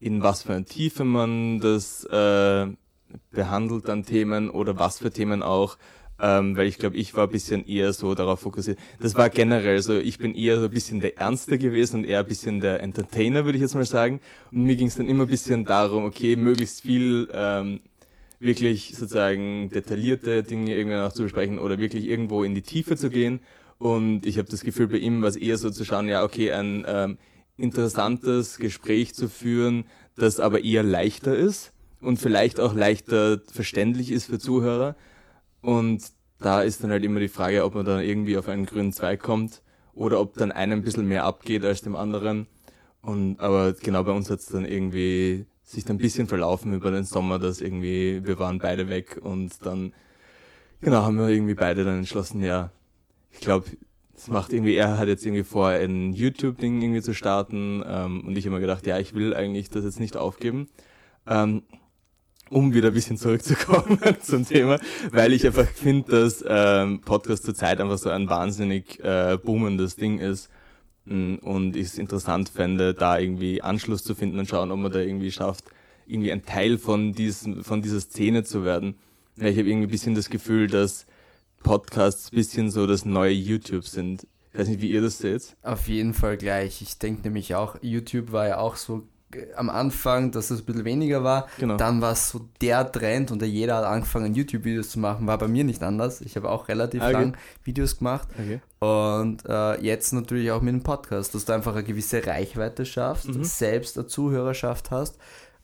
in 0.00 0.22
was 0.22 0.42
für 0.42 0.52
eine 0.52 0.64
Tiefe 0.64 1.04
man 1.04 1.60
das 1.60 2.04
äh, 2.04 2.66
behandelt 3.30 3.88
an 3.88 4.04
Themen 4.04 4.50
oder 4.50 4.78
was 4.78 4.98
für 4.98 5.10
Themen 5.10 5.42
auch. 5.42 5.78
Ähm, 6.20 6.56
weil 6.56 6.68
ich 6.68 6.78
glaube, 6.78 6.96
ich 6.96 7.14
war 7.16 7.24
ein 7.24 7.32
bisschen 7.32 7.66
eher 7.66 7.92
so 7.92 8.14
darauf 8.14 8.40
fokussiert. 8.40 8.78
Das 9.00 9.16
war 9.16 9.30
generell 9.30 9.82
so, 9.82 9.98
ich 9.98 10.18
bin 10.18 10.34
eher 10.34 10.60
so 10.60 10.66
ein 10.66 10.70
bisschen 10.70 11.00
der 11.00 11.18
Ernste 11.18 11.58
gewesen 11.58 12.00
und 12.00 12.04
eher 12.04 12.20
ein 12.20 12.26
bisschen 12.26 12.60
der 12.60 12.82
Entertainer, 12.82 13.44
würde 13.44 13.56
ich 13.56 13.62
jetzt 13.62 13.74
mal 13.74 13.84
sagen. 13.84 14.20
Und 14.52 14.62
mir 14.62 14.76
ging 14.76 14.86
es 14.86 14.94
dann 14.94 15.08
immer 15.08 15.24
ein 15.24 15.28
bisschen 15.28 15.64
darum, 15.64 16.04
okay, 16.04 16.36
möglichst 16.36 16.82
viel 16.82 17.28
ähm, 17.32 17.80
wirklich 18.40 18.94
sozusagen 18.96 19.70
detaillierte 19.70 20.42
Dinge 20.42 20.76
irgendwie 20.76 20.96
noch 20.96 21.12
zu 21.12 21.22
besprechen 21.22 21.58
oder 21.58 21.78
wirklich 21.78 22.06
irgendwo 22.06 22.44
in 22.44 22.54
die 22.54 22.62
Tiefe 22.62 22.96
zu 22.96 23.10
gehen. 23.10 23.40
Und 23.78 24.26
ich 24.26 24.38
habe 24.38 24.48
das 24.48 24.62
Gefühl, 24.62 24.88
bei 24.88 24.98
ihm 24.98 25.22
war 25.22 25.28
es 25.28 25.36
eher 25.36 25.58
so 25.58 25.70
zu 25.70 25.84
schauen, 25.84 26.08
ja, 26.08 26.22
okay, 26.22 26.52
ein 26.52 26.84
ähm, 26.86 27.18
interessantes 27.56 28.58
Gespräch 28.58 29.14
zu 29.14 29.28
führen, 29.28 29.84
das 30.16 30.40
aber 30.40 30.62
eher 30.62 30.82
leichter 30.82 31.34
ist 31.36 31.72
und 32.00 32.18
vielleicht 32.18 32.60
auch 32.60 32.74
leichter 32.74 33.40
verständlich 33.50 34.10
ist 34.10 34.26
für 34.26 34.38
Zuhörer. 34.38 34.96
Und 35.60 36.02
da 36.38 36.62
ist 36.62 36.84
dann 36.84 36.90
halt 36.90 37.04
immer 37.04 37.20
die 37.20 37.28
Frage, 37.28 37.64
ob 37.64 37.74
man 37.74 37.86
dann 37.86 38.02
irgendwie 38.02 38.36
auf 38.36 38.48
einen 38.48 38.66
grünen 38.66 38.92
Zweig 38.92 39.20
kommt 39.20 39.62
oder 39.94 40.20
ob 40.20 40.34
dann 40.34 40.52
einem 40.52 40.80
ein 40.80 40.84
bisschen 40.84 41.08
mehr 41.08 41.24
abgeht 41.24 41.64
als 41.64 41.82
dem 41.82 41.96
anderen. 41.96 42.46
Und 43.00 43.40
aber 43.40 43.72
genau 43.74 44.02
bei 44.04 44.12
uns 44.12 44.30
hat 44.30 44.40
es 44.40 44.46
dann 44.46 44.64
irgendwie 44.64 45.46
sich 45.64 45.84
dann 45.84 45.96
ein 45.96 45.98
bisschen 45.98 46.26
verlaufen 46.26 46.72
über 46.74 46.90
den 46.90 47.04
Sommer, 47.04 47.38
dass 47.38 47.60
irgendwie 47.60 48.24
wir 48.24 48.38
waren 48.38 48.58
beide 48.58 48.88
weg 48.88 49.18
und 49.20 49.64
dann 49.64 49.92
genau 50.80 51.02
haben 51.02 51.18
wir 51.18 51.28
irgendwie 51.28 51.54
beide 51.54 51.84
dann 51.84 51.98
entschlossen, 51.98 52.42
ja, 52.42 52.70
ich 53.32 53.40
glaube, 53.40 53.66
es 54.16 54.28
macht 54.28 54.52
irgendwie, 54.52 54.76
er 54.76 54.98
hat 54.98 55.08
jetzt 55.08 55.24
irgendwie 55.24 55.42
vor, 55.42 55.68
ein 55.68 56.12
YouTube-Ding 56.12 56.80
irgendwie 56.80 57.02
zu 57.02 57.14
starten 57.14 57.82
ähm, 57.86 58.24
und 58.26 58.36
ich 58.36 58.44
habe 58.44 58.54
mir 58.54 58.60
gedacht, 58.60 58.86
ja, 58.86 58.98
ich 58.98 59.14
will 59.14 59.34
eigentlich 59.34 59.70
das 59.70 59.84
jetzt 59.84 59.98
nicht 59.98 60.16
aufgeben. 60.16 60.68
Ähm, 61.26 61.62
um 62.50 62.74
wieder 62.74 62.88
ein 62.88 62.94
bisschen 62.94 63.16
zurückzukommen 63.16 63.98
zum 64.20 64.46
Thema, 64.46 64.78
weil 65.10 65.32
ich 65.32 65.46
einfach 65.46 65.66
finde, 65.66 66.12
dass 66.12 66.44
ähm, 66.46 67.00
Podcast 67.00 67.44
zurzeit 67.44 67.80
einfach 67.80 67.98
so 67.98 68.10
ein 68.10 68.28
wahnsinnig 68.28 69.02
äh, 69.02 69.38
boomendes 69.42 69.96
Ding 69.96 70.18
ist 70.18 70.50
und 71.06 71.76
ich 71.76 71.86
es 71.88 71.98
interessant 71.98 72.48
fände, 72.48 72.94
da 72.94 73.18
irgendwie 73.18 73.60
Anschluss 73.60 74.02
zu 74.04 74.14
finden 74.14 74.38
und 74.38 74.48
schauen, 74.48 74.70
ob 74.70 74.78
man 74.78 74.92
da 74.92 75.00
irgendwie 75.00 75.30
schafft, 75.30 75.64
irgendwie 76.06 76.32
ein 76.32 76.44
Teil 76.44 76.78
von, 76.78 77.12
diesem, 77.12 77.62
von 77.62 77.82
dieser 77.82 78.00
Szene 78.00 78.44
zu 78.44 78.64
werden. 78.64 78.96
Weil 79.36 79.52
ich 79.52 79.58
habe 79.58 79.68
irgendwie 79.68 79.88
ein 79.88 79.90
bisschen 79.90 80.14
das 80.14 80.30
Gefühl, 80.30 80.68
dass 80.68 81.06
Podcasts 81.62 82.32
ein 82.32 82.36
bisschen 82.36 82.70
so 82.70 82.86
das 82.86 83.04
neue 83.04 83.32
YouTube 83.32 83.84
sind. 83.84 84.26
Ich 84.52 84.60
weiß 84.60 84.68
nicht, 84.68 84.80
wie 84.80 84.90
ihr 84.90 85.02
das 85.02 85.18
seht. 85.18 85.56
Auf 85.62 85.88
jeden 85.88 86.14
Fall 86.14 86.36
gleich. 86.36 86.80
Ich 86.80 86.98
denke 86.98 87.22
nämlich 87.22 87.54
auch, 87.54 87.76
YouTube 87.82 88.32
war 88.32 88.46
ja 88.46 88.58
auch 88.58 88.76
so 88.76 89.02
am 89.56 89.70
Anfang, 89.70 90.30
dass 90.30 90.50
es 90.50 90.60
ein 90.60 90.64
bisschen 90.66 90.84
weniger 90.84 91.24
war. 91.24 91.48
Genau. 91.58 91.76
Dann 91.76 92.00
war 92.00 92.12
es 92.12 92.30
so 92.30 92.48
der 92.60 92.90
Trend 92.90 93.30
und 93.30 93.42
jeder 93.42 93.76
hat 93.76 93.84
angefangen, 93.84 94.34
YouTube-Videos 94.34 94.90
zu 94.90 94.98
machen. 94.98 95.26
War 95.26 95.38
bei 95.38 95.48
mir 95.48 95.64
nicht 95.64 95.82
anders. 95.82 96.20
Ich 96.20 96.36
habe 96.36 96.50
auch 96.50 96.68
relativ 96.68 97.02
Ah, 97.02 97.06
okay. 97.06 97.12
lang 97.14 97.36
Videos 97.64 97.98
gemacht. 97.98 98.28
Okay. 98.38 98.60
Und 98.80 99.44
äh, 99.48 99.80
jetzt 99.82 100.12
natürlich 100.12 100.50
auch 100.50 100.60
mit 100.62 100.74
dem 100.74 100.82
Podcast, 100.82 101.34
dass 101.34 101.44
du 101.44 101.52
einfach 101.52 101.74
eine 101.74 101.84
gewisse 101.84 102.26
Reichweite 102.26 102.84
schaffst, 102.86 103.28
Mhm. 103.28 103.44
selbst 103.44 103.96
eine 103.98 104.06
Zuhörerschaft 104.06 104.90
hast 104.90 105.16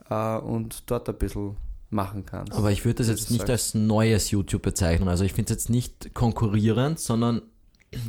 äh, 0.08 0.36
und 0.38 0.90
dort 0.90 1.08
ein 1.08 1.16
bisschen 1.16 1.56
machen 1.90 2.24
kannst. 2.24 2.52
Aber 2.54 2.70
ich 2.70 2.84
würde 2.84 2.98
das 2.98 3.08
jetzt 3.08 3.30
nicht 3.30 3.40
sagst. 3.46 3.50
als 3.50 3.74
neues 3.74 4.30
YouTube 4.30 4.62
bezeichnen. 4.62 5.08
Also 5.08 5.24
ich 5.24 5.32
finde 5.32 5.52
es 5.52 5.58
jetzt 5.58 5.70
nicht 5.70 6.14
konkurrierend, 6.14 7.00
sondern 7.00 7.42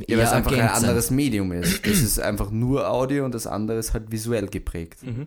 ja, 0.06 0.16
weil 0.16 0.24
es 0.24 0.30
einfach 0.32 0.52
ein 0.52 0.60
anderes 0.68 1.10
Medium 1.10 1.50
ist. 1.50 1.84
Das 1.84 1.98
ist 2.00 2.20
einfach 2.20 2.52
nur 2.52 2.88
Audio 2.88 3.24
und 3.24 3.34
das 3.34 3.48
andere 3.48 3.78
ist 3.78 3.92
halt 3.92 4.12
visuell 4.12 4.46
geprägt. 4.46 5.02
Mhm. 5.02 5.26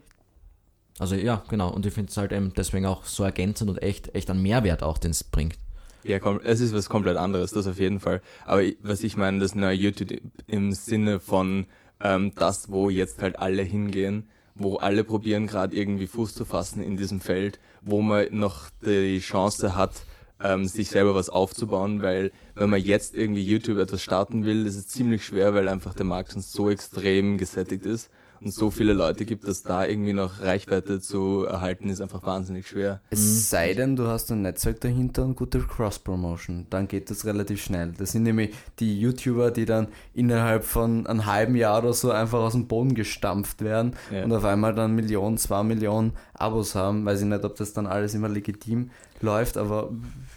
Also 1.00 1.16
ja, 1.16 1.44
genau. 1.50 1.72
Und 1.72 1.86
ich 1.86 1.94
finde 1.94 2.10
es 2.10 2.18
halt 2.18 2.32
eben 2.32 2.54
deswegen 2.54 2.86
auch 2.86 3.06
so 3.06 3.24
ergänzend 3.24 3.70
und 3.70 3.82
echt, 3.82 4.16
echt 4.16 4.30
an 4.30 4.42
Mehrwert 4.42 4.84
auch, 4.84 4.98
den 4.98 5.12
es 5.12 5.24
bringt. 5.24 5.56
Ja, 6.04 6.20
komm, 6.20 6.40
es 6.44 6.62
ist 6.62 6.74
was 6.74 6.88
komplett 6.88 7.18
anderes, 7.18 7.52
das 7.52 7.68
auf 7.68 7.80
jeden 7.80 8.00
Fall. 8.00 8.22
Aber 8.46 8.62
was 8.84 9.04
ich 9.04 9.18
meine, 9.18 9.40
das 9.40 9.56
neue 9.56 9.74
YouTube 9.74 10.22
im 10.46 10.72
Sinne 10.72 11.20
von 11.20 11.66
ähm, 12.00 12.32
das, 12.36 12.72
wo 12.72 12.90
jetzt 12.90 13.22
halt 13.22 13.40
alle 13.40 13.64
hingehen, 13.64 14.30
wo 14.54 14.76
alle 14.78 15.04
probieren 15.04 15.48
gerade 15.48 15.76
irgendwie 15.76 16.08
Fuß 16.08 16.36
zu 16.36 16.46
fassen 16.46 16.84
in 16.84 16.96
diesem 16.96 17.20
Feld, 17.22 17.60
wo 17.82 18.02
man 18.02 18.28
noch 18.32 18.70
die 18.86 19.20
Chance 19.20 19.76
hat, 19.76 19.94
ähm, 20.42 20.66
sich 20.66 20.90
selber 20.90 21.16
was 21.16 21.30
aufzubauen, 21.30 22.02
weil 22.02 22.32
wenn 22.54 22.70
man 22.70 22.82
jetzt 22.82 23.16
irgendwie 23.16 23.44
YouTube 23.44 23.80
etwas 23.80 24.02
starten 24.02 24.46
will, 24.46 24.66
ist 24.68 24.76
es 24.76 24.88
ziemlich 24.88 25.26
schwer, 25.26 25.54
weil 25.54 25.68
einfach 25.68 25.94
der 25.94 26.06
Markt 26.06 26.34
schon 26.34 26.42
so 26.42 26.70
extrem 26.70 27.38
gesättigt 27.38 27.86
ist 27.86 28.12
und 28.46 28.52
so 28.52 28.70
viele 28.70 28.94
Leute 28.94 29.26
gibt, 29.26 29.48
dass 29.48 29.64
da 29.64 29.86
irgendwie 29.86 30.14
noch 30.14 30.40
Reichweite 30.40 31.02
zu 31.02 31.46
erhalten, 31.46 31.90
ist 31.90 32.00
einfach 32.00 32.24
wahnsinnig 32.24 32.68
schwer. 32.68 33.02
Es 33.10 33.50
sei 33.50 33.74
denn, 33.74 33.96
du 33.96 34.06
hast 34.08 34.32
ein 34.32 34.44
Netzwerk 34.44 34.80
dahinter 34.82 35.24
und 35.26 35.36
gute 35.36 35.60
Cross-Promotion. 35.60 36.68
Dann 36.70 36.88
geht 36.88 37.10
das 37.10 37.26
relativ 37.26 37.64
schnell. 37.64 37.94
Das 37.98 38.12
sind 38.12 38.22
nämlich 38.22 38.54
die 38.80 39.00
YouTuber, 39.00 39.50
die 39.50 39.66
dann 39.66 39.88
innerhalb 40.14 40.64
von 40.64 41.08
einem 41.08 41.26
halben 41.26 41.56
Jahr 41.56 41.80
oder 41.82 41.94
so 41.94 42.12
einfach 42.12 42.40
aus 42.40 42.54
dem 42.54 42.68
Boden 42.68 42.94
gestampft 42.94 43.64
werden 43.64 43.96
Ja. 44.12 44.24
und 44.24 44.32
auf 44.32 44.46
einmal 44.46 44.76
dann 44.76 44.94
Millionen, 44.94 45.38
zwei 45.40 45.64
Millionen 45.64 46.14
Abos 46.36 46.76
haben. 46.76 47.04
Weiß 47.04 47.22
ich 47.22 47.28
nicht, 47.28 47.44
ob 47.44 47.56
das 47.56 47.74
dann 47.74 47.88
alles 47.88 48.14
immer 48.14 48.30
legitim 48.30 48.92
läuft, 49.22 49.58
aber 49.58 49.90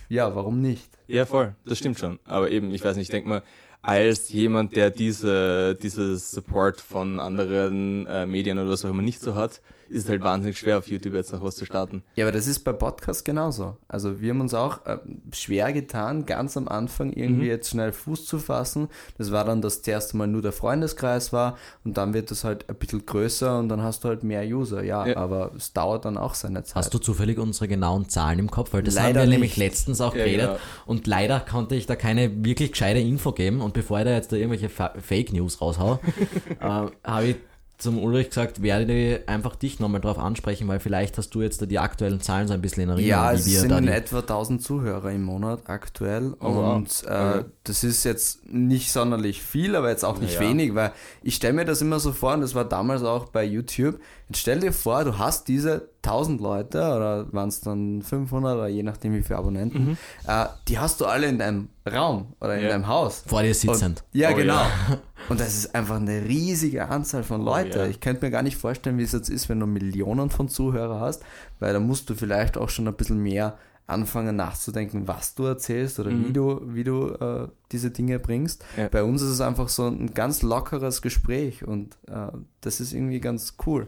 ja, 0.09 0.35
warum 0.35 0.63
nicht? 0.63 0.89
Ja, 1.09 1.27
voll, 1.27 1.55
das 1.67 1.77
stimmt 1.77 1.99
schon. 1.99 2.19
Aber 2.25 2.51
eben, 2.51 2.71
ich 2.73 2.83
weiß 2.83 2.97
nicht, 2.97 3.09
ich 3.09 3.11
denke 3.11 3.29
mal, 3.29 3.43
als 3.89 4.29
jemand, 4.29 4.77
der 4.77 4.91
diese, 4.91 5.75
dieses 5.75 6.31
Support 6.31 6.79
von 6.79 7.19
anderen 7.19 8.07
äh, 8.07 8.27
Medien 8.27 8.59
oder 8.59 8.69
was 8.69 8.85
auch 8.85 8.91
immer 8.91 9.01
nicht 9.01 9.19
so 9.19 9.35
hat, 9.35 9.63
ist 9.91 10.05
es 10.05 10.09
halt 10.11 10.23
wahnsinnig 10.23 10.59
schwer, 10.59 10.79
auf 10.79 10.89
YouTube 10.89 11.15
jetzt 11.15 11.33
noch 11.33 11.43
was 11.43 11.57
zu 11.57 11.65
starten. 11.65 12.03
Ja, 12.17 12.25
aber 12.27 12.33
das 12.33 12.47
ist 12.47 12.61
bei 12.61 12.73
Podcasts 12.73 13.25
genauso. 13.25 13.77
Also 13.89 14.21
wir 14.21 14.31
haben 14.31 14.41
uns 14.41 14.55
auch 14.55 14.85
äh, 14.87 14.99
schwer 15.33 15.73
getan, 15.73 16.27
ganz 16.27 16.57
am 16.57 16.69
Anfang 16.69 17.13
irgendwie 17.13 17.45
Mhm. 17.45 17.49
jetzt 17.51 17.71
schnell 17.71 17.93
Fuß 17.93 18.27
zu 18.27 18.39
fassen. 18.39 18.89
Das 19.17 19.33
war 19.33 19.45
dann, 19.45 19.63
dass 19.63 19.79
das 19.83 19.89
erste 19.89 20.17
Mal 20.17 20.27
nur 20.27 20.43
der 20.43 20.53
Freundeskreis 20.53 21.33
war 21.33 21.57
und 21.85 21.97
dann 21.97 22.15
wird 22.15 22.31
das 22.31 22.45
halt 22.45 22.69
ein 22.69 22.77
bisschen 22.77 23.05
größer 23.07 23.59
und 23.59 23.69
dann 23.69 23.83
hast 23.83 24.05
du 24.05 24.09
halt 24.09 24.23
mehr 24.23 24.43
User. 24.47 24.83
Ja, 24.83 25.07
Ja. 25.07 25.17
aber 25.17 25.53
es 25.57 25.73
dauert 25.73 26.05
dann 26.05 26.17
auch 26.17 26.35
seine 26.35 26.63
Zeit. 26.65 26.77
Hast 26.77 26.95
du 26.95 26.99
zufällig 26.99 27.39
unsere 27.39 27.69
genauen 27.69 28.09
Zahlen 28.09 28.39
im 28.39 28.51
Kopf? 28.51 28.73
Weil 28.73 28.83
das 28.83 28.95
Leider 28.95 29.21
haben 29.21 29.27
wir 29.31 29.35
nämlich 29.39 29.57
nicht. 29.57 29.59
letztens 29.59 30.01
auch 30.01 30.15
Ja, 30.15 30.25
geredet 30.25 30.47
genau. 30.49 30.59
und 30.87 31.07
leider 31.07 31.41
konnte 31.41 31.75
ich 31.75 31.87
da 31.87 31.97
keine 31.97 32.45
wirklich 32.45 32.73
gescheite 32.73 32.99
Info 33.01 33.33
geben 33.33 33.61
und 33.61 33.75
bevor 33.75 33.99
ich 34.01 34.05
da 34.05 34.11
jetzt 34.13 34.33
da 34.33 34.37
irgendwelche 34.37 34.69
Fa 34.69 34.93
Fake 35.01 35.33
News 35.33 35.61
raushau, 35.61 35.99
äh, 36.61 36.65
habe 37.05 37.25
ich 37.27 37.37
zum 37.79 38.03
Ulrich 38.03 38.31
gesagt, 38.31 38.61
werde 38.61 38.93
ich 38.93 39.29
einfach 39.29 39.55
dich 39.55 39.79
nochmal 39.79 40.01
drauf 40.01 40.19
ansprechen, 40.19 40.67
weil 40.67 40.81
vielleicht 40.81 41.17
hast 41.17 41.31
du 41.31 41.43
jetzt 41.43 41.63
da 41.63 41.67
die 41.67 41.79
aktuellen 41.79 42.21
Zahlen 42.21 42.49
so 42.49 42.55
ein 42.55 42.61
bisschen 42.61 42.83
in 42.83 42.89
Erinnerung, 42.89 43.09
Ja, 43.09 43.33
es 43.33 43.47
wir 43.47 43.61
sind 43.61 43.71
in 43.73 43.87
etwa 43.87 44.19
1000 44.19 44.61
Zuhörer 44.63 45.13
im 45.13 45.23
Monat 45.23 45.61
aktuell 45.71 46.35
Oh, 46.41 46.55
wow. 46.55 46.77
und 46.77 47.05
äh, 47.07 47.45
das 47.63 47.85
ist 47.85 48.03
jetzt 48.05 48.53
nicht 48.53 48.91
sonderlich 48.91 49.43
viel, 49.43 49.77
aber 49.77 49.91
jetzt 49.91 50.05
auch 50.05 50.19
nicht 50.19 50.35
Ja. 50.35 50.41
wenig, 50.41 50.75
weil 50.75 50.93
ich 51.23 51.37
stelle 51.37 51.53
mir 51.55 51.65
das 51.65 51.81
immer 51.81 52.01
so 52.01 52.13
vor 52.13 52.35
und 52.35 52.41
das 52.41 52.55
war 52.57 52.65
damals 52.65 53.03
auch 53.05 53.29
bei 53.29 53.45
YouTube. 53.45 54.01
Jetzt 54.29 54.41
stell 54.41 54.59
dir 54.61 54.73
vor, 54.73 55.05
du 55.05 55.17
hast 55.17 55.47
diese 55.49 55.89
1000 56.03 56.41
Leute 56.41 56.79
oder 56.79 57.33
waren 57.33 57.49
es 57.49 57.61
dann 57.61 58.03
500 58.03 58.57
oder 58.57 58.69
je 58.69 58.83
nachdem 58.83 59.15
wie 59.15 59.23
viele 59.23 59.39
Abonnenten, 59.39 59.97
äh, 60.27 60.47
die 60.67 60.79
hast 60.79 61.01
du 61.01 61.07
alle 61.07 61.27
in 61.29 61.39
deinem 61.39 61.69
Raum 61.91 62.35
oder 62.41 62.57
in 62.57 62.65
Ja. 62.65 62.69
deinem 62.71 62.89
Haus. 62.89 63.23
vor 63.27 63.43
dir 63.43 63.55
sitzend. 63.55 64.01
Und, 64.13 64.19
ja, 64.21 64.31
Oh, 64.33 64.35
genau. 64.37 64.55
ja. 64.55 64.99
Und 65.29 65.41
das 65.41 65.57
ist 65.57 65.75
einfach 65.75 65.97
eine 65.97 66.25
riesige 66.25 66.89
Anzahl 66.89 67.23
von 67.23 67.43
Leuten. 67.43 67.79
ja. 67.79 67.87
Ich 67.87 68.01
könnte 68.01 68.25
mir 68.25 68.31
gar 68.31 68.43
nicht 68.43 68.57
vorstellen, 68.57 68.99
wie 68.99 69.03
es 69.03 69.13
jetzt 69.13 69.29
ist, 69.29 69.49
wenn 69.49 69.61
du 69.61 69.67
Millionen 69.67 70.31
von 70.31 70.49
Zuhörern 70.49 71.01
hast, 71.01 71.23
weil 71.61 71.73
da 71.73 71.81
musst 71.81 72.09
du 72.11 72.15
vielleicht 72.15 72.57
auch 72.57 72.69
schon 72.69 72.89
ein 72.89 72.95
bisschen 72.95 73.23
mehr 73.23 73.59
anfangen 73.87 74.37
nachzudenken, 74.37 75.09
was 75.09 75.35
du 75.35 75.45
erzählst 75.45 75.99
oder 75.99 76.11
wie 76.11 76.33
du, 76.33 76.61
wie 76.67 76.85
du 76.85 77.09
äh, 77.09 77.49
diese 77.73 77.91
Dinge 77.91 78.19
bringst. 78.19 78.63
Ja. 78.77 78.89
Bei 78.89 79.03
uns 79.03 79.23
ist 79.23 79.31
es 79.31 79.41
einfach 79.41 79.71
so 79.71 79.87
ein 79.87 80.13
ganz 80.13 80.43
lockeres 80.43 81.01
Gespräch 81.01 81.67
und 81.67 81.97
äh, 82.07 82.29
das 82.61 82.81
ist 82.81 82.93
irgendwie 82.93 83.21
ganz 83.21 83.57
cool. 83.67 83.87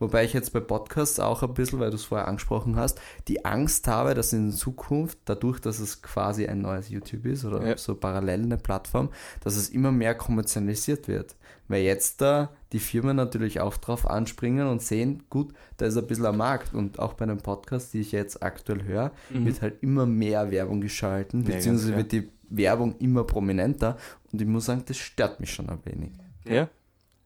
Wobei 0.00 0.24
ich 0.24 0.32
jetzt 0.32 0.52
bei 0.52 0.58
Podcasts 0.60 1.20
auch 1.20 1.42
ein 1.44 1.54
bisschen, 1.54 1.78
weil 1.78 1.90
du 1.90 1.96
es 1.96 2.04
vorher 2.04 2.26
angesprochen 2.26 2.74
hast, 2.74 3.00
die 3.28 3.44
Angst 3.44 3.86
habe, 3.86 4.14
dass 4.14 4.32
in 4.32 4.50
Zukunft, 4.50 5.18
dadurch, 5.26 5.60
dass 5.60 5.78
es 5.78 6.02
quasi 6.02 6.46
ein 6.46 6.60
neues 6.62 6.88
YouTube 6.88 7.26
ist 7.26 7.44
oder 7.44 7.64
Ja. 7.64 7.76
so 7.76 7.94
parallel 7.94 8.42
eine 8.42 8.56
Plattform, 8.56 9.10
dass 9.44 9.54
es 9.56 9.68
immer 9.68 9.92
mehr 9.92 10.14
kommerzialisiert 10.16 11.06
wird. 11.06 11.36
Weil 11.68 11.82
jetzt 11.82 12.20
da 12.20 12.50
die 12.72 12.80
Firmen 12.80 13.14
natürlich 13.16 13.60
auch 13.60 13.76
drauf 13.76 14.08
anspringen 14.10 14.66
und 14.66 14.82
sehen, 14.82 15.22
gut, 15.30 15.52
da 15.76 15.86
ist 15.86 15.96
ein 15.96 16.06
bisschen 16.06 16.26
am 16.26 16.38
Markt. 16.38 16.74
Und 16.74 16.98
auch 16.98 17.12
bei 17.12 17.24
einem 17.24 17.38
Podcast, 17.38 17.92
die 17.94 18.00
ich 18.00 18.10
jetzt 18.10 18.42
aktuell 18.42 18.82
höre, 18.82 19.12
wird 19.28 19.62
halt 19.62 19.82
immer 19.82 20.04
mehr 20.06 20.50
Werbung 20.50 20.80
geschalten, 20.80 21.40
Mhm. 21.42 21.46
Ja, 21.48 21.54
beziehungsweise 21.56 21.96
wird 21.96 22.10
die 22.12 22.28
Werbung 22.48 22.96
immer 22.98 23.22
prominenter. 23.24 23.96
Und 24.32 24.40
ich 24.42 24.48
muss 24.48 24.64
sagen, 24.64 24.82
das 24.86 24.96
stört 24.96 25.38
mich 25.40 25.52
schon 25.52 25.68
ein 25.68 25.78
wenig. 25.84 26.10
Ja? 26.44 26.68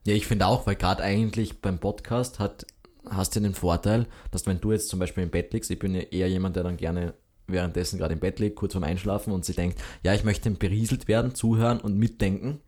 Ja, 0.05 0.15
ich 0.15 0.27
finde 0.27 0.47
auch, 0.47 0.67
weil 0.67 0.77
gerade 0.77 1.03
eigentlich 1.03 1.61
beim 1.61 1.79
Podcast 1.79 2.39
hat, 2.39 2.67
hast 3.09 3.37
du 3.37 3.41
den 3.41 3.55
Vorteil, 3.55 4.07
dass 4.31 4.47
wenn 4.47 4.61
du 4.61 4.73
jetzt 4.73 4.89
zum 4.89 4.99
Beispiel 4.99 5.25
im 5.25 5.31
Bett 5.31 5.53
liegst, 5.53 5.71
ich 5.71 5.79
bin 5.79 5.95
ja 5.95 6.03
eher 6.03 6.29
jemand, 6.29 6.57
der 6.57 6.63
dann 6.63 6.77
gerne 6.77 7.15
währenddessen 7.47 7.99
gerade 7.99 8.15
im 8.15 8.21
Bett 8.21 8.39
liegt, 8.39 8.57
kurz 8.57 8.73
vorm 8.73 8.85
Einschlafen 8.85 9.33
und 9.33 9.45
sie 9.45 9.53
denkt, 9.53 9.79
ja, 10.03 10.15
ich 10.15 10.25
möchte 10.25 10.51
berieselt 10.51 11.09
werden, 11.09 11.35
zuhören 11.35 11.81
und 11.81 11.99
mitdenken. 11.99 12.61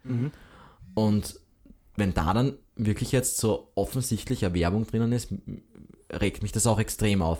Und 0.94 1.40
wenn 1.96 2.14
da 2.14 2.34
dann 2.34 2.54
wirklich 2.74 3.12
jetzt 3.12 3.38
so 3.38 3.70
offensichtlicher 3.74 4.52
Werbung 4.54 4.86
drinnen 4.86 5.12
ist, 5.12 5.32
regt 6.12 6.42
mich 6.42 6.52
das 6.52 6.66
auch 6.66 6.78
extrem 6.78 7.22
auf. 7.22 7.38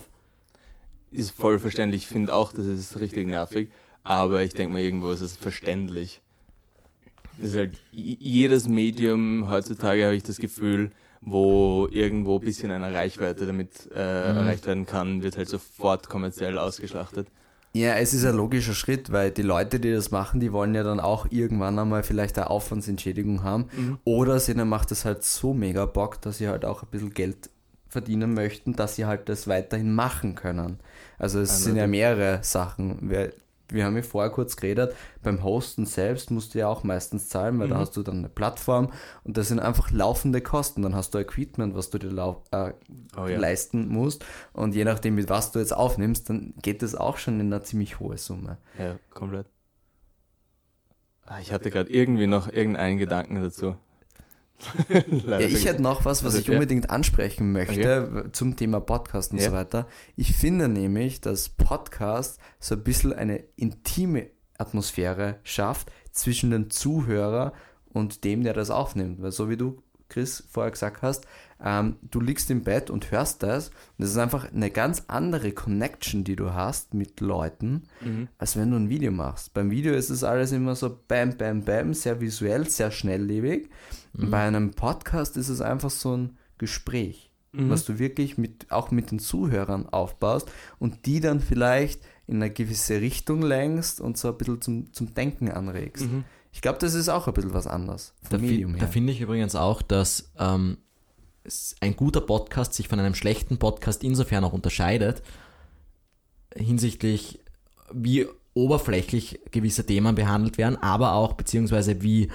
Ist 1.11 1.31
voll 1.31 1.59
verständlich. 1.59 2.03
Ich 2.03 2.07
finde 2.07 2.33
auch, 2.33 2.53
das 2.53 2.65
ist 2.65 2.99
richtig 2.99 3.27
nervig. 3.27 3.69
Aber 4.03 4.41
ich 4.41 4.53
denke 4.53 4.73
mal, 4.73 4.81
irgendwo 4.81 5.11
ist 5.11 5.21
es 5.21 5.35
verständlich. 5.35 6.21
Das 7.39 7.49
ist 7.49 7.55
halt 7.57 7.71
jedes 7.91 8.67
Medium 8.67 9.49
heutzutage, 9.49 10.05
habe 10.05 10.15
ich 10.15 10.23
das 10.23 10.37
Gefühl, 10.37 10.91
wo 11.21 11.87
irgendwo 11.91 12.35
ein 12.39 12.45
bisschen 12.45 12.71
eine 12.71 12.93
Reichweite 12.93 13.45
damit 13.45 13.89
äh, 13.91 13.99
erreicht 13.99 14.65
werden 14.65 14.85
kann, 14.85 15.23
wird 15.23 15.37
halt 15.37 15.49
sofort 15.49 16.09
kommerziell 16.09 16.57
ausgeschlachtet. 16.57 17.27
Ja, 17.73 17.95
es 17.95 18.13
ist 18.13 18.25
ein 18.25 18.35
logischer 18.35 18.73
Schritt, 18.73 19.11
weil 19.11 19.29
die 19.29 19.41
Leute, 19.43 19.79
die 19.79 19.91
das 19.91 20.09
machen, 20.09 20.39
die 20.39 20.51
wollen 20.51 20.73
ja 20.73 20.83
dann 20.83 20.99
auch 20.99 21.27
irgendwann 21.29 21.77
einmal 21.77 22.01
vielleicht 22.01 22.37
eine 22.37 22.49
Aufwandsentschädigung 22.49 23.43
haben. 23.43 23.99
Oder 24.03 24.35
es 24.35 24.49
ihnen 24.49 24.67
macht 24.67 24.91
es 24.91 25.05
halt 25.05 25.23
so 25.23 25.53
mega 25.53 25.85
Bock, 25.85 26.21
dass 26.21 26.37
sie 26.39 26.47
halt 26.47 26.65
auch 26.65 26.81
ein 26.83 26.89
bisschen 26.89 27.13
Geld 27.13 27.49
verdienen 27.89 28.33
möchten, 28.33 28.73
dass 28.73 28.95
sie 28.95 29.05
halt 29.05 29.29
das 29.29 29.47
weiterhin 29.47 29.93
machen 29.93 30.35
können. 30.35 30.79
Also 31.19 31.39
es 31.39 31.51
Ah, 31.51 31.53
sind 31.55 31.75
ja 31.75 31.87
mehrere 31.87 32.39
Sachen. 32.41 33.09
Wir, 33.69 33.85
haben 33.85 33.95
ja 33.95 34.01
vorher 34.01 34.31
kurz 34.31 34.55
geredet, 34.55 34.95
beim 35.23 35.43
Hosten 35.43 35.85
selbst 35.85 36.31
musst 36.31 36.53
du 36.53 36.59
ja 36.59 36.67
auch 36.67 36.83
meistens 36.83 37.29
zahlen, 37.29 37.59
weil 37.59 37.67
da 37.67 37.77
hast 37.77 37.97
du 37.97 38.03
dann 38.03 38.19
eine 38.19 38.29
Plattform 38.29 38.91
und 39.23 39.37
das 39.37 39.49
sind 39.49 39.59
einfach 39.59 39.91
laufende 39.91 40.41
Kosten. 40.41 40.81
Dann 40.81 40.95
hast 40.95 41.13
du 41.13 41.17
Equipment, 41.17 41.75
was 41.75 41.89
du 41.89 41.97
dir 41.97 42.09
äh, 42.51 42.71
Oh 43.17 43.27
ja. 43.27 43.37
leisten 43.39 43.87
musst 43.87 44.25
und 44.53 44.75
je 44.75 44.85
nachdem, 44.85 45.15
mit 45.15 45.29
was 45.29 45.51
du 45.51 45.59
jetzt 45.59 45.75
aufnimmst, 45.75 46.29
dann 46.29 46.53
geht 46.61 46.81
das 46.81 46.95
auch 46.95 47.17
schon 47.17 47.39
in 47.39 47.51
eine 47.53 47.63
ziemlich 47.63 47.99
hohe 47.99 48.17
Summe. 48.17 48.57
Ja, 48.77 48.97
komplett. 49.09 49.47
Ah, 51.25 51.39
Ich 51.41 51.51
hatte 51.51 51.69
gerade 51.69 51.91
irgendwie 51.91 52.27
noch 52.27 52.51
irgendeinen 52.51 52.97
Gedanken 52.97 53.41
dazu. 53.41 53.75
Ja, 55.27 55.39
ich 55.39 55.65
hätte 55.65 55.81
noch 55.81 56.05
was, 56.05 56.23
was 56.23 56.33
Also, 56.33 56.39
ich 56.39 56.47
ja. 56.47 56.53
unbedingt 56.53 56.89
ansprechen 56.89 57.51
möchte 57.51 58.29
zum 58.31 58.55
Thema 58.55 58.79
Podcast 58.79 59.31
und 59.31 59.39
Ja. 59.39 59.49
so 59.49 59.51
weiter. 59.51 59.87
Ich 60.15 60.35
finde 60.35 60.67
nämlich, 60.67 61.21
dass 61.21 61.49
Podcast 61.49 62.39
so 62.59 62.75
ein 62.75 62.83
bisschen 62.83 63.13
eine 63.13 63.43
intime 63.55 64.27
Atmosphäre 64.57 65.35
schafft 65.43 65.91
zwischen 66.11 66.49
den 66.51 66.69
Zuhörer 66.71 67.53
und 67.93 68.23
dem, 68.23 68.43
der 68.43 68.53
das 68.53 68.69
aufnimmt. 68.71 69.21
Weil 69.21 69.31
so 69.31 69.49
wie 69.49 69.57
du 69.57 69.81
Chris, 70.09 70.43
vorher 70.49 70.71
gesagt 70.71 71.01
hast, 71.01 71.25
ähm, 71.61 71.97
du 72.01 72.21
liegst 72.21 72.49
im 72.49 72.63
Bett 72.63 72.89
und 72.89 73.11
hörst 73.11 73.43
das. 73.43 73.67
Und 73.69 73.75
das 73.99 74.11
ist 74.11 74.17
einfach 74.17 74.51
eine 74.53 74.71
ganz 74.71 75.03
andere 75.07 75.51
Connection, 75.51 76.23
die 76.23 76.37
du 76.37 76.53
hast 76.53 76.93
mit 76.93 77.19
Leuten, 77.19 77.83
Mhm. 78.01 78.29
als 78.37 78.55
wenn 78.55 78.71
du 78.71 78.77
ein 78.77 78.87
Video 78.89 79.11
machst. 79.11 79.53
Beim 79.53 79.69
Video 79.69 79.93
ist 79.93 80.09
es 80.09 80.23
alles 80.23 80.53
immer 80.53 80.75
so 80.75 80.97
bam, 81.09 81.35
bam, 81.37 81.63
bam, 81.63 81.93
sehr 81.93 82.21
visuell, 82.21 82.69
sehr 82.69 82.89
schnelllebig. 82.89 83.69
Und 84.17 84.31
bei 84.31 84.45
einem 84.45 84.71
Podcast 84.71 85.37
ist 85.37 85.49
es 85.49 85.61
einfach 85.61 85.89
so 85.91 86.15
ein 86.17 86.37
Gespräch, 86.57 87.29
was 87.53 87.85
du 87.85 87.97
wirklich 87.99 88.37
mit, 88.37 88.71
auch 88.71 88.91
mit 88.91 89.09
den 89.11 89.19
Zuhörern 89.19 89.87
aufbaust 89.89 90.51
und 90.79 91.05
die 91.05 91.19
dann 91.19 91.39
vielleicht 91.39 92.01
in 92.27 92.35
eine 92.37 92.51
gewisse 92.51 92.99
Richtung 93.01 93.41
lenkst 93.41 94.01
und 94.01 94.17
so 94.17 94.27
ein 94.29 94.37
bisschen 94.37 94.61
zum, 94.61 94.93
zum 94.93 95.13
Denken 95.13 95.49
anregst. 95.49 96.05
Ich 96.51 96.61
glaube, 96.61 96.77
das 96.79 96.93
ist 96.93 97.09
auch 97.09 97.27
ein 97.27 97.33
bisschen 97.33 97.53
was 97.53 97.67
anderes 97.67 98.13
Da, 98.29 98.37
fi- 98.39 98.61
da 98.79 98.87
finde 98.87 99.13
ich 99.13 99.21
übrigens 99.21 99.55
auch, 99.55 99.81
dass 99.81 100.31
ähm, 100.37 100.77
ein 101.79 101.95
guter 101.95 102.21
Podcast 102.21 102.73
sich 102.73 102.87
von 102.89 102.99
einem 102.99 103.15
schlechten 103.15 103.57
Podcast 103.57 104.03
insofern 104.03 104.43
auch 104.43 104.53
unterscheidet, 104.53 105.21
hinsichtlich 106.55 107.39
wie 107.93 108.27
oberflächlich 108.53 109.39
gewisse 109.51 109.85
Themen 109.85 110.15
behandelt 110.15 110.57
werden, 110.57 110.77
aber 110.77 111.13
auch 111.13 111.33
beziehungsweise 111.33 112.01
wie, 112.01 112.29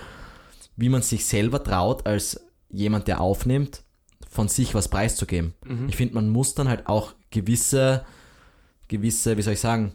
wie 0.76 0.88
man 0.88 1.02
sich 1.02 1.26
selber 1.26 1.62
traut, 1.62 2.06
als 2.06 2.40
jemand, 2.70 3.08
der 3.08 3.20
aufnimmt, 3.20 3.82
von 4.28 4.48
sich 4.48 4.74
was 4.74 4.88
preiszugeben. 4.88 5.54
Ich 5.88 5.96
finde, 5.96 6.14
man 6.14 6.28
muss 6.30 6.54
dann 6.54 6.68
halt 6.68 6.86
auch 6.86 7.12
gewisse, 7.30 8.04
gewisse, 8.88 9.36
wie 9.36 9.42
soll 9.42 9.54
ich 9.54 9.60
sagen, 9.60 9.92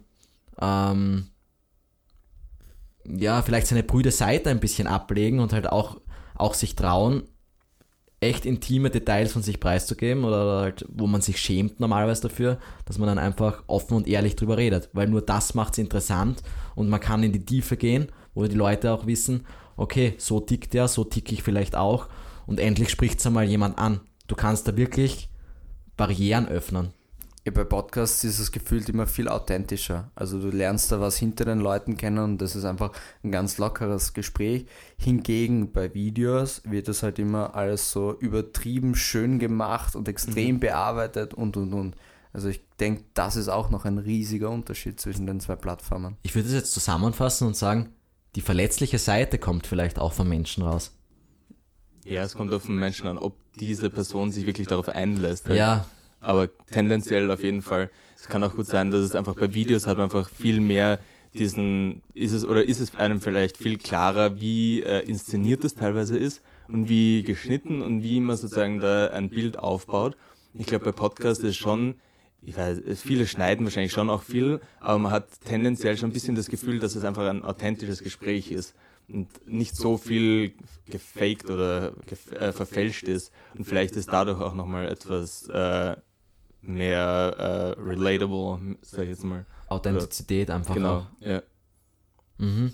ähm, 0.62 1.28
ja, 3.06 3.42
vielleicht 3.42 3.68
seine 3.68 3.84
brüde 3.84 4.12
Seite 4.12 4.50
ein 4.50 4.60
bisschen 4.60 4.88
ablegen 4.88 5.40
und 5.40 5.54
halt 5.54 5.68
auch, 5.68 6.02
auch 6.36 6.54
sich 6.54 6.76
trauen, 6.76 7.24
echt 8.20 8.46
intime 8.46 8.90
Details 8.90 9.32
von 9.32 9.44
sich 9.44 9.60
preiszugeben 9.60 10.24
oder 10.24 10.62
halt, 10.62 10.86
wo 10.90 11.08
man 11.08 11.22
sich 11.22 11.40
schämt 11.40 11.80
normalerweise 11.80 12.24
dafür, 12.24 12.58
dass 12.86 12.98
man 12.98 13.08
dann 13.08 13.20
einfach 13.20 13.64
offen 13.68 13.96
und 13.96 14.08
ehrlich 14.08 14.36
drüber 14.36 14.58
redet, 14.58 14.90
weil 14.94 15.08
nur 15.08 15.22
das 15.22 15.54
macht 15.54 15.74
es 15.74 15.80
interessant 15.80 16.42
und 16.76 16.90
man 16.90 17.00
kann 17.00 17.24
in 17.24 17.32
die 17.32 17.46
Tiefe 17.46 17.78
gehen, 17.78 18.08
wo 18.34 18.46
die 18.46 18.56
Leute 18.56 18.92
auch 18.92 19.06
wissen, 19.06 19.46
okay, 19.78 20.16
so 20.18 20.40
tickt 20.40 20.74
der, 20.74 20.88
so 20.88 21.04
tick 21.04 21.32
ich 21.32 21.44
vielleicht 21.44 21.76
auch 21.76 22.08
und 22.46 22.60
endlich 22.60 22.90
spricht 22.90 23.20
es 23.20 23.28
einmal 23.28 23.46
jemand 23.46 23.78
an. 23.78 24.02
Du 24.28 24.36
kannst 24.36 24.68
da 24.68 24.76
wirklich 24.76 25.30
Barrieren 25.96 26.48
öffnen. 26.48 26.94
Ja, 27.46 27.54
bei 27.54 27.64
Podcasts 27.64 28.26
ist 28.26 28.40
es 28.40 28.52
gefühlt 28.52 28.90
immer 28.90 29.08
viel 29.08 29.30
authentischer. 29.30 30.12
Also 30.16 30.38
du 30.42 30.50
lernst 30.50 30.92
da 30.92 31.00
was 31.00 31.16
hinter 31.16 31.46
den 31.46 31.60
Leuten 31.60 31.96
kennen 31.96 32.18
und 32.18 32.40
das 32.40 32.58
ist 32.58 32.66
einfach 32.66 32.92
ein 33.24 33.32
ganz 33.32 33.58
lockeres 33.58 34.12
Gespräch. 34.12 34.66
Hingegen 34.98 35.72
bei 35.72 35.94
Videos 35.94 36.62
wird 36.66 36.90
das 36.90 37.04
halt 37.04 37.20
immer 37.20 37.56
alles 37.56 37.90
so 37.90 38.14
übertrieben 38.20 38.96
schön 38.96 39.40
gemacht 39.40 39.96
und 39.96 40.10
extrem 40.10 40.60
bearbeitet 40.60 41.34
und 41.34 41.56
und 41.56 41.74
und. 41.74 41.96
Also 42.34 42.50
ich 42.50 42.68
denke, 42.82 43.06
das 43.14 43.38
ist 43.38 43.48
auch 43.48 43.70
noch 43.70 43.86
ein 43.86 43.98
riesiger 43.98 44.50
Unterschied 44.50 45.00
zwischen 45.00 45.26
den 45.26 45.40
zwei 45.40 45.56
Plattformen. 45.56 46.18
Ich 46.24 46.36
würde 46.36 46.50
es 46.50 46.54
jetzt 46.54 46.74
zusammenfassen 46.74 47.48
und 47.48 47.56
sagen, 47.56 47.94
die 48.38 48.42
verletzliche 48.42 49.00
Seite 49.00 49.40
kommt 49.40 49.66
vielleicht 49.66 49.98
auch 49.98 50.14
vom 50.14 50.30
Menschen 50.30 50.62
raus. 50.62 50.96
Ja, 52.06 52.22
es 52.22 52.36
kommt 52.36 52.54
auf 52.54 52.68
den 52.68 52.76
Menschen 52.76 53.08
an, 53.08 53.18
ob 53.18 53.36
diese 53.60 53.90
Person 53.90 54.32
sich 54.32 54.46
wirklich 54.46 54.68
darauf 54.68 54.90
einlässt. 54.90 55.48
halt. 55.48 55.58
Ja, 55.58 55.88
Aber 56.20 56.48
tendenziell 56.68 57.32
auf 57.32 57.42
jeden 57.44 57.64
Fall. 57.64 57.90
Es 58.16 58.28
kann 58.28 58.44
auch 58.44 58.56
gut 58.56 58.68
sein, 58.68 58.92
dass 58.92 59.02
es 59.02 59.16
einfach 59.16 59.34
bei 59.34 59.56
Videos 59.56 59.88
hat 59.88 59.98
man 59.98 60.04
einfach 60.04 60.30
viel 60.30 60.62
mehr 60.62 61.00
diesen, 61.34 62.04
ist 62.14 62.32
es, 62.32 62.46
oder 62.46 62.64
ist 62.64 62.80
es 62.80 62.94
einem 62.94 63.22
vielleicht 63.22 63.58
viel 63.58 63.80
klarer, 63.80 64.40
wie 64.40 64.84
äh, 64.84 65.00
inszeniert 65.00 65.64
es 65.66 65.74
teilweise 65.74 66.16
ist 66.16 66.44
und 66.68 66.90
wie 66.90 67.24
geschnitten 67.24 67.82
und 67.82 68.04
wie 68.04 68.20
man 68.20 68.38
sozusagen 68.38 68.80
da 68.80 69.08
ein 69.08 69.30
Bild 69.32 69.58
aufbaut. 69.58 70.16
Ich 70.54 70.68
glaube, 70.68 70.86
bei 70.86 70.92
Podcasts 70.92 71.44
ist 71.44 71.58
schon, 71.58 71.96
ich 72.42 72.56
weiß, 72.56 72.82
viele 73.02 73.28
schneiden 73.28 73.66
wahrscheinlich 73.66 73.92
schon 73.92 74.10
auch 74.10 74.24
viel, 74.24 74.62
aber 74.80 75.00
man 75.00 75.12
hat 75.12 75.42
tendenziell 75.42 75.98
schon 75.98 76.10
ein 76.10 76.14
bisschen 76.14 76.36
das 76.36 76.48
Gefühl, 76.48 76.80
dass 76.80 76.96
es 76.96 77.04
einfach 77.04 77.28
ein 77.28 77.44
authentisches 77.44 78.02
Gespräch 78.04 78.52
ist 78.52 78.74
und 79.10 79.28
nicht 79.48 79.76
so 79.76 79.98
viel 79.98 80.54
gefaked 80.86 81.50
oder 81.50 81.94
gef 82.06 82.32
äh, 82.32 82.52
verfälscht 82.54 83.04
ist. 83.04 83.32
Und 83.58 83.66
vielleicht 83.66 83.96
ist 83.96 84.12
dadurch 84.14 84.40
auch 84.40 84.54
nochmal 84.54 84.88
etwas 84.88 85.48
äh, 85.50 85.96
mehr 86.62 87.76
äh, 87.78 87.82
relatable, 87.82 88.78
sag 88.82 89.04
ich 89.04 89.10
jetzt 89.10 89.24
mal. 89.24 89.46
Authentizität 89.68 90.50
einfach 90.50 90.74
Genau, 90.76 91.00
auch. 91.00 91.08
ja. 91.22 91.42
Mhm. 92.38 92.74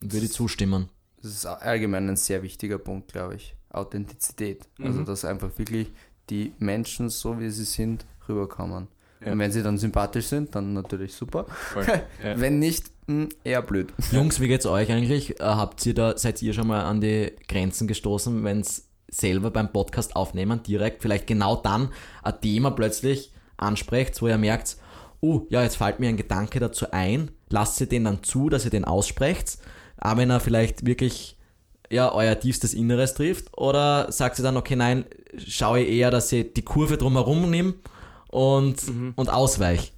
Würde 0.00 0.28
zustimmen. 0.28 0.88
Das 1.22 1.30
ist 1.32 1.46
allgemein 1.46 2.08
ein 2.08 2.16
sehr 2.16 2.42
wichtiger 2.42 2.78
Punkt, 2.78 3.12
glaube 3.12 3.36
ich. 3.36 3.54
Authentizität. 3.70 4.68
Also 4.80 5.00
Mhm. 5.00 5.04
dass 5.04 5.24
einfach 5.24 5.56
wirklich 5.58 5.92
die 6.30 6.52
Menschen, 6.58 7.08
so 7.10 7.38
wie 7.38 7.50
sie 7.50 7.64
sind, 7.64 8.04
rüberkommen. 8.32 8.88
Ja. 9.24 9.32
Und 9.32 9.38
wenn 9.38 9.52
sie 9.52 9.62
dann 9.62 9.78
sympathisch 9.78 10.26
sind, 10.26 10.54
dann 10.54 10.72
natürlich 10.72 11.14
super. 11.14 11.46
Ja. 12.24 12.38
Wenn 12.40 12.58
nicht, 12.58 12.86
mh, 13.06 13.28
eher 13.44 13.62
blöd. 13.62 13.92
Jungs, 14.10 14.40
wie 14.40 14.48
geht's 14.48 14.66
euch 14.66 14.90
eigentlich? 14.90 15.40
Äh, 15.40 15.44
Habt 15.44 15.84
ihr 15.86 15.94
da, 15.94 16.16
seid 16.18 16.42
ihr 16.42 16.52
schon 16.54 16.66
mal 16.66 16.82
an 16.82 17.00
die 17.00 17.32
Grenzen 17.48 17.86
gestoßen, 17.86 18.44
wenn's 18.44 18.88
selber 19.08 19.50
beim 19.50 19.72
Podcast 19.72 20.16
aufnehmen, 20.16 20.62
direkt 20.62 21.02
vielleicht 21.02 21.26
genau 21.26 21.56
dann 21.56 21.90
ein 22.22 22.40
Thema 22.40 22.70
plötzlich 22.70 23.32
ansprecht, 23.58 24.20
wo 24.22 24.28
ihr 24.28 24.38
merkt, 24.38 24.76
oh, 25.20 25.42
ja, 25.50 25.62
jetzt 25.62 25.76
fällt 25.76 26.00
mir 26.00 26.08
ein 26.08 26.16
Gedanke 26.16 26.60
dazu 26.60 26.86
ein, 26.92 27.30
lasst 27.50 27.80
ihr 27.80 27.86
den 27.86 28.04
dann 28.04 28.22
zu, 28.22 28.48
dass 28.48 28.64
ihr 28.64 28.70
den 28.70 28.86
aussprecht, 28.86 29.58
aber 29.98 30.20
wenn 30.20 30.30
er 30.30 30.40
vielleicht 30.40 30.86
wirklich 30.86 31.36
ja, 31.90 32.10
euer 32.10 32.40
tiefstes 32.40 32.72
Inneres 32.72 33.12
trifft, 33.12 33.56
oder 33.56 34.10
sagt 34.10 34.38
ihr 34.38 34.42
dann, 34.42 34.56
okay, 34.56 34.76
nein, 34.76 35.04
schaue 35.36 35.80
ich 35.80 35.90
eher, 35.90 36.10
dass 36.10 36.32
ich 36.32 36.54
die 36.54 36.62
Kurve 36.62 36.96
drumherum 36.96 37.50
nehme 37.50 37.74
und, 38.32 38.76
und 39.14 39.28
ausweich. 39.28 39.92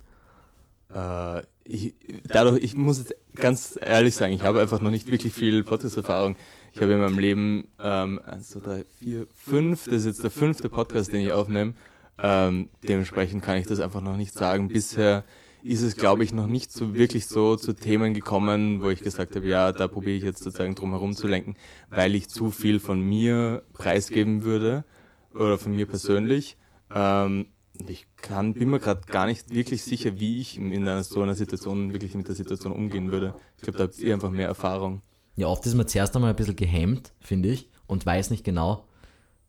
Äh, 0.92 1.42
ich, 1.62 1.94
dadurch, 2.24 2.62
ich 2.62 2.76
muss 2.76 2.98
jetzt 2.98 3.14
ganz 3.36 3.78
ehrlich 3.80 4.14
sagen, 4.14 4.32
ich 4.34 4.42
habe 4.42 4.60
einfach 4.60 4.80
noch 4.80 4.90
nicht 4.90 5.10
wirklich 5.10 5.32
viel 5.32 5.62
Podcast-Erfahrung. 5.62 6.36
Ich 6.72 6.82
habe 6.82 6.92
in 6.92 6.98
meinem 6.98 7.18
Leben 7.18 7.68
ähm, 7.80 8.20
eins, 8.26 8.50
zwei, 8.50 8.60
drei, 8.60 8.84
vier, 8.98 9.26
fünf, 9.32 9.84
das 9.84 9.94
ist 9.94 10.06
jetzt 10.06 10.24
der 10.24 10.32
fünfte 10.32 10.68
Podcast, 10.68 11.12
den 11.12 11.20
ich 11.20 11.32
aufnehme. 11.32 11.74
Ähm, 12.18 12.68
dementsprechend 12.82 13.44
kann 13.44 13.56
ich 13.56 13.66
das 13.66 13.78
einfach 13.78 14.00
noch 14.00 14.16
nicht 14.16 14.34
sagen. 14.34 14.66
Bisher 14.66 15.22
ist 15.62 15.82
es, 15.82 15.96
glaube 15.96 16.24
ich, 16.24 16.34
noch 16.34 16.48
nicht 16.48 16.72
so 16.72 16.92
wirklich 16.94 17.28
so 17.28 17.54
zu 17.54 17.72
Themen 17.72 18.14
gekommen, 18.14 18.82
wo 18.82 18.90
ich 18.90 19.00
gesagt 19.00 19.36
habe, 19.36 19.46
ja, 19.46 19.70
da 19.70 19.86
probiere 19.86 20.16
ich 20.16 20.24
jetzt 20.24 20.42
sozusagen 20.42 20.74
drum 20.74 20.90
herum 20.90 21.14
zu 21.14 21.28
lenken, 21.28 21.54
weil 21.88 22.16
ich 22.16 22.28
zu 22.28 22.50
viel 22.50 22.80
von 22.80 23.00
mir 23.00 23.62
preisgeben 23.72 24.42
würde 24.42 24.84
oder 25.32 25.56
von 25.56 25.74
mir 25.74 25.86
persönlich. 25.86 26.56
Ähm, 26.92 27.46
ich 27.88 28.06
kann, 28.16 28.54
bin 28.54 28.70
mir 28.70 28.78
gerade 28.78 29.02
gar 29.06 29.26
nicht 29.26 29.50
wirklich 29.50 29.82
sicher, 29.82 30.18
wie 30.20 30.40
ich 30.40 30.56
in 30.56 30.72
einer, 30.72 31.02
so 31.02 31.22
einer 31.22 31.34
Situation 31.34 31.92
wirklich 31.92 32.14
mit 32.14 32.28
der 32.28 32.34
Situation 32.34 32.72
umgehen 32.72 33.10
würde. 33.10 33.34
Ich 33.56 33.62
glaube, 33.62 33.78
da 33.78 33.84
habt 33.84 33.98
ihr 33.98 34.14
einfach 34.14 34.30
mehr 34.30 34.48
Erfahrung. 34.48 35.02
Ja, 35.36 35.48
oft 35.48 35.66
ist 35.66 35.74
man 35.74 35.88
zuerst 35.88 36.14
einmal 36.14 36.30
ein 36.30 36.36
bisschen 36.36 36.56
gehemmt, 36.56 37.12
finde 37.20 37.48
ich, 37.48 37.68
und 37.86 38.06
weiß 38.06 38.30
nicht 38.30 38.44
genau, 38.44 38.86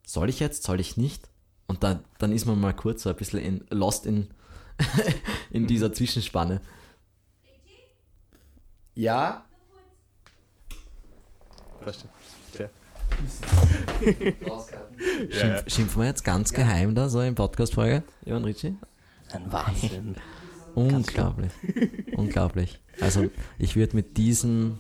soll 0.05 0.30
ich 0.30 0.39
jetzt, 0.39 0.63
soll 0.63 0.80
ich 0.80 0.97
nicht? 0.97 1.30
Und 1.67 1.84
dann, 1.84 2.03
dann 2.17 2.32
ist 2.32 2.45
man 2.45 2.59
mal 2.59 2.73
kurz 2.73 3.03
so 3.03 3.09
ein 3.09 3.15
bisschen 3.15 3.39
in, 3.39 3.65
lost 3.69 4.05
in, 4.05 4.30
in 5.51 5.67
dieser 5.67 5.93
Zwischenspanne. 5.93 6.61
Ja, 8.95 9.45
Ja. 12.57 12.69
Schimpf, 15.30 15.63
Schimpfen 15.68 16.01
wir 16.01 16.07
jetzt 16.07 16.24
ganz 16.24 16.53
geheim 16.53 16.95
da, 16.95 17.09
so 17.09 17.22
in 17.22 17.36
Podcast-Folge, 17.36 18.03
Johann 18.26 18.45
Ritchie? 18.45 18.76
Ein 19.32 19.51
Wahnsinn. 19.51 20.16
Unglaublich. 20.76 21.51
Unglaublich. 22.16 22.80
Also, 22.99 23.30
ich 23.57 23.76
würde 23.76 23.95
mit 23.95 24.18
diesem, 24.18 24.80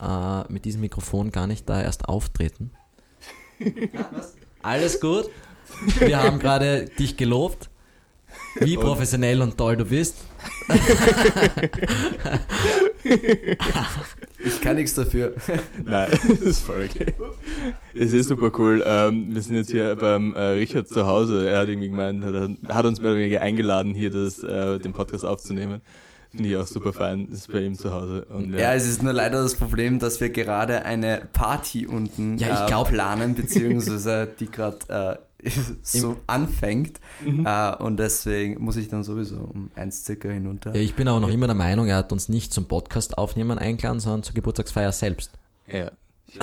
äh, 0.00 0.52
mit 0.52 0.64
diesem 0.64 0.82
Mikrofon 0.82 1.32
gar 1.32 1.46
nicht 1.46 1.68
da 1.68 1.82
erst 1.82 2.08
auftreten. 2.08 2.70
Alles 4.62 5.00
gut. 5.00 5.28
Wir 5.98 6.22
haben 6.22 6.38
gerade 6.38 6.86
dich 6.98 7.16
gelobt, 7.16 7.68
wie 8.56 8.76
professionell 8.76 9.42
und 9.42 9.56
toll 9.56 9.76
du 9.76 9.86
bist. 9.86 10.16
ich 13.04 14.60
kann 14.60 14.76
nichts 14.76 14.94
dafür. 14.94 15.34
Nein, 15.84 16.10
das 16.28 16.40
ist 16.40 16.60
voll 16.60 16.88
okay. 16.90 17.14
Es 17.94 18.12
ist 18.12 18.28
super 18.28 18.50
cool. 18.58 18.82
Ähm, 18.86 19.34
wir 19.34 19.42
sind 19.42 19.56
jetzt 19.56 19.70
hier 19.70 19.96
beim 19.96 20.34
äh, 20.34 20.40
Richard 20.50 20.88
zu 20.88 21.06
Hause. 21.06 21.48
Er 21.48 21.60
hat 21.60 21.68
irgendwie 21.68 21.88
gemeint, 21.90 22.24
hat, 22.24 22.34
er 22.34 22.74
hat 22.74 22.84
uns 22.84 23.00
mehr 23.00 23.10
oder 23.12 23.20
weniger 23.20 23.40
eingeladen, 23.40 23.94
hier 23.94 24.10
das, 24.10 24.42
äh, 24.42 24.78
den 24.78 24.92
Podcast 24.92 25.24
aufzunehmen. 25.24 25.80
Finde 26.30 26.50
ich 26.50 26.56
auch 26.56 26.66
super 26.66 26.92
fein. 26.92 27.28
Das 27.30 27.40
ist 27.40 27.52
bei 27.52 27.60
ihm 27.62 27.74
zu 27.74 27.90
Hause. 27.92 28.26
Und, 28.28 28.52
Ja, 28.52 28.74
es 28.74 28.86
ist 28.86 29.02
nur 29.02 29.14
leider 29.14 29.42
das 29.42 29.54
Problem, 29.54 29.98
dass 29.98 30.20
wir 30.20 30.28
gerade 30.28 30.84
eine 30.84 31.22
Party 31.32 31.86
unten 31.86 32.36
Ja, 32.36 32.48
ich 32.52 32.60
äh, 32.60 32.66
glaub- 32.66 32.88
planen, 32.90 33.34
beziehungsweise 33.34 34.28
die 34.38 34.50
gerade 34.50 34.78
äh, 34.88 35.27
so 35.82 36.16
anfängt. 36.26 37.00
Mhm. 37.24 37.46
Äh, 37.46 37.76
und 37.76 37.98
deswegen 37.98 38.62
muss 38.62 38.76
ich 38.76 38.88
dann 38.88 39.04
sowieso 39.04 39.36
um 39.36 39.70
eins 39.74 40.04
circa 40.04 40.28
hinunter. 40.28 40.74
Ja, 40.74 40.80
ich 40.80 40.94
bin 40.94 41.08
aber 41.08 41.20
noch 41.20 41.28
immer 41.30 41.46
der 41.46 41.54
Meinung, 41.54 41.86
er 41.86 41.96
hat 41.96 42.12
uns 42.12 42.28
nicht 42.28 42.52
zum 42.52 42.66
Podcast 42.66 43.16
aufnehmen 43.18 43.58
eingeladen, 43.58 44.00
sondern 44.00 44.22
zur 44.22 44.34
Geburtstagsfeier 44.34 44.92
selbst. 44.92 45.32
ja. 45.66 45.90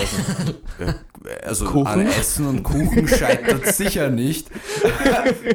Also 1.43 1.65
Kuchen? 1.65 1.87
an 1.87 2.07
Essen 2.07 2.47
und 2.47 2.63
Kuchen 2.63 3.07
scheitert 3.07 3.67
sicher 3.67 4.09
nicht. 4.09 4.49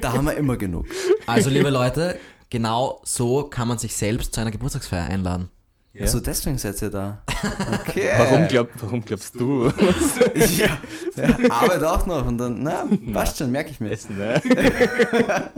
da 0.00 0.12
haben 0.12 0.24
wir 0.26 0.36
immer 0.36 0.56
genug. 0.56 0.86
Also, 1.26 1.50
liebe 1.50 1.70
Leute, 1.70 2.16
genau 2.48 3.00
so 3.04 3.44
kann 3.44 3.66
man 3.68 3.78
sich 3.78 3.94
selbst 3.94 4.34
zu 4.34 4.40
einer 4.40 4.50
Geburtstagsfeier 4.50 5.04
einladen. 5.04 5.48
Ja. 5.92 6.02
Also 6.02 6.20
deswegen 6.20 6.56
seid 6.58 6.80
ihr 6.82 6.90
da. 6.90 7.22
Okay. 7.80 8.10
Warum, 8.16 8.46
glaub, 8.48 8.68
warum 8.80 9.04
glaubst 9.04 9.34
du? 9.34 9.64
ja, 10.34 10.78
ja, 11.16 11.50
Arbeit 11.50 11.82
auch 11.82 12.06
noch 12.06 12.26
und 12.26 12.38
dann, 12.38 12.62
na, 12.62 12.86
passt 13.12 13.38
schon, 13.38 13.50
merke 13.50 13.70
ich 13.70 13.80
mir. 13.80 13.90
Essen, 13.90 14.18
ne? 14.18 14.40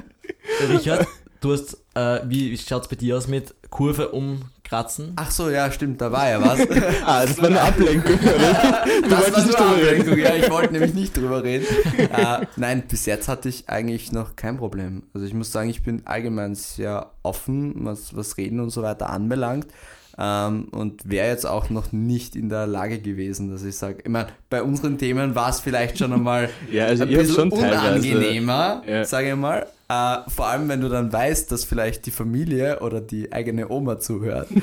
Richard, 0.68 1.06
du 1.40 1.52
hast, 1.52 1.76
äh, 1.94 2.20
wie 2.24 2.56
schaut's 2.56 2.88
bei 2.88 2.96
dir 2.96 3.16
aus 3.18 3.26
mit 3.26 3.54
Kurve 3.68 4.10
umkratzen? 4.10 5.12
Ach 5.16 5.30
so, 5.30 5.50
ja, 5.50 5.70
stimmt, 5.72 6.00
da 6.00 6.12
war 6.12 6.30
ja 6.30 6.40
was. 6.40 6.60
Ah, 7.04 7.26
das 7.26 7.38
war 7.38 7.48
eine 7.48 7.60
Ablenkung, 7.60 8.18
oder? 8.18 8.84
das 9.02 9.10
war 9.10 9.20
wolltest 9.20 9.46
nicht 9.46 9.58
drüber 9.58 9.76
reden. 9.76 10.00
Ablenkung, 10.00 10.18
ja, 10.18 10.34
ich 10.36 10.50
wollte 10.50 10.72
nämlich 10.72 10.94
nicht 10.94 11.16
drüber 11.16 11.42
reden. 11.42 11.66
Äh, 11.98 12.46
nein, 12.56 12.84
bis 12.88 13.06
jetzt 13.06 13.28
hatte 13.28 13.48
ich 13.48 13.68
eigentlich 13.68 14.12
noch 14.12 14.36
kein 14.36 14.56
Problem. 14.56 15.02
Also 15.12 15.26
ich 15.26 15.34
muss 15.34 15.52
sagen, 15.52 15.68
ich 15.68 15.82
bin 15.82 16.06
allgemein 16.06 16.54
sehr 16.54 17.10
offen, 17.22 17.84
was, 17.84 18.16
was 18.16 18.36
Reden 18.38 18.60
und 18.60 18.70
so 18.70 18.82
weiter 18.82 19.10
anbelangt. 19.10 19.66
Ähm, 20.18 20.68
und 20.72 21.08
wäre 21.08 21.28
jetzt 21.28 21.46
auch 21.46 21.70
noch 21.70 21.92
nicht 21.92 22.36
in 22.36 22.48
der 22.48 22.66
Lage 22.66 22.98
gewesen, 23.00 23.50
dass 23.50 23.62
ich 23.64 23.76
sage, 23.76 23.98
ich 24.04 24.10
meine, 24.10 24.28
bei 24.50 24.62
unseren 24.62 24.98
Themen 24.98 25.34
war 25.34 25.48
es 25.50 25.60
vielleicht 25.60 25.98
schon 25.98 26.12
einmal 26.12 26.50
Ja, 26.70 26.86
also 26.86 27.04
ein 27.04 27.08
bisschen 27.10 27.50
unangenehmer, 27.50 28.82
Ja. 28.86 29.04
sage 29.04 29.30
ich 29.30 29.36
mal. 29.36 29.66
Äh, 29.88 30.30
vor 30.30 30.46
allem, 30.46 30.68
wenn 30.68 30.80
du 30.80 30.88
dann 30.88 31.12
weißt, 31.12 31.50
dass 31.52 31.64
vielleicht 31.64 32.06
die 32.06 32.10
Familie 32.10 32.80
oder 32.80 33.00
die 33.00 33.32
eigene 33.32 33.70
Oma 33.70 33.98
zuhört. 33.98 34.48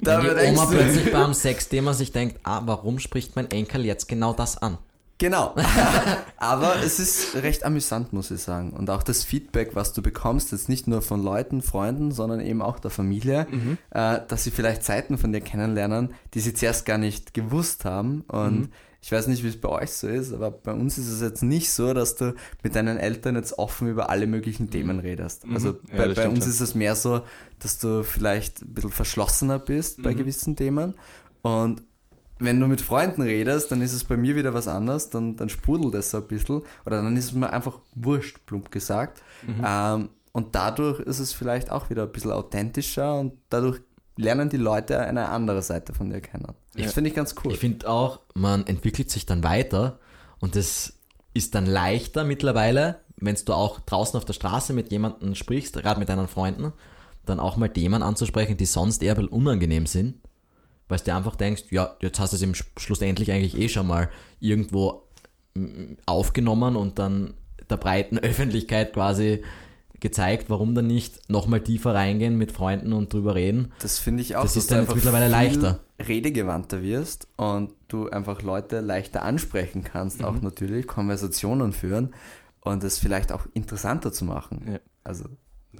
Da 0.00 0.22
Wenn 0.22 0.36
die 0.38 0.52
Oma 0.52 0.66
plötzlich 0.70 1.10
beim 1.12 1.34
Sexthema 1.34 1.92
sich 1.92 2.12
denkt, 2.12 2.38
ah, 2.44 2.62
warum 2.64 2.98
spricht 2.98 3.34
mein 3.36 3.50
Enkel 3.50 3.84
jetzt 3.84 4.08
genau 4.08 4.32
das 4.32 4.56
an? 4.56 4.78
Genau. 5.18 5.54
Aber 6.36 6.76
es 6.82 7.00
ist 7.00 7.34
recht 7.34 7.64
amüsant, 7.64 8.12
muss 8.12 8.30
ich 8.30 8.40
sagen. 8.40 8.72
Und 8.72 8.88
auch 8.88 9.02
das 9.02 9.24
Feedback, 9.24 9.74
was 9.74 9.92
du 9.92 10.00
bekommst, 10.00 10.52
jetzt 10.52 10.68
nicht 10.68 10.86
nur 10.86 11.02
von 11.02 11.22
Leuten, 11.22 11.60
Freunden, 11.60 12.12
sondern 12.12 12.40
eben 12.40 12.62
auch 12.62 12.78
der 12.78 12.92
Familie, 12.92 13.46
äh, 13.90 14.20
dass 14.28 14.44
sie 14.44 14.52
vielleicht 14.52 14.84
Seiten 14.84 15.18
von 15.18 15.32
dir 15.32 15.40
kennenlernen, 15.40 16.14
die 16.34 16.40
sie 16.40 16.54
zuerst 16.54 16.86
gar 16.86 16.98
nicht 16.98 17.34
gewusst 17.34 17.84
haben. 17.84 18.22
Und 18.28 18.70
ich 19.00 19.12
weiß 19.12 19.28
nicht, 19.28 19.44
wie 19.44 19.48
es 19.48 19.60
bei 19.60 19.68
euch 19.68 19.92
so 19.92 20.08
ist, 20.08 20.32
aber 20.32 20.50
bei 20.50 20.72
uns 20.72 20.98
ist 20.98 21.08
es 21.08 21.20
jetzt 21.20 21.42
nicht 21.42 21.70
so, 21.72 21.94
dass 21.94 22.16
du 22.16 22.34
mit 22.62 22.74
deinen 22.74 22.98
Eltern 22.98 23.36
jetzt 23.36 23.58
offen 23.58 23.88
über 23.88 24.10
alle 24.10 24.26
möglichen 24.26 24.70
Themen 24.70 24.98
redest. 24.98 25.44
Also 25.52 25.76
Ja, 25.92 26.12
bei, 26.12 26.28
uns 26.28 26.46
ist 26.46 26.60
es 26.60 26.74
mehr 26.74 26.96
so, 26.96 27.22
dass 27.60 27.78
du 27.78 28.02
vielleicht 28.02 28.62
ein 28.62 28.74
bisschen 28.74 28.90
verschlossener 28.90 29.58
bist 29.58 30.02
bei 30.02 30.14
gewissen 30.14 30.56
Themen. 30.56 30.94
Und 31.42 31.82
wenn 32.38 32.60
du 32.60 32.66
mit 32.66 32.80
Freunden 32.80 33.22
redest, 33.22 33.72
dann 33.72 33.82
ist 33.82 33.92
es 33.92 34.04
bei 34.04 34.16
mir 34.16 34.36
wieder 34.36 34.54
was 34.54 34.68
anderes, 34.68 35.10
dann, 35.10 35.36
dann 35.36 35.48
sprudelt 35.48 35.94
es 35.94 36.10
so 36.10 36.18
ein 36.18 36.26
bisschen 36.26 36.62
oder 36.86 37.02
dann 37.02 37.16
ist 37.16 37.26
es 37.26 37.32
mir 37.32 37.52
einfach 37.52 37.80
wurscht, 37.94 38.46
plump 38.46 38.70
gesagt. 38.70 39.22
Ähm, 39.64 40.10
und 40.32 40.54
dadurch 40.54 41.00
ist 41.00 41.18
es 41.18 41.32
vielleicht 41.32 41.70
auch 41.70 41.90
wieder 41.90 42.04
ein 42.04 42.12
bisschen 42.12 42.30
authentischer 42.32 43.18
und 43.18 43.32
dadurch 43.50 43.80
lernen 44.16 44.50
die 44.50 44.56
Leute 44.56 45.00
eine 45.00 45.28
andere 45.28 45.62
Seite 45.62 45.94
von 45.94 46.10
dir 46.10 46.20
kennen. 46.20 46.54
Das 46.74 46.92
finde 46.92 47.10
ich 47.10 47.16
ganz 47.16 47.34
cool. 47.42 47.52
Ich 47.52 47.58
finde 47.58 47.88
auch, 47.88 48.20
man 48.34 48.66
entwickelt 48.66 49.10
sich 49.10 49.26
dann 49.26 49.42
weiter 49.42 49.98
und 50.40 50.56
es 50.56 50.94
ist 51.34 51.54
dann 51.54 51.66
leichter 51.66 52.24
mittlerweile, 52.24 53.00
wenn 53.16 53.36
du 53.44 53.52
auch 53.52 53.80
draußen 53.80 54.16
auf 54.16 54.24
der 54.24 54.32
Straße 54.32 54.72
mit 54.72 54.90
jemandem 54.90 55.34
sprichst, 55.34 55.74
gerade 55.74 55.98
mit 55.98 56.08
deinen 56.08 56.28
Freunden, 56.28 56.72
dann 57.26 57.40
auch 57.40 57.56
mal 57.56 57.68
Themen 57.68 58.02
anzusprechen, 58.02 58.56
die 58.56 58.66
sonst 58.66 59.02
eher 59.02 59.18
unangenehm 59.32 59.86
sind, 59.86 60.20
weil 60.88 60.98
du 60.98 61.04
dir 61.04 61.16
einfach 61.16 61.36
denkst, 61.36 61.64
ja, 61.70 61.96
jetzt 62.00 62.18
hast 62.20 62.32
du 62.32 62.36
es 62.36 62.42
im 62.42 62.52
Sch- 62.52 62.64
schlussendlich 62.78 63.30
eigentlich 63.32 63.56
eh 63.58 63.68
schon 63.68 63.86
mal 63.86 64.08
irgendwo 64.40 65.02
mm, 65.54 65.94
aufgenommen 66.06 66.76
und 66.76 66.98
dann 66.98 67.34
der 67.70 67.76
breiten 67.76 68.18
Öffentlichkeit 68.18 68.92
quasi 68.94 69.42
gezeigt, 70.00 70.48
warum 70.48 70.74
dann 70.76 70.86
nicht 70.86 71.28
nochmal 71.28 71.60
tiefer 71.60 71.92
reingehen 71.92 72.38
mit 72.38 72.52
Freunden 72.52 72.92
und 72.92 73.12
drüber 73.12 73.34
reden. 73.34 73.72
Das 73.80 73.98
finde 73.98 74.22
ich 74.22 74.36
auch, 74.36 74.42
Das 74.42 74.54
dass 74.54 74.62
ist 74.64 74.70
du 74.70 74.74
dann 74.76 74.84
jetzt 74.84 74.94
mittlerweile 74.94 75.26
leichter. 75.28 75.80
redegewandter 76.06 76.82
wirst 76.82 77.26
und 77.36 77.72
du 77.88 78.08
einfach 78.08 78.42
Leute 78.42 78.78
leichter 78.80 79.22
ansprechen 79.24 79.82
kannst, 79.82 80.20
Mhm. 80.20 80.24
auch 80.26 80.40
natürlich 80.40 80.86
Konversationen 80.86 81.72
führen 81.72 82.14
und 82.60 82.84
es 82.84 82.98
vielleicht 82.98 83.32
auch 83.32 83.46
interessanter 83.54 84.12
zu 84.12 84.24
machen. 84.24 84.64
Ja. 84.74 84.78
Also 85.02 85.24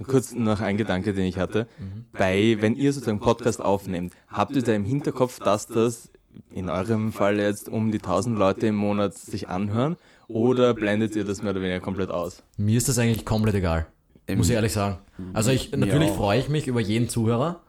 Kurz 0.05 0.33
noch 0.33 0.61
ein 0.61 0.77
Gedanke, 0.77 1.13
den 1.13 1.25
ich 1.25 1.37
hatte. 1.37 1.67
Mhm. 1.79 2.05
Bei, 2.13 2.57
wenn 2.59 2.75
ihr 2.75 2.93
sozusagen 2.93 3.19
Podcast 3.19 3.61
aufnehmt, 3.61 4.13
habt 4.27 4.55
ihr 4.55 4.61
da 4.61 4.73
im 4.73 4.85
Hinterkopf, 4.85 5.39
dass 5.39 5.67
das 5.67 6.09
in 6.53 6.69
eurem 6.69 7.11
Fall 7.11 7.37
jetzt 7.37 7.69
um 7.69 7.91
die 7.91 7.97
1000 7.97 8.37
Leute 8.37 8.67
im 8.67 8.75
Monat 8.75 9.17
sich 9.17 9.49
anhören? 9.49 9.97
Oder 10.27 10.73
blendet 10.73 11.15
ihr 11.15 11.25
das 11.25 11.41
mehr 11.41 11.51
oder 11.51 11.61
weniger 11.61 11.79
komplett 11.79 12.11
aus? 12.11 12.43
Mir 12.57 12.77
ist 12.77 12.87
das 12.87 12.99
eigentlich 12.99 13.25
komplett 13.25 13.55
egal. 13.55 13.87
Muss 14.35 14.49
ich 14.49 14.55
ehrlich 14.55 14.73
sagen. 14.73 14.99
Also 15.33 15.49
ich, 15.51 15.71
natürlich 15.71 16.11
freue 16.11 16.39
ich 16.39 16.49
mich 16.49 16.67
über 16.67 16.79
jeden 16.79 17.09
Zuhörer. 17.09 17.61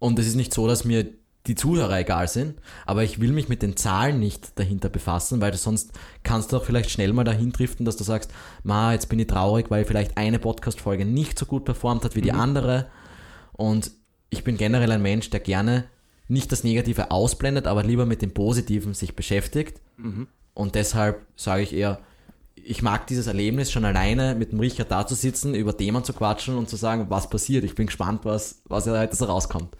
Und 0.00 0.18
es 0.18 0.26
ist 0.26 0.34
nicht 0.34 0.52
so, 0.52 0.66
dass 0.66 0.84
mir 0.84 1.06
die 1.48 1.54
Zuhörer 1.54 1.98
egal 1.98 2.28
sind, 2.28 2.60
aber 2.86 3.02
ich 3.02 3.20
will 3.20 3.32
mich 3.32 3.48
mit 3.48 3.62
den 3.62 3.76
Zahlen 3.76 4.20
nicht 4.20 4.58
dahinter 4.58 4.88
befassen, 4.88 5.40
weil 5.40 5.54
sonst 5.54 5.92
kannst 6.22 6.52
du 6.52 6.58
auch 6.58 6.64
vielleicht 6.64 6.90
schnell 6.90 7.12
mal 7.12 7.24
dahin 7.24 7.52
driften, 7.52 7.86
dass 7.86 7.96
du 7.96 8.04
sagst, 8.04 8.30
ma, 8.62 8.92
jetzt 8.92 9.08
bin 9.08 9.18
ich 9.18 9.26
traurig, 9.26 9.70
weil 9.70 9.84
vielleicht 9.84 10.16
eine 10.16 10.38
Podcast-Folge 10.38 11.04
nicht 11.04 11.38
so 11.38 11.46
gut 11.46 11.64
performt 11.64 12.04
hat 12.04 12.14
wie 12.14 12.20
die 12.20 12.32
andere. 12.32 12.86
Und 13.52 13.90
ich 14.30 14.44
bin 14.44 14.56
generell 14.56 14.92
ein 14.92 15.02
Mensch, 15.02 15.30
der 15.30 15.40
gerne 15.40 15.84
nicht 16.28 16.52
das 16.52 16.62
Negative 16.62 17.10
ausblendet, 17.10 17.66
aber 17.66 17.82
lieber 17.82 18.04
mit 18.04 18.20
dem 18.22 18.34
Positiven 18.34 18.92
sich 18.94 19.16
beschäftigt. 19.16 19.80
Und 20.54 20.74
deshalb 20.74 21.24
sage 21.36 21.62
ich 21.62 21.72
eher, 21.72 22.00
ich 22.54 22.82
mag 22.82 23.06
dieses 23.06 23.26
Erlebnis 23.26 23.72
schon 23.72 23.84
alleine 23.84 24.34
mit 24.34 24.52
dem 24.52 24.60
Richard 24.60 24.90
da 24.90 25.06
zu 25.06 25.14
sitzen, 25.14 25.54
über 25.54 25.76
Themen 25.76 26.04
zu 26.04 26.12
quatschen 26.12 26.56
und 26.58 26.68
zu 26.68 26.76
sagen, 26.76 27.06
was 27.08 27.30
passiert. 27.30 27.64
Ich 27.64 27.74
bin 27.74 27.86
gespannt, 27.86 28.24
was, 28.24 28.60
was 28.66 28.86
heute 28.86 29.16
so 29.16 29.24
rauskommt. 29.24 29.74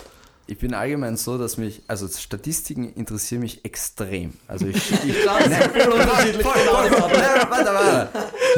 Ich 0.51 0.57
bin 0.57 0.73
allgemein 0.73 1.19
so, 1.19 1.37
dass 1.37 1.59
mich, 1.59 1.83
also 1.89 2.09
Statistiken 2.09 2.91
interessieren 2.95 3.43
mich 3.43 3.67
extrem. 3.67 4.33
Also 4.47 4.67
ich, 4.67 4.77
ich 5.05 5.27
nein, 5.27 5.71
voll, 5.71 6.01
voll, 6.01 6.91
voll, 6.91 7.13
nein, 7.13 7.47
warte, 7.51 7.67
warte. 7.67 8.09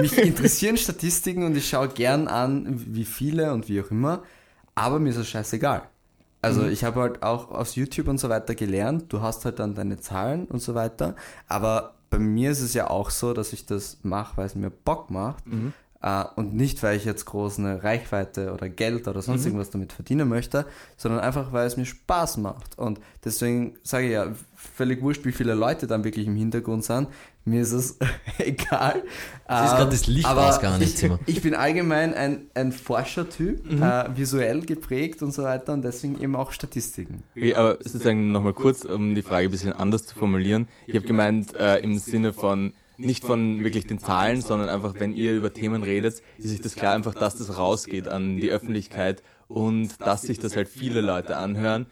Mich 0.00 0.16
interessieren 0.16 0.76
Statistiken 0.76 1.42
und 1.42 1.56
ich 1.56 1.68
schaue 1.68 1.88
gern 1.88 2.28
an, 2.28 2.80
wie 2.86 3.04
viele 3.04 3.52
und 3.52 3.68
wie 3.68 3.82
auch 3.82 3.90
immer, 3.90 4.22
aber 4.76 5.00
mir 5.00 5.10
ist 5.10 5.16
es 5.16 5.28
scheißegal. 5.28 5.82
Also 6.42 6.64
ich 6.68 6.84
habe 6.84 7.00
halt 7.00 7.24
auch 7.24 7.50
aus 7.50 7.74
YouTube 7.74 8.06
und 8.06 8.18
so 8.18 8.28
weiter 8.28 8.54
gelernt, 8.54 9.12
du 9.12 9.20
hast 9.20 9.44
halt 9.44 9.58
dann 9.58 9.74
deine 9.74 9.98
Zahlen 9.98 10.44
und 10.46 10.62
so 10.62 10.76
weiter, 10.76 11.16
aber 11.48 11.96
bei 12.08 12.20
mir 12.20 12.52
ist 12.52 12.60
es 12.60 12.72
ja 12.72 12.88
auch 12.88 13.10
so, 13.10 13.34
dass 13.34 13.52
ich 13.52 13.66
das 13.66 13.98
mache, 14.04 14.36
weil 14.36 14.46
es 14.46 14.54
mir 14.54 14.70
Bock 14.70 15.10
macht 15.10 15.44
äh, 16.02 16.24
und 16.36 16.54
nicht, 16.54 16.82
weil 16.82 16.96
ich 16.96 17.04
jetzt 17.04 17.26
groß 17.26 17.58
eine 17.58 17.82
Reichweite 17.82 18.52
oder 18.52 18.68
Geld 18.68 19.06
oder 19.08 19.20
sonst 19.22 19.44
irgendwas 19.44 19.70
damit 19.70 19.92
verdienen 19.92 20.28
möchte, 20.28 20.66
sondern 20.96 21.20
einfach, 21.20 21.52
weil 21.52 21.66
es 21.66 21.76
mir 21.76 21.84
Spaß 21.86 22.38
macht. 22.38 22.78
Und 22.78 23.00
deswegen 23.24 23.74
sage 23.82 24.06
ich 24.06 24.12
ja, 24.12 24.26
völlig 24.54 25.02
wurscht, 25.02 25.24
wie 25.24 25.32
viele 25.32 25.54
Leute 25.54 25.86
dann 25.86 26.04
wirklich 26.04 26.26
im 26.26 26.36
Hintergrund 26.36 26.84
sind. 26.84 27.08
Mir 27.46 27.62
ist 27.62 27.72
es 27.72 27.98
egal. 28.38 29.02
Es 29.48 29.60
ist 29.64 29.70
Ähm, 29.72 29.76
grad 29.78 29.92
das 29.92 30.06
Licht 30.06 30.26
aber 30.26 30.48
ausgegangen 30.48 30.76
im 30.82 30.88
ich, 30.88 30.96
Zimmer. 30.96 31.18
ich 31.26 31.40
bin 31.42 31.54
allgemein 31.54 32.12
ein, 32.14 32.42
ein 32.54 32.72
Forschertyp, 32.72 33.64
Mhm. 33.70 33.82
äh, 33.82 34.16
visuell 34.16 34.60
geprägt 34.62 35.22
und 35.22 35.32
so 35.32 35.42
weiter 35.42 35.72
und 35.72 35.82
deswegen 35.82 36.20
eben 36.20 36.36
auch 36.36 36.52
Statistiken. 36.52 37.22
Okay, 37.36 37.54
aber 37.54 37.78
sozusagen 37.80 38.30
nochmal 38.32 38.52
kurz, 38.52 38.84
um 38.84 39.14
die 39.14 39.22
Frage 39.22 39.48
ein 39.48 39.50
bisschen 39.50 39.72
anders 39.72 40.06
zu 40.06 40.14
formulieren. 40.14 40.68
Ich 40.86 40.94
habe 40.94 41.06
gemeint, 41.06 41.54
äh, 41.56 41.78
im 41.78 41.98
Sinne 41.98 42.32
von, 42.34 42.72
nicht 43.00 43.24
von 43.24 43.64
wirklich 43.64 43.86
den 43.86 43.98
Zahlen, 43.98 44.40
sondern 44.40 44.68
einfach, 44.68 44.94
wenn 44.98 45.14
ihr 45.14 45.34
über 45.34 45.52
Themen 45.52 45.82
redet, 45.82 46.22
ist 46.38 46.48
sich 46.48 46.60
das 46.60 46.74
klar 46.74 46.94
einfach, 46.94 47.14
dass 47.14 47.36
das 47.36 47.58
rausgeht 47.58 48.08
an 48.08 48.36
die 48.36 48.50
Öffentlichkeit 48.50 49.22
und 49.48 50.00
dass 50.00 50.22
sich 50.22 50.38
das 50.38 50.56
halt 50.56 50.68
viele 50.68 51.00
Leute 51.00 51.36
anhören. 51.36 51.86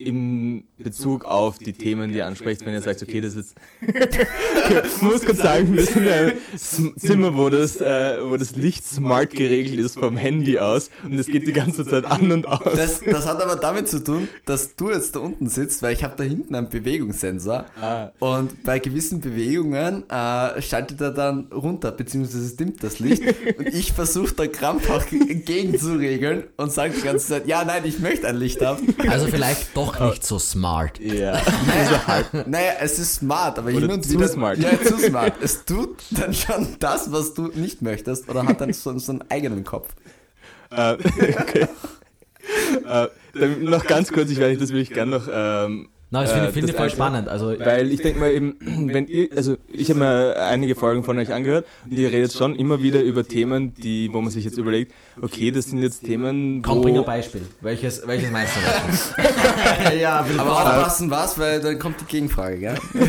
Im 0.00 0.62
Bezug 0.78 1.24
auf 1.24 1.58
die 1.58 1.72
Themen, 1.72 2.12
die 2.12 2.18
ihr 2.18 2.26
ansprecht, 2.26 2.64
wenn 2.64 2.72
ihr 2.72 2.80
sagt, 2.80 3.02
okay, 3.02 3.20
das 3.20 3.34
ist. 3.34 3.56
ich 3.80 5.02
muss 5.02 5.24
kurz 5.24 5.38
sagen, 5.38 5.74
wir 5.74 5.84
sind 5.84 6.06
in 6.06 6.08
einem 6.12 6.32
S- 6.54 6.80
Zimmer, 6.98 7.36
wo 7.36 7.48
das, 7.48 7.80
äh, 7.80 8.18
wo 8.22 8.36
das 8.36 8.54
Licht 8.54 8.86
smart 8.86 9.30
geregelt 9.30 9.80
ist 9.80 9.98
vom 9.98 10.16
Handy 10.16 10.60
aus 10.60 10.90
und 11.02 11.18
es 11.18 11.26
geht 11.26 11.48
die 11.48 11.52
ganze 11.52 11.84
Zeit 11.84 12.04
an 12.04 12.30
und 12.30 12.46
aus. 12.46 12.60
Das, 12.76 13.00
das 13.00 13.26
hat 13.26 13.42
aber 13.42 13.56
damit 13.56 13.88
zu 13.88 14.04
tun, 14.04 14.28
dass 14.44 14.76
du 14.76 14.90
jetzt 14.90 15.16
da 15.16 15.18
unten 15.18 15.48
sitzt, 15.48 15.82
weil 15.82 15.94
ich 15.94 16.04
habe 16.04 16.14
da 16.16 16.22
hinten 16.22 16.54
einen 16.54 16.68
Bewegungssensor 16.68 17.66
Ah. 17.82 18.12
und 18.20 18.62
bei 18.62 18.78
gewissen 18.78 19.20
Bewegungen 19.20 20.08
äh, 20.08 20.62
schaltet 20.62 21.00
er 21.00 21.10
dann 21.10 21.46
runter, 21.52 21.90
beziehungsweise 21.90 22.54
dimmt 22.56 22.84
das 22.84 23.00
Licht 23.00 23.24
und 23.58 23.66
ich 23.66 23.92
versuche 23.92 24.32
da 24.32 24.46
krampfhaft 24.46 25.08
gegenzuregeln 25.44 26.44
und 26.56 26.70
sage 26.70 26.94
die 26.96 27.02
ganze 27.02 27.26
Zeit, 27.26 27.48
ja, 27.48 27.64
nein, 27.64 27.82
ich 27.84 27.98
möchte 27.98 28.28
ein 28.28 28.36
Licht 28.36 28.64
haben. 28.64 28.94
Also 29.08 29.26
vielleicht 29.26 29.76
doch 29.76 29.87
nicht 30.00 30.24
so 30.24 30.38
smart. 30.38 30.98
Ja. 31.00 31.40
Naja, 32.46 32.72
es 32.80 32.98
ist 32.98 33.16
smart, 33.16 33.58
aber 33.58 33.70
Oder 33.70 33.80
hin 33.80 33.90
und 33.90 34.04
zu 34.04 34.12
wieder. 34.12 34.28
smart. 34.28 34.58
Ja, 34.58 34.80
zu 34.82 34.98
smart. 34.98 35.34
Es 35.40 35.64
tut 35.64 35.96
dann 36.10 36.34
schon 36.34 36.76
das, 36.78 37.12
was 37.12 37.34
du 37.34 37.48
nicht 37.48 37.82
möchtest, 37.82 38.28
oder 38.28 38.44
hat 38.44 38.60
dann 38.60 38.72
so, 38.72 38.96
so 38.98 39.12
einen 39.12 39.24
eigenen 39.30 39.64
Kopf. 39.64 39.94
Äh, 40.70 40.92
okay. 40.94 41.66
äh, 42.86 43.08
dann 43.34 43.64
noch 43.64 43.86
ganz 43.86 44.12
kurz, 44.12 44.30
ich 44.30 44.38
weiß 44.38 44.48
nicht, 44.50 44.62
das 44.62 44.70
würde 44.70 44.82
ich 44.82 44.90
gerne 44.90 45.18
noch 45.18 45.28
ähm, 45.30 45.88
Na, 46.10 46.22
das 46.22 46.32
finde 46.32 46.48
Äh, 46.48 46.52
find 46.52 46.64
das 46.64 46.70
ich 46.70 46.76
voll 46.76 46.90
spannend. 46.90 47.28
Also, 47.28 47.54
Weil 47.58 47.92
ich 47.92 48.00
denke 48.00 48.20
mal 48.20 48.30
eben, 48.30 48.56
wenn 48.92 49.06
ihr, 49.08 49.28
also 49.36 49.56
ich 49.70 49.90
habe 49.90 50.00
mir 50.00 50.36
einige 50.42 50.74
Folgen 50.74 51.04
von 51.04 51.18
euch 51.18 51.32
angehört 51.32 51.66
und 51.84 51.98
ihr 51.98 52.10
redet 52.10 52.32
schon 52.32 52.56
immer 52.56 52.82
wieder 52.82 53.02
über 53.02 53.24
Themen, 53.24 53.74
die, 53.74 54.10
wo 54.12 54.20
man 54.22 54.30
sich 54.30 54.44
jetzt 54.44 54.56
überlegt, 54.56 54.92
okay, 55.20 55.50
das 55.50 55.66
sind 55.66 55.82
jetzt 55.82 56.04
Themen, 56.04 56.62
komm, 56.62 56.80
bring 56.80 56.96
ein 56.96 57.04
Beispiel. 57.04 57.42
Welches, 57.60 58.06
welches 58.06 58.30
meinst 58.30 58.54
du? 58.56 59.96
ja. 59.98 60.24
Aber 60.38 60.52
aufpassen 60.52 61.10
was, 61.10 61.38
weil 61.38 61.60
dann 61.60 61.78
kommt 61.78 62.00
die 62.00 62.06
Gegenfrage, 62.06 62.58
gell? 62.58 62.74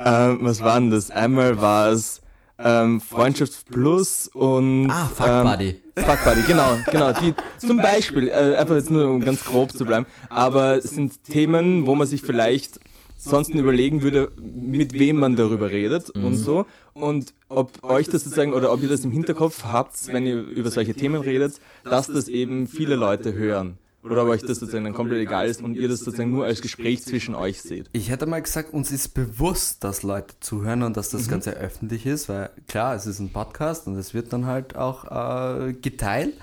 ähm, 0.00 0.38
was 0.40 0.60
war 0.60 0.80
denn 0.80 0.90
das? 0.90 1.10
Einmal 1.10 1.60
war 1.60 1.92
es 1.92 2.21
ähm, 2.62 3.00
Freundschaft 3.00 3.66
Plus 3.70 4.28
und 4.28 4.90
Ah, 4.90 5.06
Fuck 5.14 5.26
ähm, 5.28 5.44
Buddy. 5.44 5.80
Fuck 5.96 6.24
Buddy, 6.24 6.42
genau, 6.46 6.76
genau. 6.90 7.12
Die, 7.12 7.34
zum 7.66 7.78
Beispiel, 7.78 8.28
äh, 8.28 8.56
einfach 8.56 8.76
jetzt 8.76 8.90
nur 8.90 9.08
um 9.08 9.20
ganz 9.20 9.44
grob 9.44 9.72
zu 9.72 9.84
bleiben, 9.84 10.06
aber 10.28 10.76
es 10.76 10.90
sind 10.90 11.22
Themen, 11.24 11.86
wo 11.86 11.94
man 11.94 12.06
sich 12.06 12.22
vielleicht 12.22 12.80
sonst 13.16 13.50
überlegen 13.50 14.02
würde, 14.02 14.32
mit 14.42 14.94
wem 14.98 15.16
man 15.16 15.36
darüber 15.36 15.70
redet 15.70 16.10
und 16.10 16.34
so. 16.34 16.66
Und 16.92 17.34
ob 17.48 17.84
euch 17.84 18.08
das 18.08 18.24
sozusagen, 18.24 18.52
oder 18.52 18.72
ob 18.72 18.82
ihr 18.82 18.88
das 18.88 19.04
im 19.04 19.12
Hinterkopf 19.12 19.64
habt, 19.64 20.08
wenn 20.08 20.26
ihr 20.26 20.40
über 20.40 20.70
solche 20.70 20.94
Themen 20.94 21.20
redet, 21.20 21.54
dass 21.84 22.08
das 22.08 22.26
eben 22.28 22.66
viele 22.66 22.96
Leute 22.96 23.32
hören. 23.32 23.78
Oder 24.02 24.24
ob 24.24 24.30
euch 24.30 24.40
das 24.42 24.58
sozusagen 24.58 24.84
dann 24.84 24.94
komplett 24.94 25.20
egal 25.20 25.46
ist 25.46 25.62
und 25.62 25.76
ihr 25.76 25.88
das 25.88 26.00
sozusagen 26.00 26.32
nur 26.32 26.44
als 26.44 26.60
Gespräch 26.60 27.02
zwischen 27.02 27.36
euch 27.36 27.62
seht. 27.62 27.88
Ich 27.92 28.10
hätte 28.10 28.26
mal 28.26 28.42
gesagt, 28.42 28.72
uns 28.74 28.90
ist 28.90 29.14
bewusst, 29.14 29.84
dass 29.84 30.02
Leute 30.02 30.34
zuhören 30.40 30.82
und 30.82 30.96
dass 30.96 31.10
das 31.10 31.28
Ganze 31.28 31.52
öffentlich 31.52 32.04
ist, 32.06 32.28
weil 32.28 32.50
klar, 32.66 32.96
es 32.96 33.06
ist 33.06 33.20
ein 33.20 33.30
Podcast 33.30 33.86
und 33.86 33.96
es 33.96 34.12
wird 34.12 34.32
dann 34.32 34.46
halt 34.46 34.76
auch 34.76 35.68
äh, 35.68 35.72
geteilt. 35.72 36.34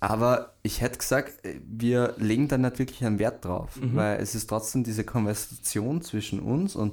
Aber 0.00 0.54
ich 0.62 0.80
hätte 0.82 0.98
gesagt, 0.98 1.32
wir 1.66 2.14
legen 2.18 2.48
da 2.48 2.58
nicht 2.58 2.78
wirklich 2.78 3.04
einen 3.04 3.18
Wert 3.18 3.44
drauf, 3.44 3.78
weil 3.80 4.20
es 4.20 4.34
ist 4.34 4.46
trotzdem 4.46 4.84
diese 4.84 5.04
Konversation 5.04 6.02
zwischen 6.02 6.40
uns 6.40 6.76
und 6.76 6.92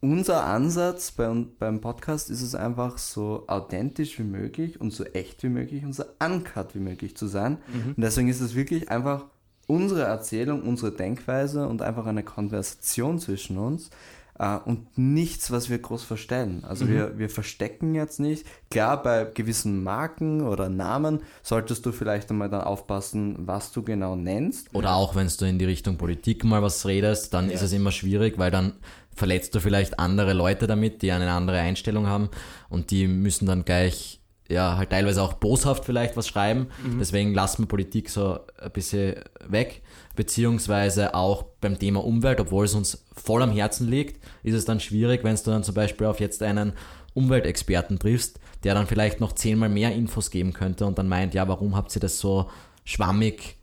unser 0.00 0.44
Ansatz 0.44 1.12
bei, 1.12 1.28
beim 1.58 1.80
Podcast 1.80 2.28
ist 2.28 2.42
es 2.42 2.54
einfach 2.54 2.98
so 2.98 3.44
authentisch 3.46 4.18
wie 4.18 4.24
möglich 4.24 4.80
und 4.80 4.92
so 4.92 5.04
echt 5.04 5.42
wie 5.42 5.48
möglich 5.48 5.82
und 5.82 5.94
so 5.94 6.04
uncut 6.22 6.74
wie 6.74 6.80
möglich 6.80 7.16
zu 7.16 7.26
sein. 7.26 7.58
Und 7.96 8.02
deswegen 8.02 8.28
ist 8.28 8.40
es 8.40 8.54
wirklich 8.54 8.90
einfach 8.90 9.24
unsere 9.66 10.02
Erzählung, 10.02 10.62
unsere 10.62 10.92
Denkweise 10.92 11.66
und 11.68 11.82
einfach 11.82 12.06
eine 12.06 12.22
Konversation 12.22 13.18
zwischen 13.18 13.58
uns 13.58 13.90
äh, 14.38 14.56
und 14.64 14.98
nichts, 14.98 15.50
was 15.50 15.70
wir 15.70 15.78
groß 15.78 16.02
verstellen. 16.02 16.64
Also 16.66 16.88
wir, 16.88 17.18
wir 17.18 17.30
verstecken 17.30 17.94
jetzt 17.94 18.20
nicht. 18.20 18.46
Klar, 18.70 19.02
bei 19.02 19.24
gewissen 19.32 19.82
Marken 19.82 20.42
oder 20.42 20.68
Namen 20.68 21.20
solltest 21.42 21.86
du 21.86 21.92
vielleicht 21.92 22.30
einmal 22.30 22.50
dann 22.50 22.62
aufpassen, 22.62 23.36
was 23.46 23.72
du 23.72 23.82
genau 23.82 24.16
nennst. 24.16 24.74
Oder 24.74 24.94
auch 24.94 25.14
wenn 25.14 25.28
du 25.28 25.44
in 25.44 25.58
die 25.58 25.64
Richtung 25.64 25.96
Politik 25.96 26.44
mal 26.44 26.62
was 26.62 26.86
redest, 26.86 27.34
dann 27.34 27.50
ist 27.50 27.62
es 27.62 27.72
immer 27.72 27.92
schwierig, 27.92 28.38
weil 28.38 28.50
dann 28.50 28.74
verletzt 29.14 29.54
du 29.54 29.60
vielleicht 29.60 29.98
andere 29.98 30.32
Leute 30.32 30.66
damit, 30.66 31.02
die 31.02 31.12
eine 31.12 31.30
andere 31.30 31.58
Einstellung 31.58 32.08
haben 32.08 32.30
und 32.68 32.90
die 32.90 33.06
müssen 33.06 33.46
dann 33.46 33.64
gleich, 33.64 34.20
ja, 34.48 34.76
halt 34.76 34.90
teilweise 34.90 35.22
auch 35.22 35.34
boshaft 35.34 35.84
vielleicht 35.84 36.16
was 36.16 36.28
schreiben. 36.28 36.68
Deswegen 37.00 37.32
lassen 37.32 37.62
wir 37.62 37.68
Politik 37.68 38.10
so 38.10 38.40
ein 38.60 38.70
bisschen 38.72 39.16
weg. 39.46 39.82
Beziehungsweise 40.16 41.14
auch 41.14 41.44
beim 41.60 41.78
Thema 41.78 42.04
Umwelt, 42.04 42.40
obwohl 42.40 42.66
es 42.66 42.74
uns 42.74 43.04
voll 43.16 43.42
am 43.42 43.52
Herzen 43.52 43.88
liegt, 43.88 44.22
ist 44.42 44.54
es 44.54 44.64
dann 44.64 44.80
schwierig, 44.80 45.24
wenn 45.24 45.34
du 45.34 45.42
dann 45.50 45.64
zum 45.64 45.74
Beispiel 45.74 46.06
auf 46.06 46.20
jetzt 46.20 46.42
einen 46.42 46.74
Umweltexperten 47.14 47.98
triffst, 47.98 48.38
der 48.64 48.74
dann 48.74 48.86
vielleicht 48.86 49.20
noch 49.20 49.32
zehnmal 49.32 49.68
mehr 49.68 49.92
Infos 49.94 50.30
geben 50.30 50.52
könnte 50.52 50.86
und 50.86 50.98
dann 50.98 51.08
meint, 51.08 51.34
ja, 51.34 51.48
warum 51.48 51.74
habt 51.76 51.94
ihr 51.96 52.00
das 52.00 52.18
so 52.18 52.50
schwammig 52.84 53.56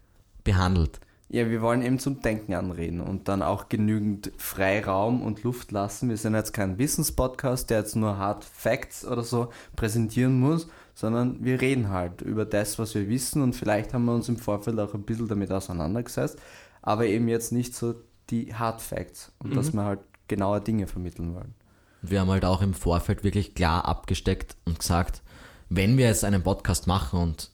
behandelt? 0.44 1.00
Ja, 1.34 1.50
wir 1.50 1.62
wollen 1.62 1.82
eben 1.82 1.98
zum 1.98 2.22
Denken 2.22 2.54
anreden 2.56 3.00
und 3.00 3.30
dann 3.30 3.42
auch 3.42 3.70
genügend 3.70 4.34
Freiraum 4.36 5.22
und 5.22 5.44
Luft 5.44 5.72
lassen. 5.72 6.10
Wir 6.10 6.18
sind 6.18 6.36
jetzt 6.36 6.52
kein 6.52 6.78
Wissenspodcast, 6.78 7.70
der 7.70 7.80
jetzt 7.80 7.96
nur 7.96 8.18
Hard 8.18 8.44
Facts 8.44 9.06
oder 9.06 9.24
so 9.24 9.50
präsentieren 9.78 10.42
muss, 10.42 10.68
sondern 10.94 11.42
wir 11.42 11.62
reden 11.62 11.88
halt 11.88 12.22
über 12.22 12.44
das, 12.44 12.80
was 12.80 12.96
wir 12.96 13.08
wissen 13.08 13.42
und 13.42 13.56
vielleicht 13.56 13.94
haben 13.94 14.04
wir 14.04 14.14
uns 14.14 14.28
im 14.28 14.36
Vorfeld 14.36 14.78
auch 14.78 14.94
ein 14.94 15.04
bisschen 15.04 15.30
damit 15.30 15.54
auseinandergesetzt, 15.54 16.38
aber 16.82 17.06
eben 17.06 17.30
jetzt 17.30 17.54
nicht 17.54 17.76
so 17.76 17.96
die 18.30 18.54
Hard 18.54 18.82
Facts 18.82 19.32
und 19.40 19.56
dass 19.56 19.72
wir 19.72 19.86
halt 19.86 20.02
genaue 20.28 20.60
Dinge 20.60 20.86
vermitteln 20.86 21.34
wollen. 21.34 21.56
Wir 22.02 22.20
haben 22.20 22.30
halt 22.30 22.44
auch 22.44 22.62
im 22.62 22.74
Vorfeld 22.74 23.24
wirklich 23.24 23.56
klar 23.56 23.86
abgesteckt 23.86 24.58
und 24.66 24.80
gesagt, 24.80 25.22
wenn 25.70 25.98
wir 25.98 26.08
jetzt 26.08 26.26
einen 26.26 26.44
Podcast 26.44 26.88
machen 26.88 27.22
und 27.22 27.52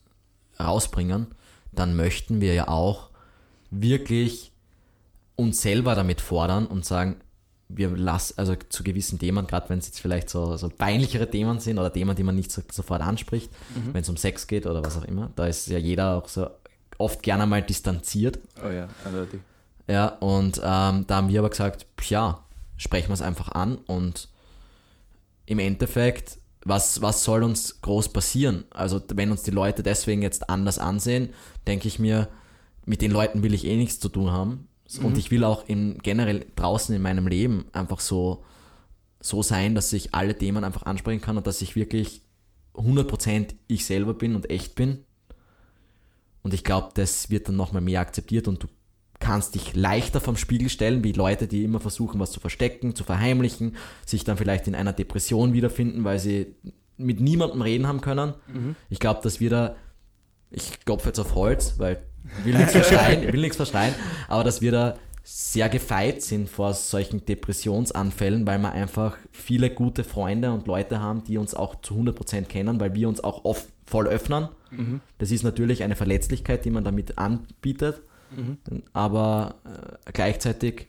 rausbringen, 0.60 1.28
dann 1.72 1.96
möchten 1.96 2.42
wir 2.42 2.56
ja 2.56 2.70
auch 2.70 3.07
wirklich 3.72 4.52
uns 5.36 5.62
selber 5.62 5.96
damit 5.96 6.22
fordern 6.22 6.66
und 6.66 6.86
sagen, 6.86 7.18
wir 7.70 7.90
lassen, 7.90 8.36
also 8.38 8.56
zu 8.70 8.84
gewissen 8.84 9.20
Themen, 9.20 9.46
gerade 9.46 9.70
wenn 9.70 9.80
es 9.80 9.88
jetzt 9.88 10.00
vielleicht 10.00 10.30
so, 10.30 10.56
so 10.58 10.70
peinlichere 10.70 11.30
Themen 11.30 11.60
sind 11.60 11.78
oder 11.78 11.92
Themen, 11.92 12.16
die 12.16 12.24
man 12.24 12.36
nicht 12.36 12.52
so, 12.52 12.62
sofort 12.72 13.02
anspricht, 13.02 13.52
wenn 13.92 14.02
es 14.02 14.10
um 14.10 14.18
Sex 14.18 14.48
geht 14.48 14.66
oder 14.66 14.84
was 14.84 14.98
auch 14.98 15.04
immer, 15.04 15.32
da 15.36 15.48
ist 15.48 15.68
ja 15.68 15.78
jeder 15.78 16.16
auch 16.16 16.30
so 16.30 16.48
oft 16.98 17.22
gerne 17.22 17.46
mal 17.46 17.62
distanziert. 17.62 18.40
Oh 18.66 18.70
ja, 18.70 18.88
eindeutig. 19.06 19.42
Ja, 19.88 20.08
und 20.08 20.58
ähm, 20.58 21.06
da 21.08 21.16
haben 21.16 21.30
wir 21.30 21.40
aber 21.40 21.50
gesagt, 21.50 21.86
ja, 22.10 22.44
sprechen 22.78 23.10
wir 23.10 23.14
es 23.14 23.22
einfach 23.22 23.50
an 23.50 23.78
und 23.88 24.30
im 25.46 25.60
Endeffekt, 25.60 26.40
was, 26.64 27.02
was 27.02 27.24
soll 27.24 27.44
uns 27.44 27.82
groß 27.82 28.10
passieren? 28.10 28.66
Also 28.72 29.02
wenn 29.14 29.32
uns 29.32 29.44
die 29.44 29.52
Leute 29.52 29.84
deswegen 29.84 30.22
jetzt 30.22 30.50
anders 30.50 30.80
ansehen, 30.80 31.34
denke 31.66 31.88
ich 31.88 32.00
mir, 32.00 32.28
mit 32.88 33.02
den 33.02 33.12
Leuten 33.12 33.44
will 33.44 33.54
ich 33.54 33.66
eh 33.66 33.76
nichts 33.76 34.00
zu 34.00 34.10
tun 34.10 34.32
haben. 34.32 34.68
Und 35.04 35.18
ich 35.18 35.30
will 35.30 35.44
auch 35.44 35.68
in, 35.68 35.98
generell 36.02 36.46
draußen 36.56 36.96
in 36.96 37.02
meinem 37.02 37.28
Leben 37.28 37.66
einfach 37.74 38.00
so, 38.00 38.46
so 39.20 39.44
sein, 39.44 39.76
dass 39.76 39.92
ich 39.92 40.16
alle 40.16 40.38
Themen 40.38 40.64
einfach 40.64 40.84
ansprechen 40.84 41.20
kann 41.20 41.36
und 41.36 41.46
dass 41.46 41.62
ich 41.62 41.76
wirklich 41.76 42.22
100% 42.74 43.56
ich 43.68 43.86
selber 43.86 44.14
bin 44.14 44.34
und 44.36 44.50
echt 44.50 44.76
bin. 44.76 45.04
Und 46.42 46.54
ich 46.54 46.64
glaube, 46.64 46.92
das 46.94 47.30
wird 47.30 47.50
dann 47.50 47.58
nochmal 47.58 47.82
mehr 47.82 48.00
akzeptiert 48.00 48.48
und 48.48 48.64
du 48.64 48.68
kannst 49.20 49.56
dich 49.56 49.76
leichter 49.76 50.22
vom 50.22 50.38
Spiegel 50.38 50.70
stellen, 50.70 51.04
wie 51.04 51.12
Leute, 51.12 51.48
die 51.48 51.66
immer 51.66 51.82
versuchen, 51.82 52.22
was 52.22 52.32
zu 52.32 52.40
verstecken, 52.40 52.96
zu 52.96 53.04
verheimlichen, 53.04 53.76
sich 54.06 54.24
dann 54.24 54.38
vielleicht 54.38 54.68
in 54.68 54.76
einer 54.76 54.94
Depression 54.94 55.52
wiederfinden, 55.52 56.06
weil 56.06 56.20
sie 56.20 56.56
mit 56.96 57.20
niemandem 57.20 57.62
reden 57.62 57.88
haben 57.88 58.00
können. 58.00 58.36
Ich 58.90 59.00
glaube, 59.00 59.20
dass 59.22 59.42
wir 59.42 59.50
da, 59.50 59.76
ich 60.52 60.80
klopfe 60.86 61.10
jetzt 61.10 61.20
auf 61.20 61.36
Holz, 61.36 61.80
weil 61.80 62.07
will 62.44 62.58
nichts 62.58 62.72
verschreien, 62.72 63.24
ich 63.24 63.34
will 63.34 63.42
nichts 63.42 63.58
verschreien, 63.58 63.94
aber 64.28 64.44
dass 64.44 64.62
wir 64.62 64.72
da 64.72 64.98
sehr 65.24 65.68
gefeit 65.68 66.22
sind 66.22 66.50
vor 66.50 66.74
solchen 66.74 67.26
Depressionsanfällen, 67.26 68.48
weil 68.48 68.60
wir 68.60 68.72
einfach 68.72 69.18
viele 69.32 69.70
gute 69.70 70.06
Freunde 70.06 70.54
und 70.54 70.68
Leute 70.68 71.02
haben, 71.02 71.24
die 71.26 71.38
uns 71.38 71.54
auch 71.54 71.82
zu 71.82 71.96
100% 71.96 72.44
kennen, 72.46 72.80
weil 72.80 72.96
wir 72.96 73.10
uns 73.10 73.22
auch 73.22 73.44
oft 73.44 73.68
voll 73.86 74.08
öffnen. 74.08 74.48
Das 75.18 75.32
ist 75.32 75.44
natürlich 75.44 75.84
eine 75.84 75.96
Verletzlichkeit, 75.98 76.64
die 76.64 76.70
man 76.70 76.86
damit 76.86 77.18
anbietet, 77.18 78.02
aber 78.94 79.56
äh, 79.66 80.12
gleichzeitig 80.14 80.88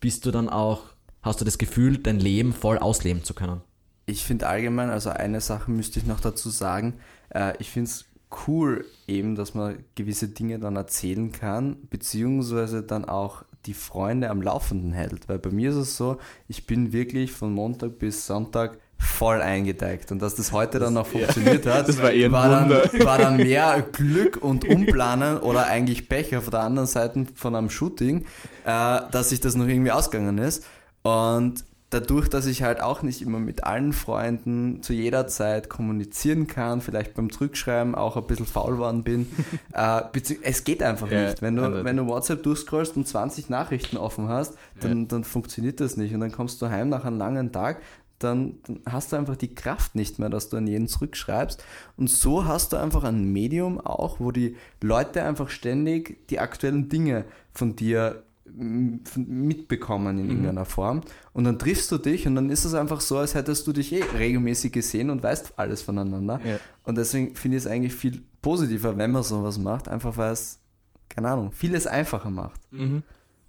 bist 0.00 0.26
du 0.26 0.30
dann 0.30 0.48
auch, 0.48 0.82
hast 1.22 1.40
du 1.40 1.44
das 1.44 1.58
Gefühl, 1.58 1.98
dein 1.98 2.20
Leben 2.20 2.52
voll 2.52 2.78
ausleben 2.78 3.24
zu 3.24 3.34
können. 3.34 3.62
Ich 4.06 4.24
finde 4.24 4.46
allgemein, 4.46 4.90
also 4.90 5.10
eine 5.10 5.40
Sache 5.40 5.70
müsste 5.70 5.98
ich 5.98 6.06
noch 6.06 6.20
dazu 6.20 6.48
sagen, 6.48 6.94
äh, 7.30 7.54
ich 7.58 7.70
finde 7.70 7.90
es 7.90 8.04
cool 8.46 8.84
eben, 9.06 9.36
dass 9.36 9.54
man 9.54 9.84
gewisse 9.94 10.28
Dinge 10.28 10.58
dann 10.58 10.76
erzählen 10.76 11.32
kann, 11.32 11.76
beziehungsweise 11.90 12.82
dann 12.82 13.04
auch 13.04 13.44
die 13.66 13.74
Freunde 13.74 14.30
am 14.30 14.42
Laufenden 14.42 14.92
hält. 14.92 15.28
Weil 15.28 15.38
bei 15.38 15.50
mir 15.50 15.70
ist 15.70 15.76
es 15.76 15.96
so, 15.96 16.18
ich 16.48 16.66
bin 16.66 16.92
wirklich 16.92 17.32
von 17.32 17.52
Montag 17.52 17.98
bis 17.98 18.26
Sonntag 18.26 18.78
voll 18.98 19.42
eingeteigt. 19.42 20.10
Und 20.12 20.22
dass 20.22 20.34
das 20.34 20.52
heute 20.52 20.78
dann 20.78 20.94
noch 20.94 21.06
funktioniert 21.06 21.66
hat, 21.66 21.88
Das 21.88 22.00
war 22.00 22.10
eher 22.10 22.32
ein 22.32 22.68
dann, 22.70 22.70
war 23.04 23.18
dann 23.18 23.36
mehr 23.36 23.84
Glück 23.92 24.42
und 24.42 24.66
Umplanen 24.68 25.38
oder 25.38 25.66
eigentlich 25.66 26.08
Pech 26.08 26.36
auf 26.36 26.50
der 26.50 26.60
anderen 26.60 26.86
Seite 26.86 27.26
von 27.34 27.54
einem 27.54 27.70
Shooting, 27.70 28.24
äh, 28.64 29.00
dass 29.10 29.30
sich 29.30 29.40
das 29.40 29.54
noch 29.54 29.66
irgendwie 29.66 29.92
ausgegangen 29.92 30.38
ist. 30.38 30.64
Und 31.02 31.64
dadurch, 31.90 32.28
dass 32.28 32.46
ich 32.46 32.62
halt 32.62 32.82
auch 32.82 33.02
nicht 33.02 33.22
immer 33.22 33.38
mit 33.38 33.64
allen 33.64 33.92
Freunden 33.92 34.82
zu 34.82 34.92
jeder 34.92 35.28
Zeit 35.28 35.68
kommunizieren 35.68 36.46
kann, 36.46 36.80
vielleicht 36.80 37.14
beim 37.14 37.30
Zurückschreiben 37.30 37.94
auch 37.94 38.16
ein 38.16 38.26
bisschen 38.26 38.46
faul 38.46 38.72
geworden 38.72 39.04
bin, 39.04 39.26
äh, 39.72 40.02
es 40.42 40.64
geht 40.64 40.82
einfach 40.82 41.10
Ja, 41.10 41.26
nicht. 41.28 41.42
Wenn 41.42 41.56
du, 41.56 41.62
eindeutig. 41.62 41.84
wenn 41.84 41.96
du 41.96 42.06
WhatsApp 42.06 42.42
durchscrollst 42.42 42.96
und 42.96 43.06
20 43.06 43.50
Nachrichten 43.50 43.96
offen 43.96 44.28
hast, 44.28 44.54
dann, 44.80 45.06
dann 45.08 45.22
funktioniert 45.24 45.80
das 45.80 45.96
nicht. 45.96 46.12
Und 46.12 46.20
dann 46.20 46.32
kommst 46.32 46.60
du 46.60 46.68
heim 46.68 46.88
nach 46.88 47.04
einem 47.04 47.18
langen 47.18 47.52
Tag, 47.52 47.80
dann, 48.18 48.58
dann 48.66 48.80
hast 48.86 49.12
du 49.12 49.16
einfach 49.16 49.36
die 49.36 49.54
Kraft 49.54 49.94
nicht 49.94 50.18
mehr, 50.18 50.30
dass 50.30 50.48
du 50.48 50.56
an 50.56 50.66
jeden 50.66 50.88
zurückschreibst. 50.88 51.62
Und 51.96 52.08
so 52.10 52.46
hast 52.46 52.72
du 52.72 52.78
einfach 52.78 53.04
ein 53.04 53.32
Medium 53.32 53.78
auch, 53.80 54.20
wo 54.20 54.32
die 54.32 54.56
Leute 54.80 55.22
einfach 55.22 55.50
ständig 55.50 56.26
die 56.28 56.40
aktuellen 56.40 56.88
Dinge 56.88 57.26
von 57.52 57.76
dir 57.76 58.22
mitbekommen 58.54 60.18
in 60.18 60.30
irgendeiner 60.30 60.64
Form. 60.64 61.02
Und 61.32 61.44
dann 61.44 61.58
triffst 61.58 61.90
du 61.92 61.98
dich 61.98 62.26
und 62.26 62.34
dann 62.34 62.50
ist 62.50 62.64
es 62.64 62.74
einfach 62.74 63.00
so, 63.00 63.18
als 63.18 63.34
hättest 63.34 63.66
du 63.66 63.72
dich 63.72 63.92
eh 63.92 64.02
regelmäßig 64.02 64.72
gesehen 64.72 65.10
und 65.10 65.22
weißt 65.22 65.54
alles 65.56 65.82
voneinander. 65.82 66.40
Ja. 66.44 66.58
Und 66.84 66.96
deswegen 66.96 67.34
finde 67.34 67.58
ich 67.58 67.64
es 67.64 67.70
eigentlich 67.70 67.94
viel 67.94 68.22
positiver, 68.42 68.96
wenn 68.96 69.10
man 69.10 69.22
sowas 69.22 69.58
macht, 69.58 69.88
einfach 69.88 70.16
weil 70.16 70.32
es, 70.32 70.60
keine 71.08 71.28
Ahnung, 71.30 71.52
vieles 71.52 71.86
einfacher 71.86 72.30
macht. 72.30 72.60
Mhm. 72.70 73.02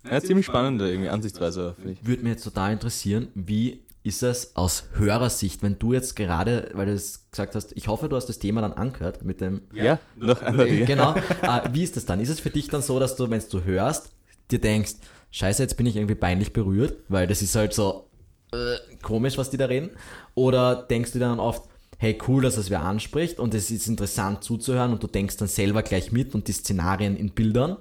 Ja, 0.09 0.21
ziemlich 0.21 0.45
spannende 0.45 0.89
irgendwie 0.89 1.09
Ansichtsweise, 1.09 1.73
finde 1.75 1.93
ich. 1.93 2.05
Würde 2.05 2.23
mir 2.23 2.29
jetzt 2.29 2.43
total 2.43 2.71
interessieren, 2.73 3.27
wie 3.35 3.81
ist 4.07 4.23
es 4.23 4.55
aus 4.55 4.85
Hörersicht, 4.93 5.61
wenn 5.63 5.77
du 5.79 5.91
jetzt 5.91 6.15
gerade, 6.15 6.69
weil 6.73 6.85
du 6.85 6.93
es 6.93 7.29
gesagt 7.29 7.55
hast, 7.55 7.75
ich 7.75 7.89
hoffe, 7.89 8.07
du 8.07 8.15
hast 8.15 8.27
das 8.27 8.39
Thema 8.39 8.61
dann 8.61 8.71
angehört 8.71 9.23
mit 9.23 9.41
dem. 9.41 9.63
Ja, 9.73 9.99
noch 10.15 10.41
andere. 10.41 10.85
Genau. 10.85 11.13
Äh, 11.41 11.73
wie 11.73 11.83
ist 11.83 11.97
das 11.97 12.05
dann? 12.05 12.21
Ist 12.21 12.29
es 12.29 12.39
für 12.39 12.49
dich 12.49 12.69
dann 12.69 12.81
so, 12.81 12.99
dass 12.99 13.17
du, 13.17 13.29
wenn 13.29 13.43
du 13.51 13.63
hörst, 13.65 14.11
dir 14.51 14.59
denkst, 14.59 14.95
scheiße, 15.31 15.63
jetzt 15.63 15.77
bin 15.77 15.85
ich 15.85 15.95
irgendwie 15.95 16.15
peinlich 16.15 16.53
berührt, 16.53 17.03
weil 17.09 17.27
das 17.27 17.41
ist 17.41 17.55
halt 17.55 17.73
so 17.73 18.09
äh, 18.51 18.77
komisch, 19.01 19.37
was 19.37 19.49
die 19.49 19.57
da 19.57 19.65
reden? 19.65 19.91
Oder 20.35 20.75
denkst 20.75 21.11
du 21.11 21.19
dann 21.19 21.39
oft, 21.39 21.69
hey, 21.97 22.17
cool, 22.27 22.41
dass 22.41 22.57
es 22.57 22.69
wer 22.69 22.83
anspricht 22.83 23.39
und 23.39 23.53
es 23.53 23.71
ist 23.71 23.87
interessant 23.87 24.43
zuzuhören 24.43 24.91
und 24.91 25.03
du 25.03 25.07
denkst 25.07 25.37
dann 25.37 25.47
selber 25.47 25.83
gleich 25.83 26.11
mit 26.11 26.35
und 26.35 26.47
die 26.47 26.53
Szenarien 26.53 27.17
in 27.17 27.31
Bildern? 27.31 27.77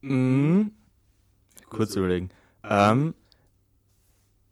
Mhm. 0.00 0.70
Kurz 1.68 1.96
überlegen. 1.96 2.30
Ähm, 2.62 3.14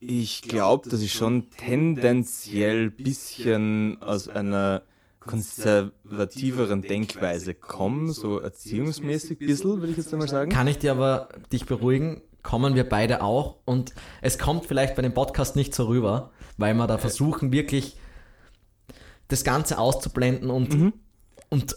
ich 0.01 0.43
glaube, 0.43 0.89
dass 0.89 1.01
ich 1.01 1.13
schon 1.13 1.51
tendenziell 1.51 2.91
bisschen 2.91 4.03
aus 4.03 4.29
einer 4.29 4.83
konservativeren 5.27 6.83
Denkweise 6.83 7.55
komme, 7.55 8.13
so 8.13 8.39
erziehungsmäßig 8.39 9.41
ein 9.41 9.47
bisschen, 9.47 9.81
würde 9.81 9.91
ich 9.93 9.97
jetzt 9.97 10.13
einmal 10.13 10.29
sagen. 10.29 10.51
Kann 10.51 10.67
ich 10.67 10.79
dir 10.79 10.93
aber 10.93 11.29
dich 11.53 11.67
beruhigen, 11.67 12.23
kommen 12.43 12.75
wir 12.75 12.89
beide 12.89 13.23
auch 13.23 13.57
und 13.65 13.95
es 14.21 14.39
kommt 14.39 14.67
vielleicht 14.67 14.97
bei 14.97 15.03
dem 15.03 15.15
Podcast 15.15 15.57
nicht 15.57 15.75
so 15.75 15.87
rüber, 15.87 16.31
weil 16.57 16.75
wir 16.75 16.87
da 16.87 16.99
versuchen 16.99 17.53
wirklich 17.53 17.97
das 19.29 19.45
Ganze 19.45 19.79
auszublenden 19.79 20.51
und, 20.51 20.75
Mhm. 20.75 20.93
und 21.49 21.77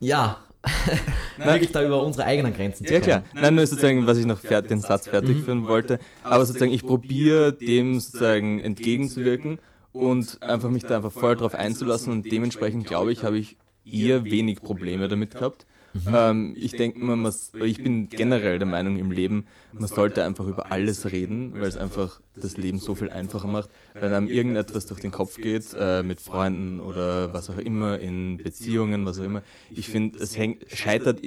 ja, 0.00 0.38
wirklich 1.38 1.72
da 1.72 1.84
über 1.84 2.02
unsere 2.02 2.24
eigenen 2.26 2.52
Grenzen 2.54 2.84
zu 2.86 2.92
Ja 2.92 3.00
kommen. 3.00 3.22
klar. 3.22 3.24
Nein, 3.34 3.54
nur 3.54 3.66
sozusagen, 3.66 4.06
was 4.06 4.18
ich 4.18 4.26
noch 4.26 4.40
den 4.40 4.80
Satz 4.80 5.08
fertig 5.08 5.42
führen 5.42 5.66
wollte. 5.66 5.98
Aber 6.22 6.44
sozusagen, 6.44 6.72
ich 6.72 6.82
probiere 6.82 7.52
dem 7.54 7.98
sozusagen 7.98 8.60
entgegenzuwirken 8.60 9.58
und 9.92 10.42
einfach 10.42 10.70
mich 10.70 10.84
da 10.84 10.96
einfach 10.96 11.12
voll 11.12 11.36
drauf 11.36 11.54
einzulassen 11.54 12.12
und 12.12 12.30
dementsprechend 12.30 12.86
glaube 12.86 13.12
ich, 13.12 13.24
habe 13.24 13.38
ich 13.38 13.56
eher 13.84 14.24
wenig 14.24 14.62
Probleme 14.62 15.08
damit 15.08 15.34
gehabt. 15.34 15.66
Ähm, 16.06 16.54
ich 16.56 16.72
denke 16.72 17.00
mal, 17.00 17.16
man, 17.16 17.32
ich 17.64 17.82
bin 17.82 18.08
generell 18.08 18.58
der 18.58 18.68
Meinung 18.68 18.96
im 18.96 19.10
Leben, 19.10 19.46
man 19.72 19.88
sollte 19.88 20.24
einfach 20.24 20.46
über 20.46 20.70
alles 20.70 21.10
reden, 21.10 21.52
weil 21.54 21.64
es 21.64 21.76
einfach 21.76 22.20
das 22.36 22.56
Leben 22.56 22.78
so 22.78 22.94
viel 22.94 23.10
einfacher 23.10 23.48
macht. 23.48 23.70
Wenn 23.94 24.12
einem 24.12 24.28
irgendetwas 24.28 24.86
durch 24.86 25.00
den 25.00 25.10
Kopf 25.10 25.36
geht, 25.36 25.74
äh, 25.78 26.02
mit 26.02 26.20
Freunden 26.20 26.80
oder 26.80 27.32
was 27.32 27.50
auch 27.50 27.58
immer, 27.58 27.98
in 27.98 28.36
Beziehungen, 28.36 29.04
was 29.04 29.18
auch 29.18 29.24
immer. 29.24 29.42
Ich 29.70 29.88
finde, 29.88 30.18
es 30.20 30.36
hängt, 30.38 30.64
scheitert 30.70 31.22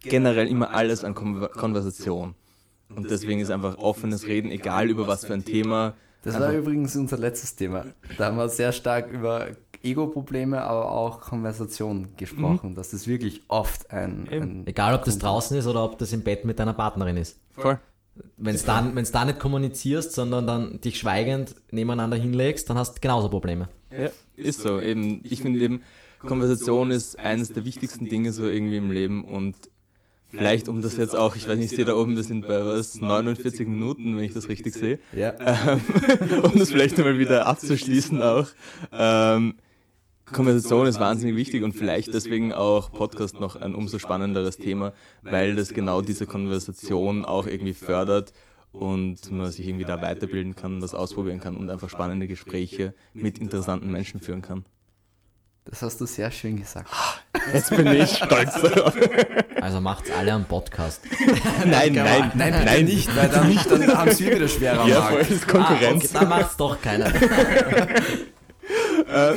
generell 0.00 0.48
immer 0.48 0.70
alles 0.70 1.04
an 1.04 1.14
Kon 1.14 1.46
Konversation. 1.50 2.34
Und 2.94 3.10
deswegen 3.10 3.40
ist 3.40 3.50
einfach 3.50 3.78
offenes 3.78 4.26
Reden, 4.26 4.50
egal 4.50 4.88
über 4.88 5.06
was 5.06 5.26
für 5.26 5.34
ein 5.34 5.44
Thema. 5.44 5.94
Das 6.26 6.40
war 6.40 6.52
übrigens 6.52 6.96
unser 6.96 7.18
letztes 7.18 7.56
Thema. 7.56 7.86
Da 8.18 8.26
haben 8.26 8.36
wir 8.36 8.48
sehr 8.48 8.72
stark 8.72 9.10
über 9.10 9.48
Ego-Probleme, 9.82 10.62
aber 10.62 10.90
auch 10.90 11.20
Konversation 11.20 12.08
gesprochen. 12.16 12.74
Das 12.74 12.92
ist 12.92 13.06
wirklich 13.06 13.42
oft 13.48 13.90
ein. 13.90 14.28
ein 14.30 14.66
Egal, 14.66 14.94
ob 14.94 15.04
das 15.04 15.18
draußen 15.18 15.56
ist 15.56 15.66
oder 15.66 15.84
ob 15.84 15.98
das 15.98 16.12
im 16.12 16.22
Bett 16.22 16.44
mit 16.44 16.58
deiner 16.58 16.74
Partnerin 16.74 17.16
ist. 17.16 17.38
Voll. 17.52 17.78
Wenn 18.38 18.54
es 18.54 18.64
dann, 18.64 18.96
wenn's 18.96 19.12
da 19.12 19.24
nicht 19.24 19.38
kommunizierst, 19.38 20.12
sondern 20.12 20.46
dann 20.46 20.80
dich 20.80 20.98
schweigend 20.98 21.54
nebeneinander 21.70 22.16
hinlegst, 22.16 22.68
dann 22.68 22.78
hast 22.78 22.96
du 22.96 23.00
genauso 23.00 23.28
Probleme. 23.28 23.68
Ja, 23.90 24.08
ist 24.36 24.62
so. 24.62 24.80
Eben, 24.80 25.20
ich 25.22 25.42
finde 25.42 25.60
eben, 25.60 25.82
Konversation 26.20 26.90
ist 26.90 27.18
eines 27.18 27.52
der 27.52 27.64
wichtigsten 27.64 28.08
Dinge 28.08 28.32
so 28.32 28.48
irgendwie 28.48 28.78
im 28.78 28.90
Leben 28.90 29.24
und 29.24 29.56
vielleicht 30.36 30.68
um 30.68 30.82
das 30.82 30.96
jetzt 30.96 31.16
auch, 31.16 31.36
ich 31.36 31.48
weiß 31.48 31.56
nicht, 31.56 31.70
ich 31.72 31.76
sehe 31.76 31.84
da 31.84 31.94
oben, 31.94 32.16
wir 32.16 32.22
sind 32.22 32.46
bei 32.46 32.64
was, 32.64 33.00
49 33.00 33.66
Minuten, 33.66 34.16
wenn 34.16 34.24
ich 34.24 34.34
das 34.34 34.48
richtig 34.48 34.74
sehe. 34.74 34.98
ja. 35.12 35.34
ähm, 35.40 35.80
um 36.42 36.58
das 36.58 36.70
vielleicht 36.70 36.98
nochmal 36.98 37.18
wieder 37.18 37.46
abzuschließen 37.46 38.22
auch. 38.22 38.48
Ähm, 38.92 39.54
Konversation 40.32 40.88
ist 40.88 40.98
wahnsinnig 40.98 41.36
wichtig 41.36 41.62
und 41.62 41.72
vielleicht 41.72 42.12
deswegen 42.12 42.52
auch 42.52 42.90
Podcast 42.90 43.38
noch 43.38 43.54
ein 43.54 43.76
umso 43.76 43.98
spannenderes 44.00 44.56
Thema, 44.56 44.92
weil 45.22 45.54
das 45.54 45.72
genau 45.72 46.02
diese 46.02 46.26
Konversation 46.26 47.24
auch 47.24 47.46
irgendwie 47.46 47.74
fördert 47.74 48.32
und 48.72 49.30
man 49.30 49.50
sich 49.52 49.68
irgendwie 49.68 49.84
da 49.84 50.02
weiterbilden 50.02 50.56
kann, 50.56 50.82
was 50.82 50.94
ausprobieren 50.94 51.38
kann 51.40 51.56
und 51.56 51.70
einfach 51.70 51.88
spannende 51.88 52.26
Gespräche 52.26 52.92
mit 53.14 53.38
interessanten 53.38 53.90
Menschen 53.90 54.20
führen 54.20 54.42
kann. 54.42 54.64
Das 55.68 55.82
hast 55.82 56.00
du 56.00 56.06
sehr 56.06 56.30
schön 56.30 56.56
gesagt. 56.56 56.88
Jetzt 57.52 57.70
bin 57.76 57.86
ich 57.88 58.10
stolz 58.16 58.54
darauf. 58.60 58.94
Also 59.60 59.80
macht's 59.80 60.10
alle 60.10 60.32
am 60.32 60.44
Podcast. 60.44 61.00
Nein, 61.66 61.92
nein, 61.92 62.30
Nein, 62.34 62.52
bitte 62.64 62.84
nicht, 62.84 63.16
weil 63.16 63.28
dann, 63.28 63.54
dann 63.68 63.98
haben 63.98 64.10
sie 64.12 64.30
wieder 64.30 64.46
schwerer 64.48 64.82
am 64.82 64.88
Ja, 64.88 65.02
voll, 65.02 65.18
das 65.18 65.30
ist 65.30 65.42
Ah, 65.42 65.48
okay, 65.48 65.58
Konkurrenz. 65.58 66.12
dann 66.12 66.28
macht's 66.28 66.56
doch 66.56 66.80
keiner. 66.80 67.12
Äh, 69.08 69.34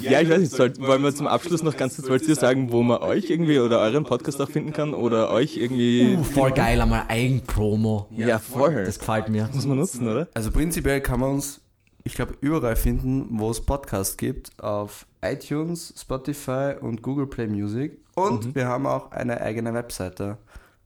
ja, 0.00 0.20
ich 0.20 0.28
weiß 0.28 0.40
nicht, 0.40 0.50
soll, 0.52 0.72
wollen 0.80 1.02
wir 1.02 1.14
zum 1.14 1.28
Abschluss 1.28 1.62
noch 1.62 1.76
ganz 1.76 1.94
kurz, 1.94 2.08
wollt 2.08 2.26
ihr 2.26 2.34
sagen, 2.34 2.72
wo 2.72 2.82
man 2.82 2.98
euch 3.02 3.30
irgendwie 3.30 3.60
oder 3.60 3.78
euren 3.78 4.02
Podcast 4.04 4.40
auch 4.40 4.50
finden 4.50 4.72
kann 4.72 4.94
oder 4.94 5.30
euch 5.30 5.56
irgendwie... 5.56 6.16
Uh, 6.16 6.24
voll 6.24 6.50
geil, 6.50 6.80
einmal 6.80 7.04
Eigenpromo. 7.06 8.08
ja, 8.10 8.40
voll. 8.40 8.84
Das 8.84 8.98
gefällt 8.98 9.28
mir. 9.28 9.48
muss 9.52 9.64
man 9.66 9.78
nutzen, 9.78 10.08
oder? 10.08 10.26
Also 10.34 10.50
prinzipiell 10.50 11.00
kann 11.00 11.20
man 11.20 11.30
uns, 11.30 11.60
ich 12.02 12.14
glaube, 12.14 12.34
überall 12.40 12.74
finden, 12.74 13.26
wo 13.38 13.50
es 13.50 13.60
Podcasts 13.60 14.16
gibt. 14.16 14.50
Auf 14.60 15.06
iTunes, 15.22 15.94
Spotify 15.96 16.74
und 16.80 17.02
Google 17.02 17.26
Play 17.26 17.46
Music. 17.46 17.98
Und 18.14 18.54
wir 18.54 18.66
haben 18.66 18.86
auch 18.86 19.12
eine 19.12 19.40
eigene 19.40 19.72
Webseite, 19.72 20.38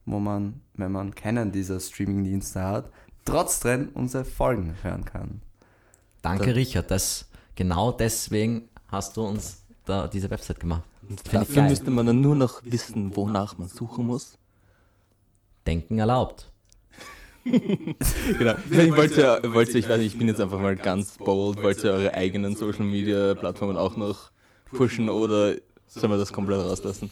wo 0.05 0.19
man, 0.19 0.61
wenn 0.75 0.91
man 0.91 1.13
keinen 1.13 1.51
dieser 1.51 1.79
Streamingdienste 1.79 2.61
hat, 2.61 2.91
trotzdem 3.25 3.89
unsere 3.93 4.23
Folgen 4.23 4.75
hören 4.81 5.03
kann. 5.03 5.41
Danke, 6.21 6.55
Richard. 6.55 6.89
Das, 6.91 7.27
genau 7.55 7.91
deswegen 7.91 8.69
hast 8.87 9.17
du 9.17 9.25
uns 9.25 9.63
da 9.85 10.07
diese 10.07 10.29
Website 10.29 10.59
gemacht. 10.59 10.83
Dafür 11.31 11.63
müsste 11.63 11.91
man 11.91 12.05
dann 12.05 12.21
nur 12.21 12.35
noch 12.35 12.61
wissen, 12.63 13.15
wonach 13.15 13.57
man 13.57 13.67
suchen 13.67 14.07
muss. 14.07 14.37
Denken 15.65 15.99
erlaubt. 15.99 16.51
Genau. 18.37 18.55
Ich 18.69 18.95
wollte, 18.95 19.41
wollte, 19.53 19.77
ich 19.77 19.87
weiß 19.89 19.97
nicht, 19.97 20.13
ich 20.13 20.17
bin 20.17 20.27
jetzt 20.27 20.41
einfach 20.41 20.59
mal 20.59 20.75
ganz 20.75 21.17
bold, 21.17 21.61
wollt 21.63 21.83
ihr 21.83 21.91
eure 21.91 22.13
eigenen 22.13 22.55
Social 22.55 22.85
Media 22.85 23.33
Plattformen 23.35 23.77
auch 23.77 23.97
noch 23.97 24.31
pushen 24.71 25.09
oder 25.09 25.55
sollen 25.87 26.11
wir 26.11 26.17
das 26.17 26.33
komplett 26.33 26.59
rauslassen? 26.59 27.09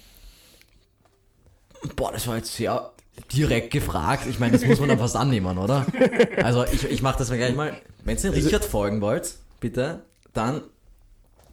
Boah, 1.96 2.12
das 2.12 2.28
war 2.28 2.38
jetzt 2.38 2.56
sehr 2.56 2.92
direkt 3.34 3.72
gefragt. 3.72 4.28
Ich 4.28 4.40
meine, 4.40 4.54
das 4.54 4.66
muss 4.66 4.80
man 4.80 4.90
dann 4.90 5.00
fast 5.00 5.16
annehmen, 5.16 5.58
oder? 5.58 5.86
Also 6.44 6.66
ich, 6.66 6.90
ich 6.90 7.02
mache 7.02 7.18
das 7.20 7.30
mal 7.30 7.38
gleich 7.38 7.56
mal. 7.56 7.76
Wenn 8.04 8.18
ihr 8.18 8.34
Richard 8.34 8.66
folgen 8.66 9.02
wollt, 9.02 9.36
bitte, 9.60 10.02
dann 10.34 10.62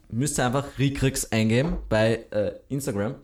müsst 0.09 0.39
ihr 0.39 0.45
einfach 0.45 0.65
Rikrix 0.77 1.31
eingeben 1.31 1.77
bei 1.89 2.25
äh, 2.31 2.53
Instagram. 2.69 3.15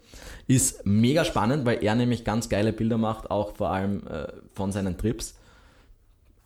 Ist 0.47 0.85
mega 0.85 1.25
spannend, 1.25 1.65
weil 1.65 1.83
er 1.83 1.95
nämlich 1.95 2.23
ganz 2.23 2.49
geile 2.49 2.73
Bilder 2.73 2.97
macht, 2.97 3.29
auch 3.29 3.55
vor 3.55 3.69
allem 3.69 4.07
äh, 4.07 4.27
von 4.53 4.71
seinen 4.71 4.97
Trips. 4.97 5.35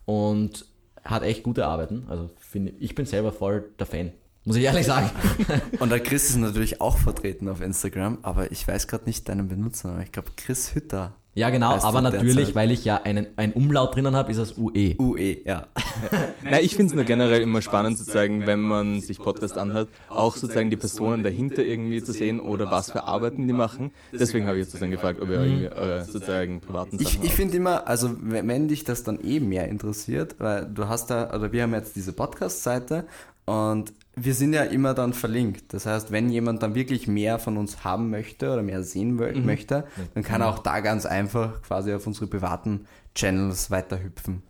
Und 0.04 0.66
hat 1.04 1.22
echt 1.22 1.42
gute 1.42 1.66
Arbeiten. 1.66 2.04
Also 2.08 2.30
finde 2.38 2.72
ich 2.78 2.94
bin 2.94 3.06
selber 3.06 3.32
voll 3.32 3.70
der 3.78 3.86
Fan. 3.86 4.12
Muss 4.44 4.56
ich 4.56 4.64
ehrlich 4.64 4.86
sagen. 4.86 5.10
Und 5.78 5.90
der 5.90 6.00
Chris 6.00 6.28
ist 6.28 6.36
natürlich 6.36 6.80
auch 6.80 6.98
vertreten 6.98 7.48
auf 7.48 7.62
Instagram, 7.62 8.18
aber 8.22 8.52
ich 8.52 8.66
weiß 8.68 8.88
gerade 8.88 9.04
nicht 9.06 9.28
deinen 9.28 9.48
Benutzernamen. 9.48 10.02
Ich 10.02 10.12
glaube 10.12 10.32
Chris 10.36 10.74
Hütter. 10.74 11.14
Ja, 11.36 11.50
genau, 11.50 11.70
Heißt 11.72 11.84
aber 11.84 12.00
natürlich, 12.00 12.36
derzeit? 12.36 12.54
weil 12.54 12.70
ich 12.70 12.84
ja 12.84 13.02
einen, 13.02 13.26
ein 13.36 13.52
Umlaut 13.52 13.94
drinnen 13.96 14.14
habe, 14.14 14.30
ist 14.30 14.38
das. 14.38 14.56
UE. 14.56 14.94
UE, 14.98 15.38
ja. 15.44 15.66
Nein, 16.44 16.60
ich 16.62 16.76
finde 16.76 16.90
es 16.90 16.94
nur 16.94 17.04
generell 17.04 17.42
immer 17.42 17.60
spannend 17.60 17.98
sozusagen, 17.98 18.46
wenn 18.46 18.60
man 18.60 19.00
sich 19.00 19.18
Podcast 19.18 19.58
anhört, 19.58 19.88
auch 20.08 20.36
sozusagen 20.36 20.70
die 20.70 20.76
Personen 20.76 21.22
dahinter 21.24 21.64
irgendwie 21.64 22.02
zu 22.02 22.12
sehen 22.12 22.38
oder 22.40 22.70
was 22.70 22.92
für 22.92 23.04
Arbeiten 23.04 23.46
die 23.48 23.52
machen. 23.52 23.90
Deswegen 24.12 24.46
habe 24.46 24.58
ich 24.58 24.62
jetzt 24.62 24.70
sozusagen 24.72 24.92
gefragt, 24.92 25.20
ob 25.20 25.28
ihr 25.28 25.40
irgendwie 25.40 25.68
eure 25.70 26.04
sozusagen 26.04 26.60
privaten 26.60 26.98
Ich, 27.00 27.08
Sachen 27.08 27.22
ich 27.22 27.28
habt. 27.30 27.36
finde 27.36 27.56
immer, 27.56 27.88
also 27.88 28.10
wenn, 28.20 28.46
wenn 28.46 28.68
dich 28.68 28.84
das 28.84 29.02
dann 29.02 29.18
eh 29.20 29.40
mehr 29.40 29.68
interessiert, 29.68 30.36
weil 30.38 30.66
du 30.66 30.88
hast 30.88 31.10
da, 31.10 31.34
oder 31.34 31.50
wir 31.52 31.64
haben 31.64 31.74
jetzt 31.74 31.96
diese 31.96 32.12
Podcast-Seite 32.12 33.06
und 33.46 33.92
wir 34.16 34.34
sind 34.34 34.52
ja 34.52 34.62
immer 34.62 34.94
dann 34.94 35.12
verlinkt. 35.12 35.72
Das 35.72 35.86
heißt, 35.86 36.12
wenn 36.12 36.28
jemand 36.30 36.62
dann 36.62 36.74
wirklich 36.74 37.06
mehr 37.08 37.38
von 37.38 37.56
uns 37.56 37.84
haben 37.84 38.10
möchte 38.10 38.52
oder 38.52 38.62
mehr 38.62 38.82
sehen 38.82 39.18
wö- 39.20 39.40
möchte, 39.40 39.84
dann 40.14 40.22
kann 40.22 40.40
er 40.40 40.48
auch 40.48 40.60
da 40.60 40.80
ganz 40.80 41.06
einfach 41.06 41.62
quasi 41.62 41.92
auf 41.92 42.06
unsere 42.06 42.26
privaten 42.26 42.86
Channels 43.14 43.70
weiterhüpfen. 43.70 44.42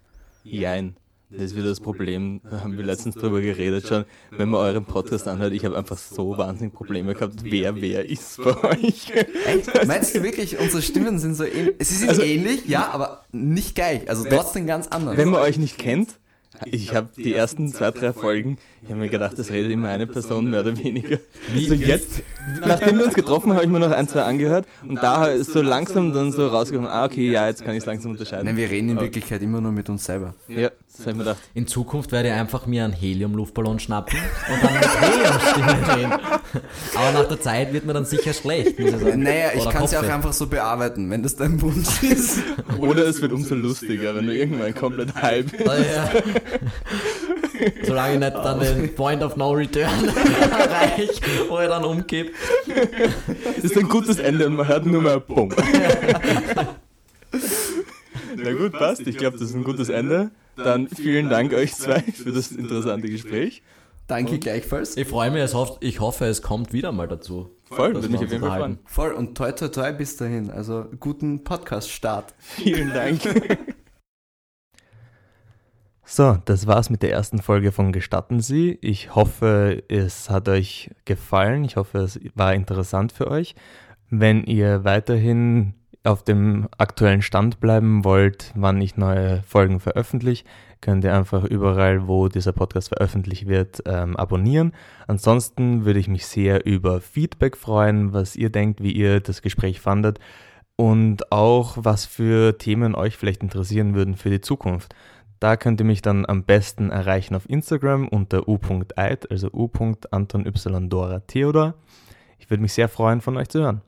Jein. 0.43 0.97
Das 1.31 1.43
ist 1.43 1.57
wieder 1.57 1.69
das 1.69 1.81
Problem, 1.81 2.43
da 2.49 2.61
haben 2.61 2.77
wir 2.77 2.85
letztens 2.85 3.17
drüber 3.17 3.41
geredet 3.41 3.89
schon, 3.89 4.05
wenn 4.31 4.51
man 4.51 4.61
euren 4.61 4.85
Podcast 4.85 5.27
anhört, 5.27 5.53
ich 5.53 5.65
habe 5.65 5.77
einfach 5.77 5.99
so 5.99 6.39
wahnsinnig 6.39 6.75
Probleme 6.75 7.13
gehabt, 7.15 7.43
wer 7.43 7.75
wer 7.81 8.09
ist 8.09 8.37
bei 8.37 8.55
euch. 8.63 9.11
Echt? 9.47 9.87
Meinst 9.87 10.15
du 10.15 10.23
wirklich, 10.23 10.61
unsere 10.61 10.81
Stimmen 10.81 11.19
sind 11.19 11.35
so 11.35 11.45
ähnlich? 11.45 11.75
Sie 11.81 11.95
sind 11.97 12.23
ähnlich, 12.23 12.67
ja, 12.69 12.89
aber 12.89 13.25
nicht 13.33 13.75
gleich. 13.75 14.09
Also 14.09 14.25
trotzdem 14.29 14.67
ganz 14.69 14.87
anders. 14.89 15.17
Wenn 15.17 15.31
man 15.31 15.41
euch 15.41 15.59
nicht 15.59 15.77
kennt, 15.77 16.21
Ich 16.67 16.95
habe 16.95 17.09
die 17.17 17.35
ersten 17.35 17.73
zwei, 17.73 17.91
drei 17.91 18.13
Folgen, 18.13 18.59
ich 18.83 18.89
habe 18.91 19.01
mir 19.01 19.09
gedacht, 19.09 19.39
das 19.39 19.51
redet 19.51 19.73
immer 19.73 19.89
eine 19.89 20.07
Person, 20.07 20.51
mehr 20.51 20.61
oder 20.61 20.77
weniger. 20.79 21.19
Wie- 21.53 21.65
Also 21.65 21.75
jetzt, 21.75 22.23
nachdem 22.67 22.99
wir 22.99 23.07
uns 23.07 23.15
getroffen 23.15 23.49
haben, 23.51 23.57
habe 23.57 23.65
ich 23.67 23.71
mir 23.73 23.81
noch 23.81 23.91
ein, 23.91 24.07
zwei 24.09 24.23
angehört 24.23 24.67
und 24.87 24.97
da 25.03 25.27
ist 25.27 25.53
so 25.53 25.63
langsam 25.63 26.13
dann 26.13 26.33
so 26.33 26.47
rausgekommen, 26.47 26.89
ah 26.91 27.05
okay, 27.05 27.31
ja, 27.31 27.49
jetzt 27.49 27.65
kann 27.65 27.73
ich 27.75 27.79
es 27.81 27.87
langsam 27.87 28.13
unterscheiden. 28.13 28.47
Nein, 28.47 28.57
wir 28.57 28.71
reden 28.71 28.91
in 28.91 29.01
Wirklichkeit 29.01 29.43
immer 29.43 29.61
nur 29.61 29.73
mit 29.73 29.89
uns 29.91 30.05
selber. 30.05 30.35
Ja, 30.49 30.71
das 30.97 31.01
habe 31.01 31.11
ich 31.11 31.17
mir 31.17 31.25
gedacht. 31.25 31.39
In 31.55 31.67
Zukunft 31.67 32.13
werde 32.13 32.29
ich 32.29 32.35
einfach 32.35 32.67
mir 32.67 32.85
einen 32.85 32.93
Helium-Luftballon 32.93 33.79
schnappen 33.81 34.19
und 34.53 34.63
dann 34.63 34.75
mit 34.75 35.01
Helium-Stimme 35.01 35.97
reden. 35.97 36.13
Aber 36.95 37.13
nach 37.13 37.29
der 37.29 37.41
Zeit 37.41 37.73
wird 37.73 37.85
mir 37.85 37.95
dann 37.95 38.05
sicher 38.05 38.33
schlecht, 38.33 38.79
muss 38.79 38.91
ich 38.93 38.97
sagen. 39.01 39.23
Naja, 39.23 39.49
ich 39.57 39.69
kann 39.69 39.85
es 39.85 39.91
ja 39.93 40.01
auch 40.01 40.09
einfach 40.09 40.33
so 40.33 40.47
bearbeiten, 40.47 41.11
wenn 41.11 41.23
das 41.23 41.35
dein 41.37 41.61
Wunsch 41.61 42.03
ist. 42.03 42.39
Oder 42.79 43.07
es 43.09 43.21
wird 43.21 43.33
umso 43.33 43.55
lustiger, 43.57 44.15
wenn 44.15 44.27
du 44.27 44.35
irgendwann 44.37 44.75
komplett 44.75 45.15
halb 45.17 45.47
Ah, 45.67 45.77
ja. 45.77 46.11
Solange 47.85 48.15
ich 48.15 48.21
nicht 48.21 48.35
dann 48.35 48.61
den 48.61 48.95
Point 48.95 49.23
of 49.23 49.37
No 49.37 49.53
Return 49.53 50.09
erreiche, 50.51 51.21
wo 51.49 51.57
er 51.59 51.69
dann 51.69 51.85
umkippt. 51.85 52.35
Das 53.57 53.65
ist 53.65 53.77
ein 53.77 53.89
gutes 53.89 54.19
Ende 54.19 54.47
und 54.47 54.57
man 54.57 54.67
hört 54.69 54.87
nur 54.87 55.03
mal 55.03 55.21
Bumm. 55.21 55.51
Na 58.37 58.53
gut, 58.53 58.73
passt. 58.73 59.07
Ich 59.07 59.17
glaube, 59.17 59.39
das 59.39 59.51
ist 59.51 59.55
ein 59.55 59.65
gutes 59.65 59.89
Ende. 59.89 60.31
Dann 60.57 60.89
vielen 60.89 61.29
Dank 61.29 61.53
euch 61.53 61.75
zwei 61.75 62.01
für 62.01 62.33
das 62.33 62.53
interessante 62.53 63.09
Gespräch. 63.09 63.63
Danke 64.07 64.39
gleichfalls. 64.39 64.97
Ich 64.97 65.09
freue 65.09 65.31
mich, 65.31 65.43
es 65.43 65.55
hofft, 65.55 65.83
ich 65.83 65.99
hoffe, 66.01 66.27
es 66.27 66.43
kommt 66.43 66.75
wieder 66.75 66.93
mal 66.93 67.09
dazu. 67.09 67.51
Voll, 67.65 67.95
würde 67.95 68.09
mich 68.09 68.23
auf 68.23 68.31
jeden 68.31 68.45
Fall 68.45 68.59
freuen. 68.59 68.79
Voll 68.85 69.13
und 69.13 69.35
toi 69.37 69.53
toi 69.53 69.69
toi 69.69 69.93
bis 69.93 70.17
dahin. 70.17 70.51
Also 70.51 70.87
guten 71.01 71.43
Podcast-Start. 71.43 72.35
Vielen 72.39 72.93
Dank. 72.93 73.23
So, 76.07 76.37
das 76.45 76.67
war's 76.67 76.91
mit 76.91 77.03
der 77.03 77.13
ersten 77.13 77.41
Folge 77.41 77.73
von 77.73 77.91
Gestatten 77.91 78.41
Sie. 78.41 78.79
Ich 78.83 79.15
hoffe, 79.15 79.83
es 79.89 80.29
hat 80.29 80.51
euch 80.51 80.91
gefallen. 81.07 81.65
Ich 81.65 81.77
hoffe, 81.77 81.99
es 81.99 82.21
war 82.35 82.53
interessant 82.53 83.11
für 83.11 83.29
euch. 83.31 83.55
Wenn 84.11 84.45
ihr 84.45 84.85
weiterhin 84.85 85.73
auf 86.03 86.23
dem 86.23 86.69
aktuellen 86.77 87.23
Stand 87.23 87.59
bleiben 87.59 88.05
wollt, 88.05 88.53
wann 88.55 88.83
ich 88.83 88.99
neue 88.99 89.43
Folgen 89.45 89.81
veröffentliche, 89.81 90.45
könnt 90.83 91.05
ihr 91.05 91.15
einfach 91.15 91.45
überall, 91.45 92.07
wo 92.07 92.29
dieser 92.29 92.53
Podcast 92.53 92.89
veröffentlicht 92.89 93.49
wird, 93.49 93.83
ähm, 93.87 94.15
abonnieren. 94.15 94.73
Ansonsten 95.07 95.87
würde 95.87 96.01
ich 96.01 96.09
mich 96.09 96.27
sehr 96.27 96.67
über 96.67 97.01
Feedback 97.01 97.57
freuen, 97.57 98.13
was 98.13 98.37
ihr 98.37 98.51
denkt, 98.51 98.83
wie 98.83 98.93
ihr 98.93 99.21
das 99.21 99.41
Gespräch 99.41 99.81
fandet 99.81 100.19
und 100.77 101.33
auch 101.33 101.79
was 101.81 102.05
für 102.05 102.59
Themen 102.59 102.95
euch 102.95 103.17
vielleicht 103.17 103.43
interessieren 103.43 103.95
würden 103.95 104.17
für 104.17 104.29
die 104.29 104.43
Zukunft. 104.43 104.95
Da 105.41 105.57
könnt 105.57 105.81
ihr 105.81 105.87
mich 105.87 106.03
dann 106.03 106.27
am 106.27 106.45
besten 106.45 106.91
erreichen 106.91 107.35
auf 107.35 107.49
Instagram 107.49 108.09
unter 108.09 108.49
u.eid, 108.49 109.31
also 109.31 109.51
u.anton 109.53 110.47
y 110.47 110.89
Dora 110.89 111.21
Theodor. 111.21 111.75
Ich 112.39 112.51
würde 112.51 112.63
mich 112.63 112.73
sehr 112.73 112.89
freuen, 112.89 113.21
von 113.21 113.37
euch 113.37 113.49
zu 113.49 113.61
hören. 113.61 113.83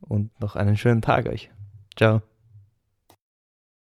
Und 0.00 0.38
noch 0.40 0.56
einen 0.56 0.76
schönen 0.76 1.02
Tag 1.02 1.26
euch. 1.26 1.50
Ciao. 1.96 2.22